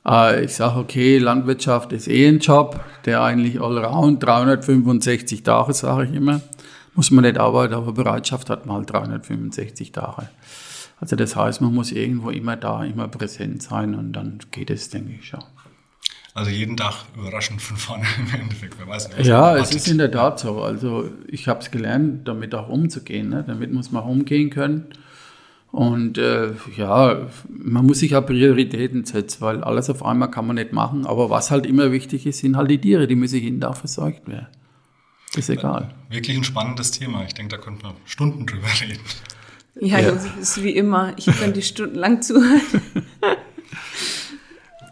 Äh, 0.06 0.46
ich 0.46 0.54
sage, 0.54 0.80
okay, 0.80 1.18
Landwirtschaft 1.18 1.92
ist 1.92 2.08
eh 2.08 2.26
ein 2.26 2.38
Job, 2.38 2.80
der 3.04 3.22
eigentlich 3.22 3.60
allround 3.60 4.22
365 4.22 5.42
Tage, 5.42 5.74
sage 5.74 6.06
ich 6.06 6.14
immer. 6.14 6.40
Muss 6.94 7.10
man 7.10 7.24
nicht 7.24 7.38
arbeiten, 7.38 7.74
aber 7.74 7.92
Bereitschaft 7.92 8.48
hat 8.48 8.64
mal 8.64 8.84
365 8.84 9.92
Tage. 9.92 10.28
Also 11.02 11.16
das 11.16 11.34
heißt, 11.34 11.60
man 11.60 11.74
muss 11.74 11.90
irgendwo 11.90 12.30
immer 12.30 12.54
da, 12.54 12.84
immer 12.84 13.08
präsent 13.08 13.60
sein 13.60 13.96
und 13.96 14.12
dann 14.12 14.38
geht 14.52 14.70
es, 14.70 14.88
denke 14.88 15.14
ich, 15.18 15.26
schon. 15.26 15.42
Also 16.32 16.52
jeden 16.52 16.76
Tag 16.76 16.94
überraschend 17.16 17.60
von 17.60 17.76
vorne 17.76 18.04
im 18.18 18.40
Endeffekt. 18.40 18.76
Wer 18.78 18.86
weiß 18.86 19.08
nicht, 19.08 19.26
ja, 19.26 19.56
es 19.56 19.74
ist 19.74 19.88
in 19.88 19.98
der 19.98 20.12
Tat 20.12 20.38
so. 20.38 20.62
Also 20.62 21.10
ich 21.26 21.48
habe 21.48 21.58
es 21.58 21.72
gelernt, 21.72 22.28
damit 22.28 22.54
auch 22.54 22.68
umzugehen. 22.68 23.30
Ne? 23.30 23.42
Damit 23.44 23.72
muss 23.72 23.90
man 23.90 24.04
umgehen 24.04 24.50
können. 24.50 24.94
Und 25.72 26.18
äh, 26.18 26.52
ja, 26.76 27.26
man 27.48 27.84
muss 27.84 27.98
sich 27.98 28.14
auch 28.14 28.24
Prioritäten 28.24 29.04
setzen, 29.04 29.40
weil 29.40 29.64
alles 29.64 29.90
auf 29.90 30.04
einmal 30.04 30.30
kann 30.30 30.46
man 30.46 30.54
nicht 30.54 30.72
machen. 30.72 31.04
Aber 31.04 31.30
was 31.30 31.50
halt 31.50 31.66
immer 31.66 31.90
wichtig 31.90 32.26
ist, 32.26 32.38
sind 32.38 32.56
halt 32.56 32.70
die 32.70 32.80
Tiere, 32.80 33.08
die 33.08 33.16
müssen 33.16 33.40
jeden 33.40 33.60
Tag 33.60 33.76
versorgt 33.76 34.28
werden. 34.28 34.46
Ist 35.34 35.50
egal. 35.50 35.92
Wirklich 36.10 36.36
ein 36.36 36.44
spannendes 36.44 36.92
Thema. 36.92 37.24
Ich 37.24 37.34
denke, 37.34 37.56
da 37.56 37.60
könnte 37.60 37.86
man 37.86 37.94
Stunden 38.04 38.46
drüber 38.46 38.68
reden. 38.80 39.00
Ja, 39.80 39.98
ja. 39.98 40.12
das 40.12 40.26
ist 40.36 40.62
wie 40.62 40.70
immer. 40.70 41.14
Ich 41.16 41.26
könnte 41.26 41.62
stundenlang 41.62 42.22
zuhören. 42.22 42.60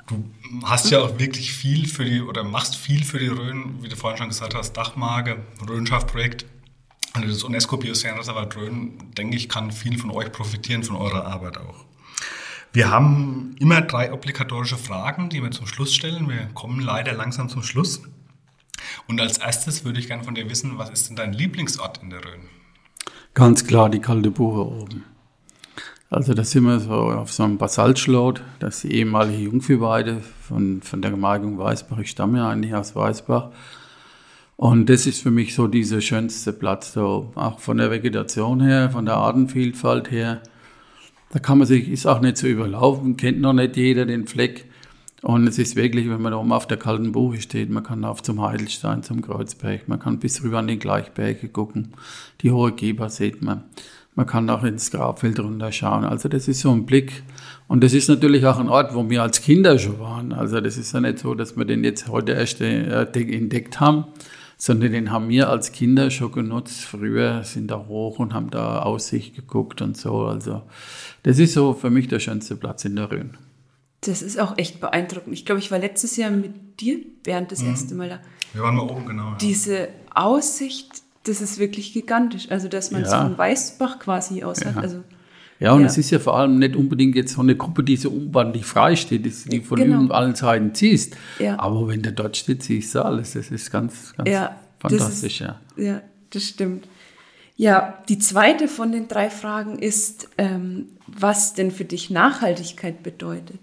Du 0.09 0.25
hast 0.65 0.91
ja 0.91 0.99
auch 1.01 1.21
wirklich 1.21 1.53
viel 1.53 1.87
für 1.87 2.05
die, 2.05 2.21
oder 2.21 2.43
machst 2.43 2.75
viel 2.75 3.05
für 3.05 3.21
die 3.21 3.29
Rhön, 3.29 3.81
wie 3.83 3.89
du 3.89 3.95
vorhin 3.95 4.19
schon 4.19 4.29
gesagt 4.31 4.53
hast, 4.55 4.73
Dachmarke, 4.73 5.39
Rhönschaftprojekt. 5.69 6.45
Also 7.13 7.29
das 7.29 7.45
UNESCO-Biosphärenreservat 7.45 8.57
Rhön, 8.57 8.99
denke 9.17 9.37
ich, 9.37 9.49
kann 9.49 9.71
viel 9.71 9.97
von 9.97 10.11
euch 10.11 10.33
profitieren, 10.33 10.83
von 10.83 10.97
eurer 10.97 11.25
Arbeit 11.25 11.59
auch. 11.59 11.85
Wir 12.73 12.91
haben 12.91 13.55
immer 13.59 13.81
drei 13.81 14.13
obligatorische 14.13 14.77
Fragen, 14.77 15.29
die 15.29 15.43
wir 15.43 15.51
zum 15.53 15.67
Schluss 15.67 15.95
stellen. 15.95 16.29
Wir 16.29 16.49
kommen 16.55 16.81
leider 16.81 17.13
langsam 17.13 17.49
zum 17.49 17.63
Schluss. 17.63 18.03
Und 19.07 19.21
als 19.21 19.39
erstes 19.39 19.85
würde 19.85 20.01
ich 20.01 20.09
gerne 20.09 20.25
von 20.25 20.35
dir 20.35 20.49
wissen, 20.51 20.79
was 20.79 20.91
ist 20.91 21.09
denn 21.09 21.17
dein 21.17 21.33
Lieblingsort 21.33 22.03
in 22.03 22.11
der 22.11 22.25
Rhön? 22.25 22.49
Ganz 23.35 23.65
klar 23.65 23.89
die 23.89 24.01
kalte 24.01 24.31
Buche 24.31 24.67
oben. 24.67 25.05
Also 26.09 26.35
da 26.35 26.43
sind 26.43 26.65
wir 26.65 26.81
so 26.81 26.93
auf 26.93 27.33
so 27.33 27.45
einem 27.45 27.57
Basaltschlot, 27.59 28.43
das 28.59 28.77
ist 28.77 28.85
die 28.85 28.97
ehemalige 28.97 29.45
Jungviehweide 29.45 30.21
von, 30.43 30.83
von 30.83 31.01
der 31.01 31.13
Gemarkung 31.13 31.57
Weißbach. 31.57 31.99
Ich 31.99 32.11
stamme 32.11 32.39
ja 32.39 32.49
eigentlich 32.49 32.75
aus 32.75 32.97
Weißbach. 32.97 33.51
Und 34.57 34.91
das 34.91 35.07
ist 35.07 35.23
für 35.23 35.31
mich 35.31 35.55
so 35.55 35.69
dieser 35.69 36.01
schönste 36.01 36.53
Platz, 36.53 36.93
so 36.93 37.31
auch 37.37 37.61
von 37.61 37.77
der 37.77 37.93
Vegetation 37.93 38.61
her, 38.61 38.91
von 38.91 39.07
der 39.07 39.15
Artenvielfalt 39.15 40.11
her. 40.11 40.43
Da 41.31 41.39
kann 41.39 41.59
man 41.59 41.69
sich, 41.69 41.89
ist 41.89 42.07
auch 42.07 42.21
nicht 42.21 42.37
so 42.37 42.49
überlaufen, 42.49 43.17
kennt 43.17 43.41
noch 43.41 43.53
nicht 43.53 43.77
jeder 43.77 44.05
den 44.05 44.27
Fleck. 44.27 44.70
Und 45.23 45.47
es 45.47 45.59
ist 45.59 45.77
wirklich, 45.77 46.09
wenn 46.09 46.23
man 46.23 46.33
da 46.33 46.39
oben 46.39 46.53
auf 46.53 46.67
der 46.67 46.79
kalten 46.79 47.13
Buche 47.13 47.41
steht, 47.41 47.69
man 47.71 47.83
kann 47.83 48.05
auf 48.05 48.23
zum 48.23 48.41
Heidelstein, 48.41 49.03
zum 49.03 49.21
Kreuzberg, 49.21 49.87
man 49.87 49.99
kann 49.99 50.19
bis 50.19 50.43
rüber 50.43 50.59
an 50.59 50.69
die 50.69 50.79
Gleichberge 50.79 51.49
gucken, 51.49 51.93
die 52.41 52.51
hohe 52.51 52.73
Geber 52.73 53.11
sieht 53.11 53.43
man. 53.43 53.65
Man 54.15 54.27
kann 54.27 54.51
auch 54.51 54.65
ins 54.65 54.91
Grabfeld 54.91 55.39
runterschauen. 55.39 56.05
Also 56.05 56.29
das 56.29 56.49
ist 56.49 56.61
so 56.61 56.71
ein 56.73 56.85
Blick. 56.85 57.23
Und 57.69 57.85
das 57.85 57.93
ist 57.93 58.09
natürlich 58.09 58.45
auch 58.45 58.59
ein 58.59 58.69
Ort, 58.69 58.95
wo 58.95 59.09
wir 59.09 59.23
als 59.23 59.41
Kinder 59.41 59.79
schon 59.79 60.01
waren. 60.01 60.33
Also 60.33 60.61
das 60.61 60.77
ist 60.77 60.93
ja 60.93 61.01
nicht 61.01 61.21
so, 61.21 61.35
dass 61.35 61.57
wir 61.57 61.65
den 61.65 61.85
jetzt 61.85 62.09
heute 62.09 62.33
erst 62.33 62.61
äh, 62.61 63.05
entdeckt 63.05 63.79
haben, 63.79 64.07
sondern 64.57 64.93
den 64.93 65.13
haben 65.13 65.29
wir 65.29 65.49
als 65.49 65.71
Kinder 65.71 66.11
schon 66.11 66.33
genutzt. 66.33 66.81
Früher 66.81 67.45
sind 67.45 67.71
da 67.71 67.87
hoch 67.87 68.19
und 68.19 68.35
haben 68.35 68.51
da 68.51 68.81
Aussicht 68.83 69.37
geguckt 69.37 69.81
und 69.81 69.97
so. 69.97 70.25
Also 70.25 70.63
das 71.23 71.39
ist 71.39 71.55
so 71.55 71.73
für 71.73 71.91
mich 71.91 72.09
der 72.09 72.19
schönste 72.19 72.57
Platz 72.57 72.85
in 72.85 72.97
der 72.97 73.13
Rhön. 73.13 73.37
Das 74.03 74.23
ist 74.23 74.39
auch 74.39 74.57
echt 74.57 74.81
beeindruckend. 74.81 75.35
Ich 75.35 75.45
glaube, 75.45 75.59
ich 75.59 75.71
war 75.71 75.79
letztes 75.79 76.17
Jahr 76.17 76.31
mit 76.31 76.81
dir, 76.81 76.99
Bernd, 77.23 77.53
das 77.53 77.63
mhm. 77.63 77.69
erste 77.69 77.95
Mal 77.95 78.09
da. 78.09 78.21
Wir 78.55 78.63
waren 78.63 78.75
mal 78.75 78.89
oben, 78.89 79.07
genau. 79.07 79.31
Ja. 79.31 79.37
Diese 79.41 79.89
Aussicht, 80.15 80.89
das 81.25 81.41
ist 81.41 81.59
wirklich 81.59 81.93
gigantisch. 81.93 82.51
Also, 82.51 82.69
dass 82.69 82.91
man 82.91 83.03
ja. 83.03 83.09
so 83.09 83.17
einen 83.17 83.37
Weißbach 83.37 83.99
quasi 83.99 84.43
aus 84.43 84.65
hat. 84.65 84.77
Ja. 84.77 84.81
Also, 84.81 85.05
ja, 85.61 85.73
und 85.73 85.83
ja. 85.83 85.87
es 85.89 85.99
ist 85.99 86.11
ja 86.11 86.19
vor 86.19 86.39
allem 86.39 86.59
nicht 86.59 86.75
unbedingt 86.75 87.15
jetzt 87.15 87.35
so 87.35 87.43
eine 87.43 87.55
Gruppe, 87.55 87.85
die 87.85 87.97
so 87.97 88.11
unbandlich 88.11 88.65
frei 88.65 88.97
steht, 88.97 89.27
die 89.53 89.61
von 89.61 89.77
genau. 89.77 90.13
allen 90.13 90.35
Seiten 90.35 90.75
ziehst. 90.75 91.17
Ja. 91.39 91.59
Aber 91.59 91.87
wenn 91.87 92.01
der 92.01 92.13
dort 92.13 92.39
steht, 92.39 92.63
siehst 92.63 92.95
du 92.95 93.05
alles. 93.05 93.35
Das 93.35 93.51
ist 93.51 93.71
ganz, 93.71 94.15
ganz 94.17 94.31
ja, 94.31 94.59
fantastisch. 94.79 95.43
Ist, 95.43 95.47
ja. 95.47 95.61
ja, 95.77 96.01
das 96.31 96.45
stimmt. 96.45 96.89
Ja, 97.57 98.03
die 98.09 98.19
zweite 98.19 98.69
von 98.69 98.91
den 98.91 99.07
drei 99.07 99.29
Fragen 99.29 99.79
ist, 99.79 100.31
ähm, 100.39 100.87
was 101.07 101.53
denn 101.53 101.71
für 101.71 101.85
dich 101.85 102.09
Nachhaltigkeit 102.09 103.03
bedeutet. 103.03 103.61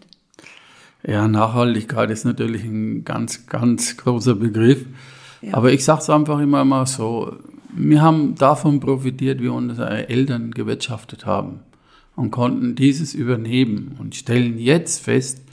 Ja, 1.05 1.27
Nachhaltigkeit 1.27 2.09
ist 2.09 2.25
natürlich 2.25 2.63
ein 2.63 3.03
ganz, 3.03 3.47
ganz 3.47 3.97
großer 3.97 4.35
Begriff. 4.35 4.85
Ja. 5.41 5.53
Aber 5.53 5.71
ich 5.71 5.83
sage 5.83 6.01
es 6.01 6.09
einfach 6.09 6.39
immer 6.39 6.65
mal 6.65 6.85
so, 6.85 7.37
wir 7.75 8.01
haben 8.01 8.35
davon 8.35 8.79
profitiert, 8.79 9.41
wie 9.41 9.49
unsere 9.49 10.09
Eltern 10.09 10.51
gewirtschaftet 10.51 11.25
haben 11.25 11.59
und 12.15 12.31
konnten 12.31 12.75
dieses 12.75 13.13
übernehmen 13.13 13.95
und 13.99 14.15
stellen 14.15 14.57
jetzt 14.57 15.03
fest, 15.03 15.43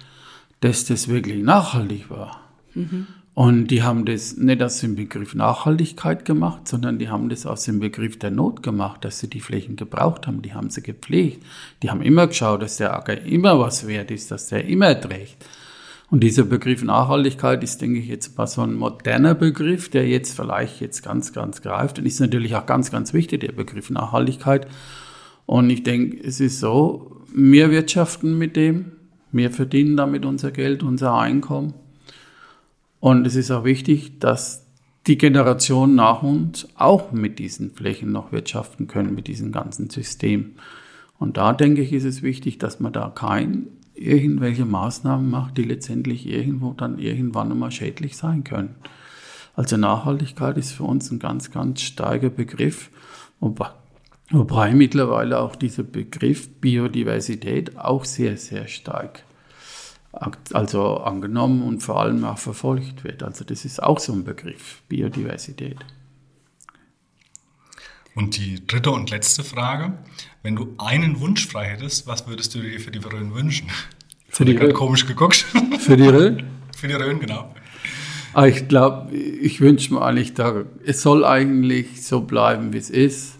dass 0.61 0.87
das 0.87 1.09
wirklich 1.09 1.43
nachhaltig 1.43 2.09
war. 2.09 2.41
Mhm. 2.75 3.07
Und 3.35 3.67
die 3.67 3.83
haben 3.83 4.05
das 4.05 4.37
nicht 4.37 4.63
aus 4.63 4.79
dem 4.79 4.95
Begriff 4.95 5.35
Nachhaltigkeit 5.35 6.25
gemacht, 6.25 6.69
sondern 6.69 7.01
die 7.01 7.09
haben 7.09 7.29
das 7.29 7.47
aus 7.47 7.65
dem 7.65 7.81
Begriff 7.81 8.17
der 8.17 8.31
Not 8.31 8.63
gemacht, 8.63 9.05
dass 9.05 9.19
sie 9.19 9.29
die 9.29 9.41
Flächen 9.41 9.75
gebraucht 9.75 10.29
haben. 10.29 10.41
Die 10.41 10.55
haben 10.55 10.71
sie 10.71 10.83
gepflegt. 10.83 11.45
Die 11.83 11.91
haben 11.91 12.01
immer 12.01 12.29
geschaut, 12.29 12.63
dass 12.63 12.77
der 12.77 12.95
Acker 12.95 13.21
immer 13.23 13.59
was 13.59 13.89
wert 13.89 14.13
ist, 14.13 14.31
dass 14.31 14.49
der 14.49 14.65
immer 14.67 15.01
trägt. 15.01 15.45
Und 16.11 16.21
dieser 16.21 16.45
Begriff 16.45 16.85
Nachhaltigkeit 16.85 17.65
ist, 17.65 17.83
denke 17.83 17.99
ich, 17.99 18.07
jetzt 18.07 18.39
mal 18.39 18.47
so 18.47 18.63
ein 18.63 18.75
moderner 18.75 19.35
Begriff, 19.35 19.89
der 19.89 20.07
jetzt 20.07 20.37
vielleicht 20.37 20.81
jetzt 20.81 21.03
ganz, 21.03 21.33
ganz 21.33 21.61
greift 21.61 21.99
und 21.99 22.07
ist 22.07 22.21
natürlich 22.21 22.55
auch 22.55 22.67
ganz, 22.67 22.93
ganz 22.93 23.13
wichtig, 23.15 23.41
der 23.41 23.51
Begriff 23.51 23.91
Nachhaltigkeit. 23.91 24.69
Und 25.45 25.71
ich 25.71 25.83
denke, 25.83 26.25
es 26.25 26.39
ist 26.39 26.61
so, 26.61 27.25
wir 27.35 27.73
wirtschaften 27.73 28.39
mit 28.39 28.55
dem, 28.55 28.93
wir 29.33 29.51
verdienen 29.51 29.97
damit 29.97 30.25
unser 30.25 30.53
Geld, 30.53 30.85
unser 30.85 31.15
Einkommen. 31.15 31.75
Und 33.05 33.27
es 33.27 33.37
ist 33.37 33.51
auch 33.51 33.65
wichtig, 33.65 34.19
dass 34.19 34.65
die 35.07 35.19
Generation 35.19 35.95
nach 35.95 36.23
uns 36.23 36.67
auch 36.75 37.13
mit 37.13 37.39
diesen 37.39 37.71
Flächen 37.71 38.13
noch 38.13 38.33
wirtschaften 38.33 38.87
können, 38.89 39.15
mit 39.15 39.27
diesem 39.27 39.53
ganzen 39.53 39.91
System. 39.91 40.53
Und 41.19 41.37
da 41.37 41.53
denke 41.53 41.83
ich, 41.83 41.93
ist 41.93 42.05
es 42.05 42.23
wichtig, 42.23 42.57
dass 42.57 42.81
man 42.81 42.95
da 42.95 43.13
kein 43.15 43.67
irgendwelche 43.93 44.65
Maßnahmen 44.65 45.29
macht, 45.29 45.59
die 45.59 45.65
letztendlich 45.65 46.27
irgendwo 46.27 46.73
dann 46.73 46.99
irgendwann 46.99 47.53
einmal 47.53 47.73
schädlich 47.73 48.17
sein 48.17 48.43
können. 48.43 48.75
Also 49.55 49.77
Nachhaltigkeit 49.77 50.57
ist 50.57 50.73
für 50.73 50.85
uns 50.85 51.11
ein 51.11 51.19
ganz, 51.19 51.51
ganz 51.51 51.83
starker 51.83 52.31
Begriff, 52.31 52.89
wobei 53.39 54.73
mittlerweile 54.73 55.41
auch 55.41 55.57
dieser 55.57 55.83
Begriff 55.83 56.49
Biodiversität 56.59 57.77
auch 57.77 58.07
sehr, 58.07 58.39
sehr 58.39 58.67
stark 58.67 59.25
also 60.53 60.99
angenommen 60.99 61.63
und 61.63 61.81
vor 61.81 62.01
allem 62.01 62.25
auch 62.25 62.39
verfolgt 62.39 63.05
wird. 63.05 63.23
Also 63.23 63.45
das 63.45 63.65
ist 63.65 63.83
auch 63.83 63.99
so 63.99 64.13
ein 64.13 64.25
Begriff, 64.25 64.83
Biodiversität. 64.89 65.79
Und 68.15 68.37
die 68.37 68.65
dritte 68.65 68.91
und 68.93 69.11
letzte 69.11 69.43
Frage, 69.43 69.95
wenn 70.43 70.55
du 70.55 70.75
einen 70.79 71.21
Wunsch 71.21 71.47
frei 71.49 71.65
hättest, 71.65 72.07
was 72.07 72.29
würdest 72.29 72.55
du 72.55 72.61
dir 72.61 72.79
für 72.79 72.93
die 72.93 73.01
Rhön 73.01 73.35
wünschen? 73.35 73.69
Für 74.29 74.45
die 74.45 74.57
Rhön? 74.57 74.73
komisch 74.73 75.07
geguckt. 75.07 75.47
Für 75.81 75.97
die 75.97 76.09
Rhön? 76.09 76.45
für 76.77 76.89
die 76.89 76.95
Rhön, 76.95 77.19
genau. 77.19 77.53
Ah, 78.35 78.47
ich 78.47 78.67
glaube, 78.69 79.15
ich 79.15 79.61
wünsche 79.61 79.95
mir 79.95 80.03
eigentlich, 80.03 80.35
da, 80.35 80.65
es 80.85 81.03
soll 81.03 81.25
eigentlich 81.25 82.05
so 82.05 82.23
bleiben, 82.23 82.73
wie 82.73 82.79
es 82.79 82.91
ist. 82.91 83.34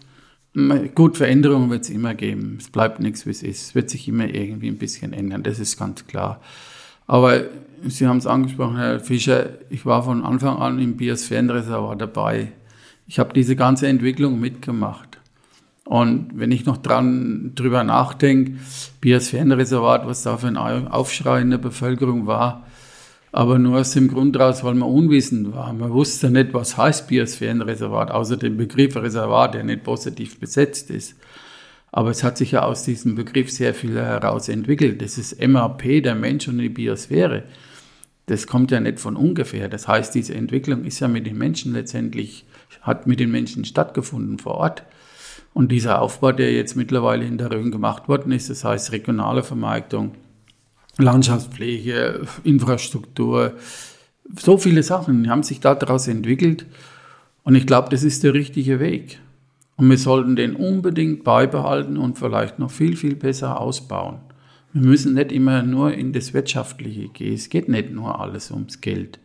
Gut, 0.95 1.17
Veränderungen 1.17 1.69
wird 1.71 1.83
es 1.83 1.91
immer 1.91 2.15
geben. 2.15 2.59
Es 2.61 2.71
bleibt 2.71 3.01
nichts, 3.01 3.27
wie 3.27 3.31
es 3.31 3.43
ist. 3.43 3.63
Es 3.63 3.75
wird 3.75 3.91
sich 3.91 4.07
immer 4.07 4.29
irgendwie 4.29 4.69
ein 4.69 4.79
bisschen 4.79 5.13
ändern, 5.13 5.43
das 5.43 5.59
ist 5.59 5.77
ganz 5.79 6.07
klar. 6.07 6.41
Aber 7.07 7.43
Sie 7.87 8.07
haben 8.07 8.17
es 8.17 8.27
angesprochen, 8.27 8.77
Herr 8.77 9.01
Fischer, 9.01 9.51
ich 9.69 9.85
war 9.85 10.05
von 10.05 10.25
Anfang 10.25 10.57
an 10.57 10.79
im 10.79 10.97
Biosphärenreservat 10.97 12.01
dabei. 12.01 12.53
Ich 13.07 13.19
habe 13.19 13.35
diese 13.35 13.57
ganze 13.57 13.89
Entwicklung 13.89 14.41
mitgemacht. 14.41 15.19
Und 15.85 16.31
wenn 16.35 16.51
ich 16.51 16.65
noch 16.65 16.79
dran 16.79 17.53
drüber 17.55 17.85
nachdenke, 17.85 18.55
Biosphärenreservat, 19.03 20.07
was 20.07 20.23
da 20.23 20.39
für 20.39 20.47
ein 20.47 20.57
Aufschrei 20.57 21.43
in 21.43 21.51
der 21.51 21.59
Bevölkerung 21.59 22.27
war, 22.27 22.65
aber 23.35 23.59
nur 23.59 23.81
aus 23.81 23.91
dem 23.91 24.07
Grund 24.07 24.39
raus, 24.39 24.63
weil 24.63 24.75
man 24.75 24.89
unwissend 24.89 25.53
war. 25.53 25.73
Man 25.73 25.91
wusste 25.91 26.31
nicht, 26.31 26.55
was 26.55 26.77
heißt 26.77 27.09
Biosphärenreservat, 27.09 28.13
außer 28.13 28.37
dem 28.37 28.57
Begriff 28.57 28.95
Reservat, 28.95 29.55
der 29.55 29.65
nicht 29.65 29.83
positiv 29.83 30.39
besetzt 30.39 30.89
ist. 30.89 31.17
Aber 31.91 32.11
es 32.11 32.23
hat 32.23 32.39
sich 32.39 32.53
ja 32.53 32.63
aus 32.63 32.85
diesem 32.85 33.17
Begriff 33.17 33.51
sehr 33.51 33.75
viel 33.75 33.97
heraus 33.97 34.49
entwickelt. 34.49 35.03
Das 35.03 35.19
ist 35.19 35.45
MAP, 35.45 36.05
der 36.05 36.15
Mensch 36.15 36.47
und 36.47 36.59
die 36.59 36.69
Biosphäre. 36.69 37.43
Das 38.27 38.47
kommt 38.47 38.71
ja 38.71 38.79
nicht 38.79 39.01
von 39.01 39.17
ungefähr. 39.17 39.69
Das 39.69 39.89
heißt, 39.89 40.15
diese 40.15 40.35
Entwicklung 40.37 40.85
ist 40.85 41.01
ja 41.01 41.09
mit 41.09 41.27
den 41.27 41.37
Menschen 41.37 41.73
letztendlich, 41.73 42.47
hat 42.83 43.09
mit 43.09 43.19
den 43.19 43.33
Menschen 43.33 43.65
stattgefunden 43.65 44.39
vor 44.39 44.55
Ort. 44.55 44.85
Und 45.53 45.73
dieser 45.73 46.01
Aufbau, 46.01 46.31
der 46.31 46.53
jetzt 46.53 46.77
mittlerweile 46.77 47.25
in 47.25 47.39
der 47.39 47.51
Rhön 47.51 47.73
gemacht 47.73 48.09
worden 48.09 48.31
ist, 48.31 48.49
das 48.49 48.63
heißt 48.63 48.93
regionale 48.93 49.43
Vermarktung, 49.43 50.13
Landschaftspflege, 50.99 52.23
Infrastruktur, 52.45 53.55
so 54.39 54.59
viele 54.59 54.83
Sachen 54.83 55.29
haben 55.29 55.43
sich 55.43 55.61
daraus 55.61 56.09
entwickelt. 56.09 56.67
Und 57.43 57.55
ich 57.55 57.67
glaube, 57.67 57.91
das 57.91 58.03
ist 58.03 58.25
der 58.25 58.35
richtige 58.35 58.81
Weg. 58.81 59.21
Und 59.77 59.91
wir 59.91 59.99
sollten 59.99 60.37
den 60.37 60.57
unbedingt 60.57 61.25
beibehalten 61.25 61.97
und 61.97 62.19
vielleicht 62.19 62.59
noch 62.59 62.71
viel, 62.71 62.97
viel 62.97 63.17
besser 63.17 63.61
ausbauen. 63.61 64.21
Wir 64.73 64.83
müssen 64.83 65.15
nicht 65.15 65.31
immer 65.31 65.63
nur 65.63 65.93
in 65.93 66.13
das 66.13 66.33
Wirtschaftliche 66.33 67.09
gehen. 67.09 67.35
Es 67.35 67.49
geht 67.49 67.69
nicht 67.69 67.93
nur 67.93 68.21
alles 68.21 68.51
ums 68.51 68.81
Geld. 68.81 69.19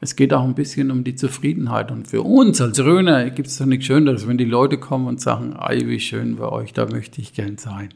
Es 0.00 0.16
geht 0.16 0.34
auch 0.34 0.44
ein 0.44 0.54
bisschen 0.54 0.90
um 0.90 1.04
die 1.04 1.14
Zufriedenheit. 1.14 1.90
Und 1.90 2.08
für 2.08 2.22
uns 2.22 2.60
als 2.60 2.78
Röner 2.80 3.30
gibt 3.30 3.48
es 3.48 3.58
doch 3.58 3.66
nichts 3.66 3.86
Schöneres, 3.86 4.28
wenn 4.28 4.36
die 4.36 4.44
Leute 4.44 4.78
kommen 4.78 5.06
und 5.06 5.20
sagen, 5.20 5.54
ei, 5.56 5.80
wie 5.86 6.00
schön 6.00 6.36
bei 6.36 6.48
euch, 6.48 6.72
da 6.72 6.86
möchte 6.86 7.20
ich 7.20 7.32
gern 7.32 7.56
sein. 7.56 7.88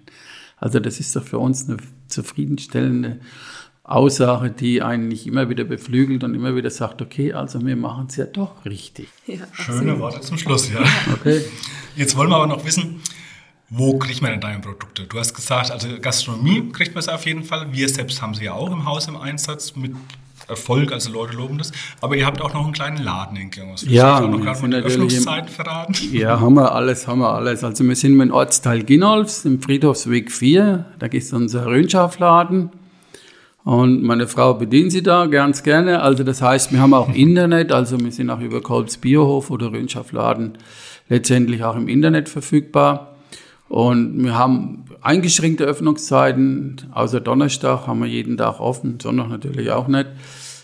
Also 0.61 0.80
das 0.80 1.00
ist 1.00 1.14
doch 1.14 1.24
für 1.24 1.38
uns 1.38 1.68
eine 1.68 1.78
zufriedenstellende 2.09 3.20
Aussage, 3.84 4.50
die 4.50 4.82
einen 4.82 5.09
nicht 5.09 5.26
immer 5.26 5.48
wieder 5.48 5.64
beflügelt 5.64 6.22
und 6.22 6.34
immer 6.34 6.54
wieder 6.54 6.68
sagt, 6.68 7.00
okay, 7.00 7.32
also 7.32 7.64
wir 7.64 7.76
machen 7.76 8.06
es 8.11 8.16
ja 8.16 8.26
doch 8.26 8.64
richtig. 8.66 9.09
Ja, 9.26 9.46
Schöne 9.52 9.98
Worte 9.98 10.20
zum 10.20 10.36
Schluss, 10.36 10.70
ja. 10.70 10.80
Okay. 11.14 11.42
Jetzt 11.96 12.14
wollen 12.16 12.28
wir 12.28 12.36
aber 12.36 12.46
noch 12.46 12.64
wissen, 12.66 13.00
wo 13.70 13.98
kriegt 13.98 14.20
man 14.20 14.32
denn 14.32 14.40
deine 14.40 14.61
Produkte? 14.61 15.04
Du 15.04 15.18
hast 15.18 15.34
gesagt, 15.34 15.70
also 15.70 15.88
Gastronomie 16.00 16.70
kriegt 16.70 16.94
man 16.94 17.00
es 17.00 17.09
auf 17.09 17.24
jeden 17.24 17.44
Fall. 17.44 17.72
Wir 17.72 17.88
selbst 17.88 18.20
haben 18.20 18.34
sie 18.34 18.44
ja 18.44 18.52
auch 18.52 18.70
im 18.70 18.84
Haus 18.84 19.09
im 19.09 19.16
Einsatz 19.16 19.74
mit 19.74 19.94
Erfolg, 20.49 20.92
also 20.92 21.12
Leute 21.12 21.36
loben 21.36 21.59
das. 21.59 21.72
Aber 22.01 22.16
ihr 22.16 22.26
habt 22.26 22.40
auch 22.40 22.55
noch 22.55 22.64
einen 22.64 22.72
kleinen 22.72 23.03
Laden 23.03 23.36
in 23.36 23.51
Klingos. 23.51 23.84
Ja, 23.86 24.20
wir 24.20 24.28
noch 24.28 24.40
gerade 24.40 24.68
die 24.68 24.76
Öffnungszeiten 24.76 25.49
verraten. 25.49 25.94
Ja, 26.12 26.40
haben 26.40 26.55
wir 26.55 26.74
alles, 26.74 27.07
haben 27.07 27.20
wir 27.20 27.32
alles. 27.32 27.62
Also 27.64 27.84
wir 27.84 27.94
sind 27.94 28.18
im 28.18 28.30
Ortsteil 28.32 28.82
Ginolfs, 28.82 29.44
im 29.44 29.61
Friedhofsweg 29.61 30.32
4. 30.32 30.86
Da 30.99 31.07
ist 31.07 31.32
unser 31.32 31.66
Rönschaftladen. 31.66 32.70
Und 33.64 34.03
meine 34.03 34.26
Frau 34.26 34.55
bedient 34.55 34.92
sie 34.92 35.03
da 35.03 35.26
ganz 35.26 35.62
gerne. 35.62 36.01
Also 36.01 36.24
das 36.24 36.40
heißt, 36.40 36.72
wir 36.72 36.80
haben 36.80 36.94
auch 36.94 37.12
Internet, 37.12 37.70
also 37.70 38.01
wir 38.01 38.11
sind 38.11 38.30
auch 38.30 38.40
über 38.40 38.62
Kolbs 38.62 38.96
Biohof 38.96 39.51
oder 39.51 39.70
Rönschaftladen 39.72 40.57
letztendlich 41.09 41.62
auch 41.64 41.76
im 41.76 41.88
Internet 41.88 42.28
verfügbar. 42.28 43.18
Und 43.69 44.25
wir 44.25 44.37
haben 44.37 44.85
eingeschränkte 45.03 45.64
Öffnungszeiten. 45.64 46.87
Außer 46.93 47.21
Donnerstag 47.21 47.87
haben 47.87 48.01
wir 48.01 48.09
jeden 48.09 48.37
Tag 48.37 48.61
offen, 48.61 48.99
Sonntag 49.01 49.29
natürlich 49.29 49.71
auch 49.71 49.89
nicht. 49.89 50.09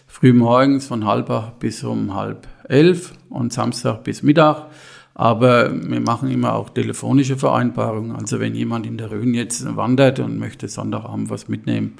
Frühmorgens 0.06 0.86
von 0.86 1.06
halb 1.06 1.28
acht 1.28 1.58
bis 1.58 1.84
um 1.84 2.14
halb 2.14 2.46
elf 2.68 3.12
und 3.28 3.52
Samstag 3.52 4.04
bis 4.04 4.22
Mittag. 4.22 4.66
Aber 5.14 5.70
wir 5.72 6.00
machen 6.00 6.30
immer 6.30 6.54
auch 6.54 6.70
telefonische 6.70 7.36
Vereinbarungen. 7.36 8.16
Also 8.16 8.40
wenn 8.40 8.54
jemand 8.54 8.86
in 8.86 8.96
der 8.96 9.10
Rhön 9.10 9.34
jetzt 9.34 9.76
wandert 9.76 10.18
und 10.18 10.38
möchte 10.38 10.66
Sonntagabend 10.66 11.30
was 11.30 11.48
mitnehmen, 11.48 11.94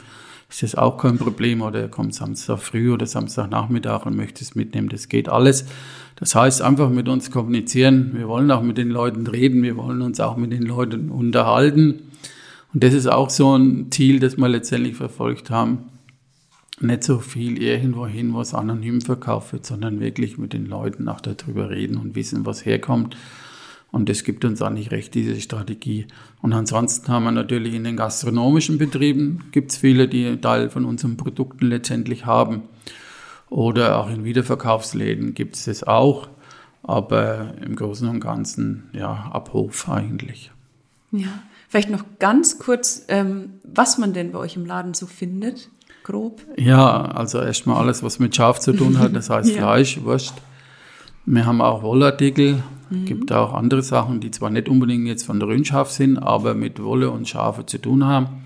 ist 0.49 0.63
das 0.63 0.75
auch 0.75 0.99
kein 0.99 1.19
Problem. 1.19 1.63
Oder 1.63 1.81
er 1.81 1.89
kommt 1.89 2.15
Samstag 2.15 2.59
früh 2.59 2.93
oder 2.93 3.07
Samstagnachmittag 3.07 4.07
und 4.07 4.17
möchte 4.17 4.45
es 4.45 4.55
mitnehmen. 4.55 4.89
Das 4.89 5.09
geht 5.09 5.29
alles. 5.29 5.67
Das 6.17 6.35
heißt, 6.35 6.63
einfach 6.63 6.91
mit 6.91 7.09
uns 7.09 7.31
kommunizieren. 7.31 8.13
Wir 8.15 8.29
wollen 8.29 8.51
auch 8.51 8.63
mit 8.63 8.79
den 8.79 8.91
Leuten 8.91 9.27
reden. 9.27 9.63
Wir 9.63 9.77
wollen 9.77 10.03
uns 10.03 10.21
auch 10.21 10.37
mit 10.37 10.53
den 10.53 10.63
Leuten 10.63 11.11
unterhalten. 11.11 12.11
Und 12.73 12.83
das 12.83 12.95
ist 12.95 13.07
auch 13.07 13.31
so 13.31 13.57
ein 13.57 13.91
Ziel, 13.91 14.21
das 14.21 14.37
wir 14.37 14.49
letztendlich 14.49 14.97
verfolgt 14.97 15.51
haben. 15.51 15.91
Nicht 16.81 17.05
so 17.05 17.21
viel 17.21 17.63
irgendwo 17.63 18.07
hin, 18.07 18.35
was 18.35 18.53
anonym 18.53 19.01
verkauft 19.01 19.53
wird, 19.53 19.65
sondern 19.65 20.01
wirklich 20.01 20.39
mit 20.39 20.53
den 20.53 20.67
Leuten 20.67 21.09
auch 21.09 21.21
darüber 21.21 21.71
reden 21.71 21.97
und 21.97 22.17
wissen, 22.17 22.45
was 22.47 22.65
herkommt. 22.65 23.17
Und 23.95 24.09
das 24.09 24.25
gibt 24.25 24.45
uns 24.45 24.61
eigentlich 24.61 24.91
recht, 24.91 25.15
diese 25.15 25.41
Strategie. 25.41 26.09
Und 26.43 26.53
ansonsten 26.53 27.07
haben 27.13 27.23
wir 27.23 27.31
natürlich 27.31 27.75
in 27.75 27.85
den 27.85 27.97
gastronomischen 27.97 28.77
Betrieben, 28.77 29.45
gibt 29.53 29.71
es 29.71 29.77
viele, 29.77 30.09
die 30.09 30.27
einen 30.27 30.41
Teil 30.41 30.69
von 30.69 30.85
unseren 30.85 31.17
Produkten 31.17 31.67
letztendlich 31.67 32.27
haben. 32.27 32.63
Oder 33.51 34.01
auch 34.01 34.11
in 34.11 34.25
Wiederverkaufsläden 34.25 35.35
gibt 35.35 35.55
es 35.55 35.67
das 35.67 35.85
auch. 35.85 36.27
Aber 36.83 37.55
im 37.65 37.77
Großen 37.77 38.09
und 38.09 38.19
Ganzen, 38.19 38.91
ja, 38.93 39.31
ab 39.31 39.53
Hof 39.53 39.89
eigentlich. 39.89 40.51
Ja, 41.13 41.29
vielleicht 41.69 41.91
noch 41.91 42.05
ganz 42.19 42.59
kurz, 42.59 43.05
ähm, 43.07 43.61
was 43.63 43.99
man 43.99 44.13
denn 44.13 44.33
bei 44.33 44.41
euch 44.41 44.57
im 44.57 44.67
Laden 44.67 44.95
so 44.95 45.07
findet, 45.07 45.71
grob? 46.03 46.43
Ja, 46.57 47.03
also 47.03 47.41
erstmal 47.41 47.77
alles, 47.81 48.03
was 48.03 48.19
mit 48.19 48.35
Schaf 48.35 48.59
zu 48.59 48.73
tun 48.73 48.99
hat, 48.99 49.15
das 49.15 49.31
heißt 49.31 49.51
ja. 49.55 49.59
Fleisch, 49.59 50.03
Wurst. 50.03 50.35
Wir 51.27 51.47
haben 51.47 51.61
auch 51.61 51.85
Wollartikel, 51.85 52.65
mhm. 52.91 53.05
gibt 53.05 53.33
auch 53.33 53.55
andere 53.55 53.83
Sachen, 53.83 54.21
die 54.21 54.31
zwar 54.31 54.51
nicht 54.51 54.69
unbedingt 54.69 55.07
jetzt 55.07 55.25
von 55.25 55.41
der 55.41 55.49
Rindschaf 55.49 55.91
sind, 55.91 56.19
aber 56.19 56.55
mit 56.55 56.83
Wolle 56.83 57.11
und 57.11 57.29
Schafe 57.29 57.67
zu 57.67 57.79
tun 57.79 58.05
haben. 58.05 58.45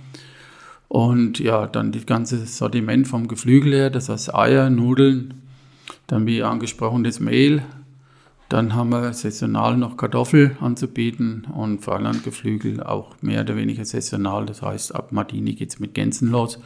Und 0.89 1.39
ja, 1.39 1.67
dann 1.67 1.93
das 1.93 2.07
ganze 2.07 2.47
Sortiment 2.47 3.07
vom 3.07 3.29
Geflügel 3.29 3.75
her, 3.75 3.91
das 3.91 4.09
heißt 4.09 4.35
Eier, 4.35 4.71
Nudeln, 4.71 5.43
dann 6.07 6.27
wie 6.27 6.43
angesprochen 6.43 7.05
das 7.05 7.21
Mehl. 7.21 7.63
Dann 8.49 8.75
haben 8.75 8.89
wir 8.89 9.13
saisonal 9.13 9.77
noch 9.77 9.99
Kartoffel 9.99 10.57
anzubieten 10.61 11.47
und 11.55 11.85
Freilandgeflügel 11.85 12.83
auch 12.83 13.15
mehr 13.21 13.43
oder 13.43 13.57
weniger 13.57 13.85
saisonal. 13.85 14.47
Das 14.47 14.63
heißt, 14.63 14.95
ab 14.95 15.13
Martini 15.13 15.53
geht 15.53 15.69
es 15.69 15.79
mit 15.79 15.93
Gänsen 15.93 16.31
los. 16.31 16.59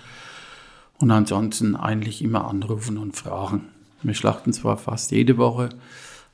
Und 1.01 1.11
ansonsten 1.11 1.75
eigentlich 1.75 2.23
immer 2.23 2.49
anrufen 2.49 2.99
und 2.99 3.17
fragen. 3.17 3.63
Wir 4.05 4.15
schlachten 4.15 4.53
zwar 4.53 4.77
fast 4.77 5.11
jede 5.11 5.39
Woche, 5.39 5.71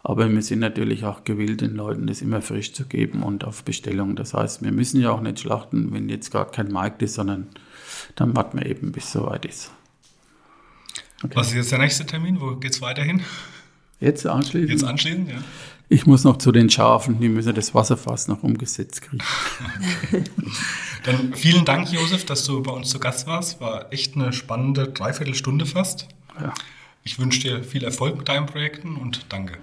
aber 0.02 0.30
wir 0.30 0.42
sind 0.42 0.60
natürlich 0.60 1.04
auch 1.04 1.24
gewillt, 1.24 1.60
den 1.60 1.74
Leuten 1.74 2.06
das 2.06 2.22
immer 2.22 2.40
frisch 2.40 2.72
zu 2.72 2.86
geben 2.86 3.22
und 3.22 3.44
auf 3.44 3.64
Bestellung. 3.64 4.16
Das 4.16 4.34
heißt, 4.34 4.62
wir 4.62 4.72
müssen 4.72 5.00
ja 5.00 5.10
auch 5.10 5.20
nicht 5.20 5.40
schlachten, 5.40 5.92
wenn 5.92 6.08
jetzt 6.08 6.30
gar 6.30 6.50
kein 6.50 6.70
Markt 6.70 7.02
ist, 7.02 7.14
sondern 7.14 7.48
dann 8.14 8.36
warten 8.36 8.58
wir 8.58 8.66
eben, 8.66 8.92
bis 8.92 9.04
es 9.04 9.12
soweit 9.12 9.44
ist. 9.44 9.70
Okay. 11.22 11.34
Was 11.34 11.48
ist 11.48 11.54
jetzt 11.54 11.72
der 11.72 11.80
nächste 11.80 12.06
Termin? 12.06 12.40
Wo 12.40 12.54
geht 12.56 12.72
es 12.72 12.80
weiterhin? 12.80 13.22
Jetzt 14.00 14.24
anschließend? 14.26 14.70
Jetzt 14.70 14.84
anschließend, 14.84 15.28
ja. 15.30 15.38
Ich 15.90 16.06
muss 16.06 16.22
noch 16.22 16.36
zu 16.36 16.52
den 16.52 16.68
Schafen, 16.68 17.18
die 17.18 17.28
müssen 17.28 17.54
das 17.54 17.74
Wasserfass 17.74 18.28
noch 18.28 18.42
umgesetzt 18.42 19.02
kriegen. 19.02 19.22
okay. 20.04 20.24
Dann 21.04 21.34
vielen 21.34 21.64
Dank, 21.64 21.90
Josef, 21.90 22.24
dass 22.26 22.44
du 22.44 22.62
bei 22.62 22.72
uns 22.72 22.90
zu 22.90 23.00
Gast 23.00 23.26
warst. 23.26 23.60
War 23.60 23.92
echt 23.92 24.14
eine 24.14 24.32
spannende 24.32 24.88
Dreiviertelstunde 24.88 25.64
fast. 25.64 26.06
Ja. 26.40 26.52
Ich 27.04 27.18
wünsche 27.18 27.40
dir 27.40 27.64
viel 27.64 27.84
Erfolg 27.84 28.18
mit 28.18 28.28
deinen 28.28 28.46
Projekten 28.46 28.96
und 28.96 29.26
danke. 29.30 29.58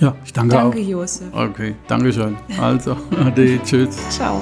Ja, 0.00 0.14
ich 0.24 0.32
danke, 0.32 0.54
danke 0.54 0.68
auch. 0.68 0.74
Danke, 0.74 0.80
Josef. 0.80 1.26
Okay, 1.32 1.74
danke 1.86 2.12
schön. 2.12 2.36
Also, 2.58 2.96
ade, 3.24 3.60
tschüss. 3.62 3.96
Ciao. 4.08 4.40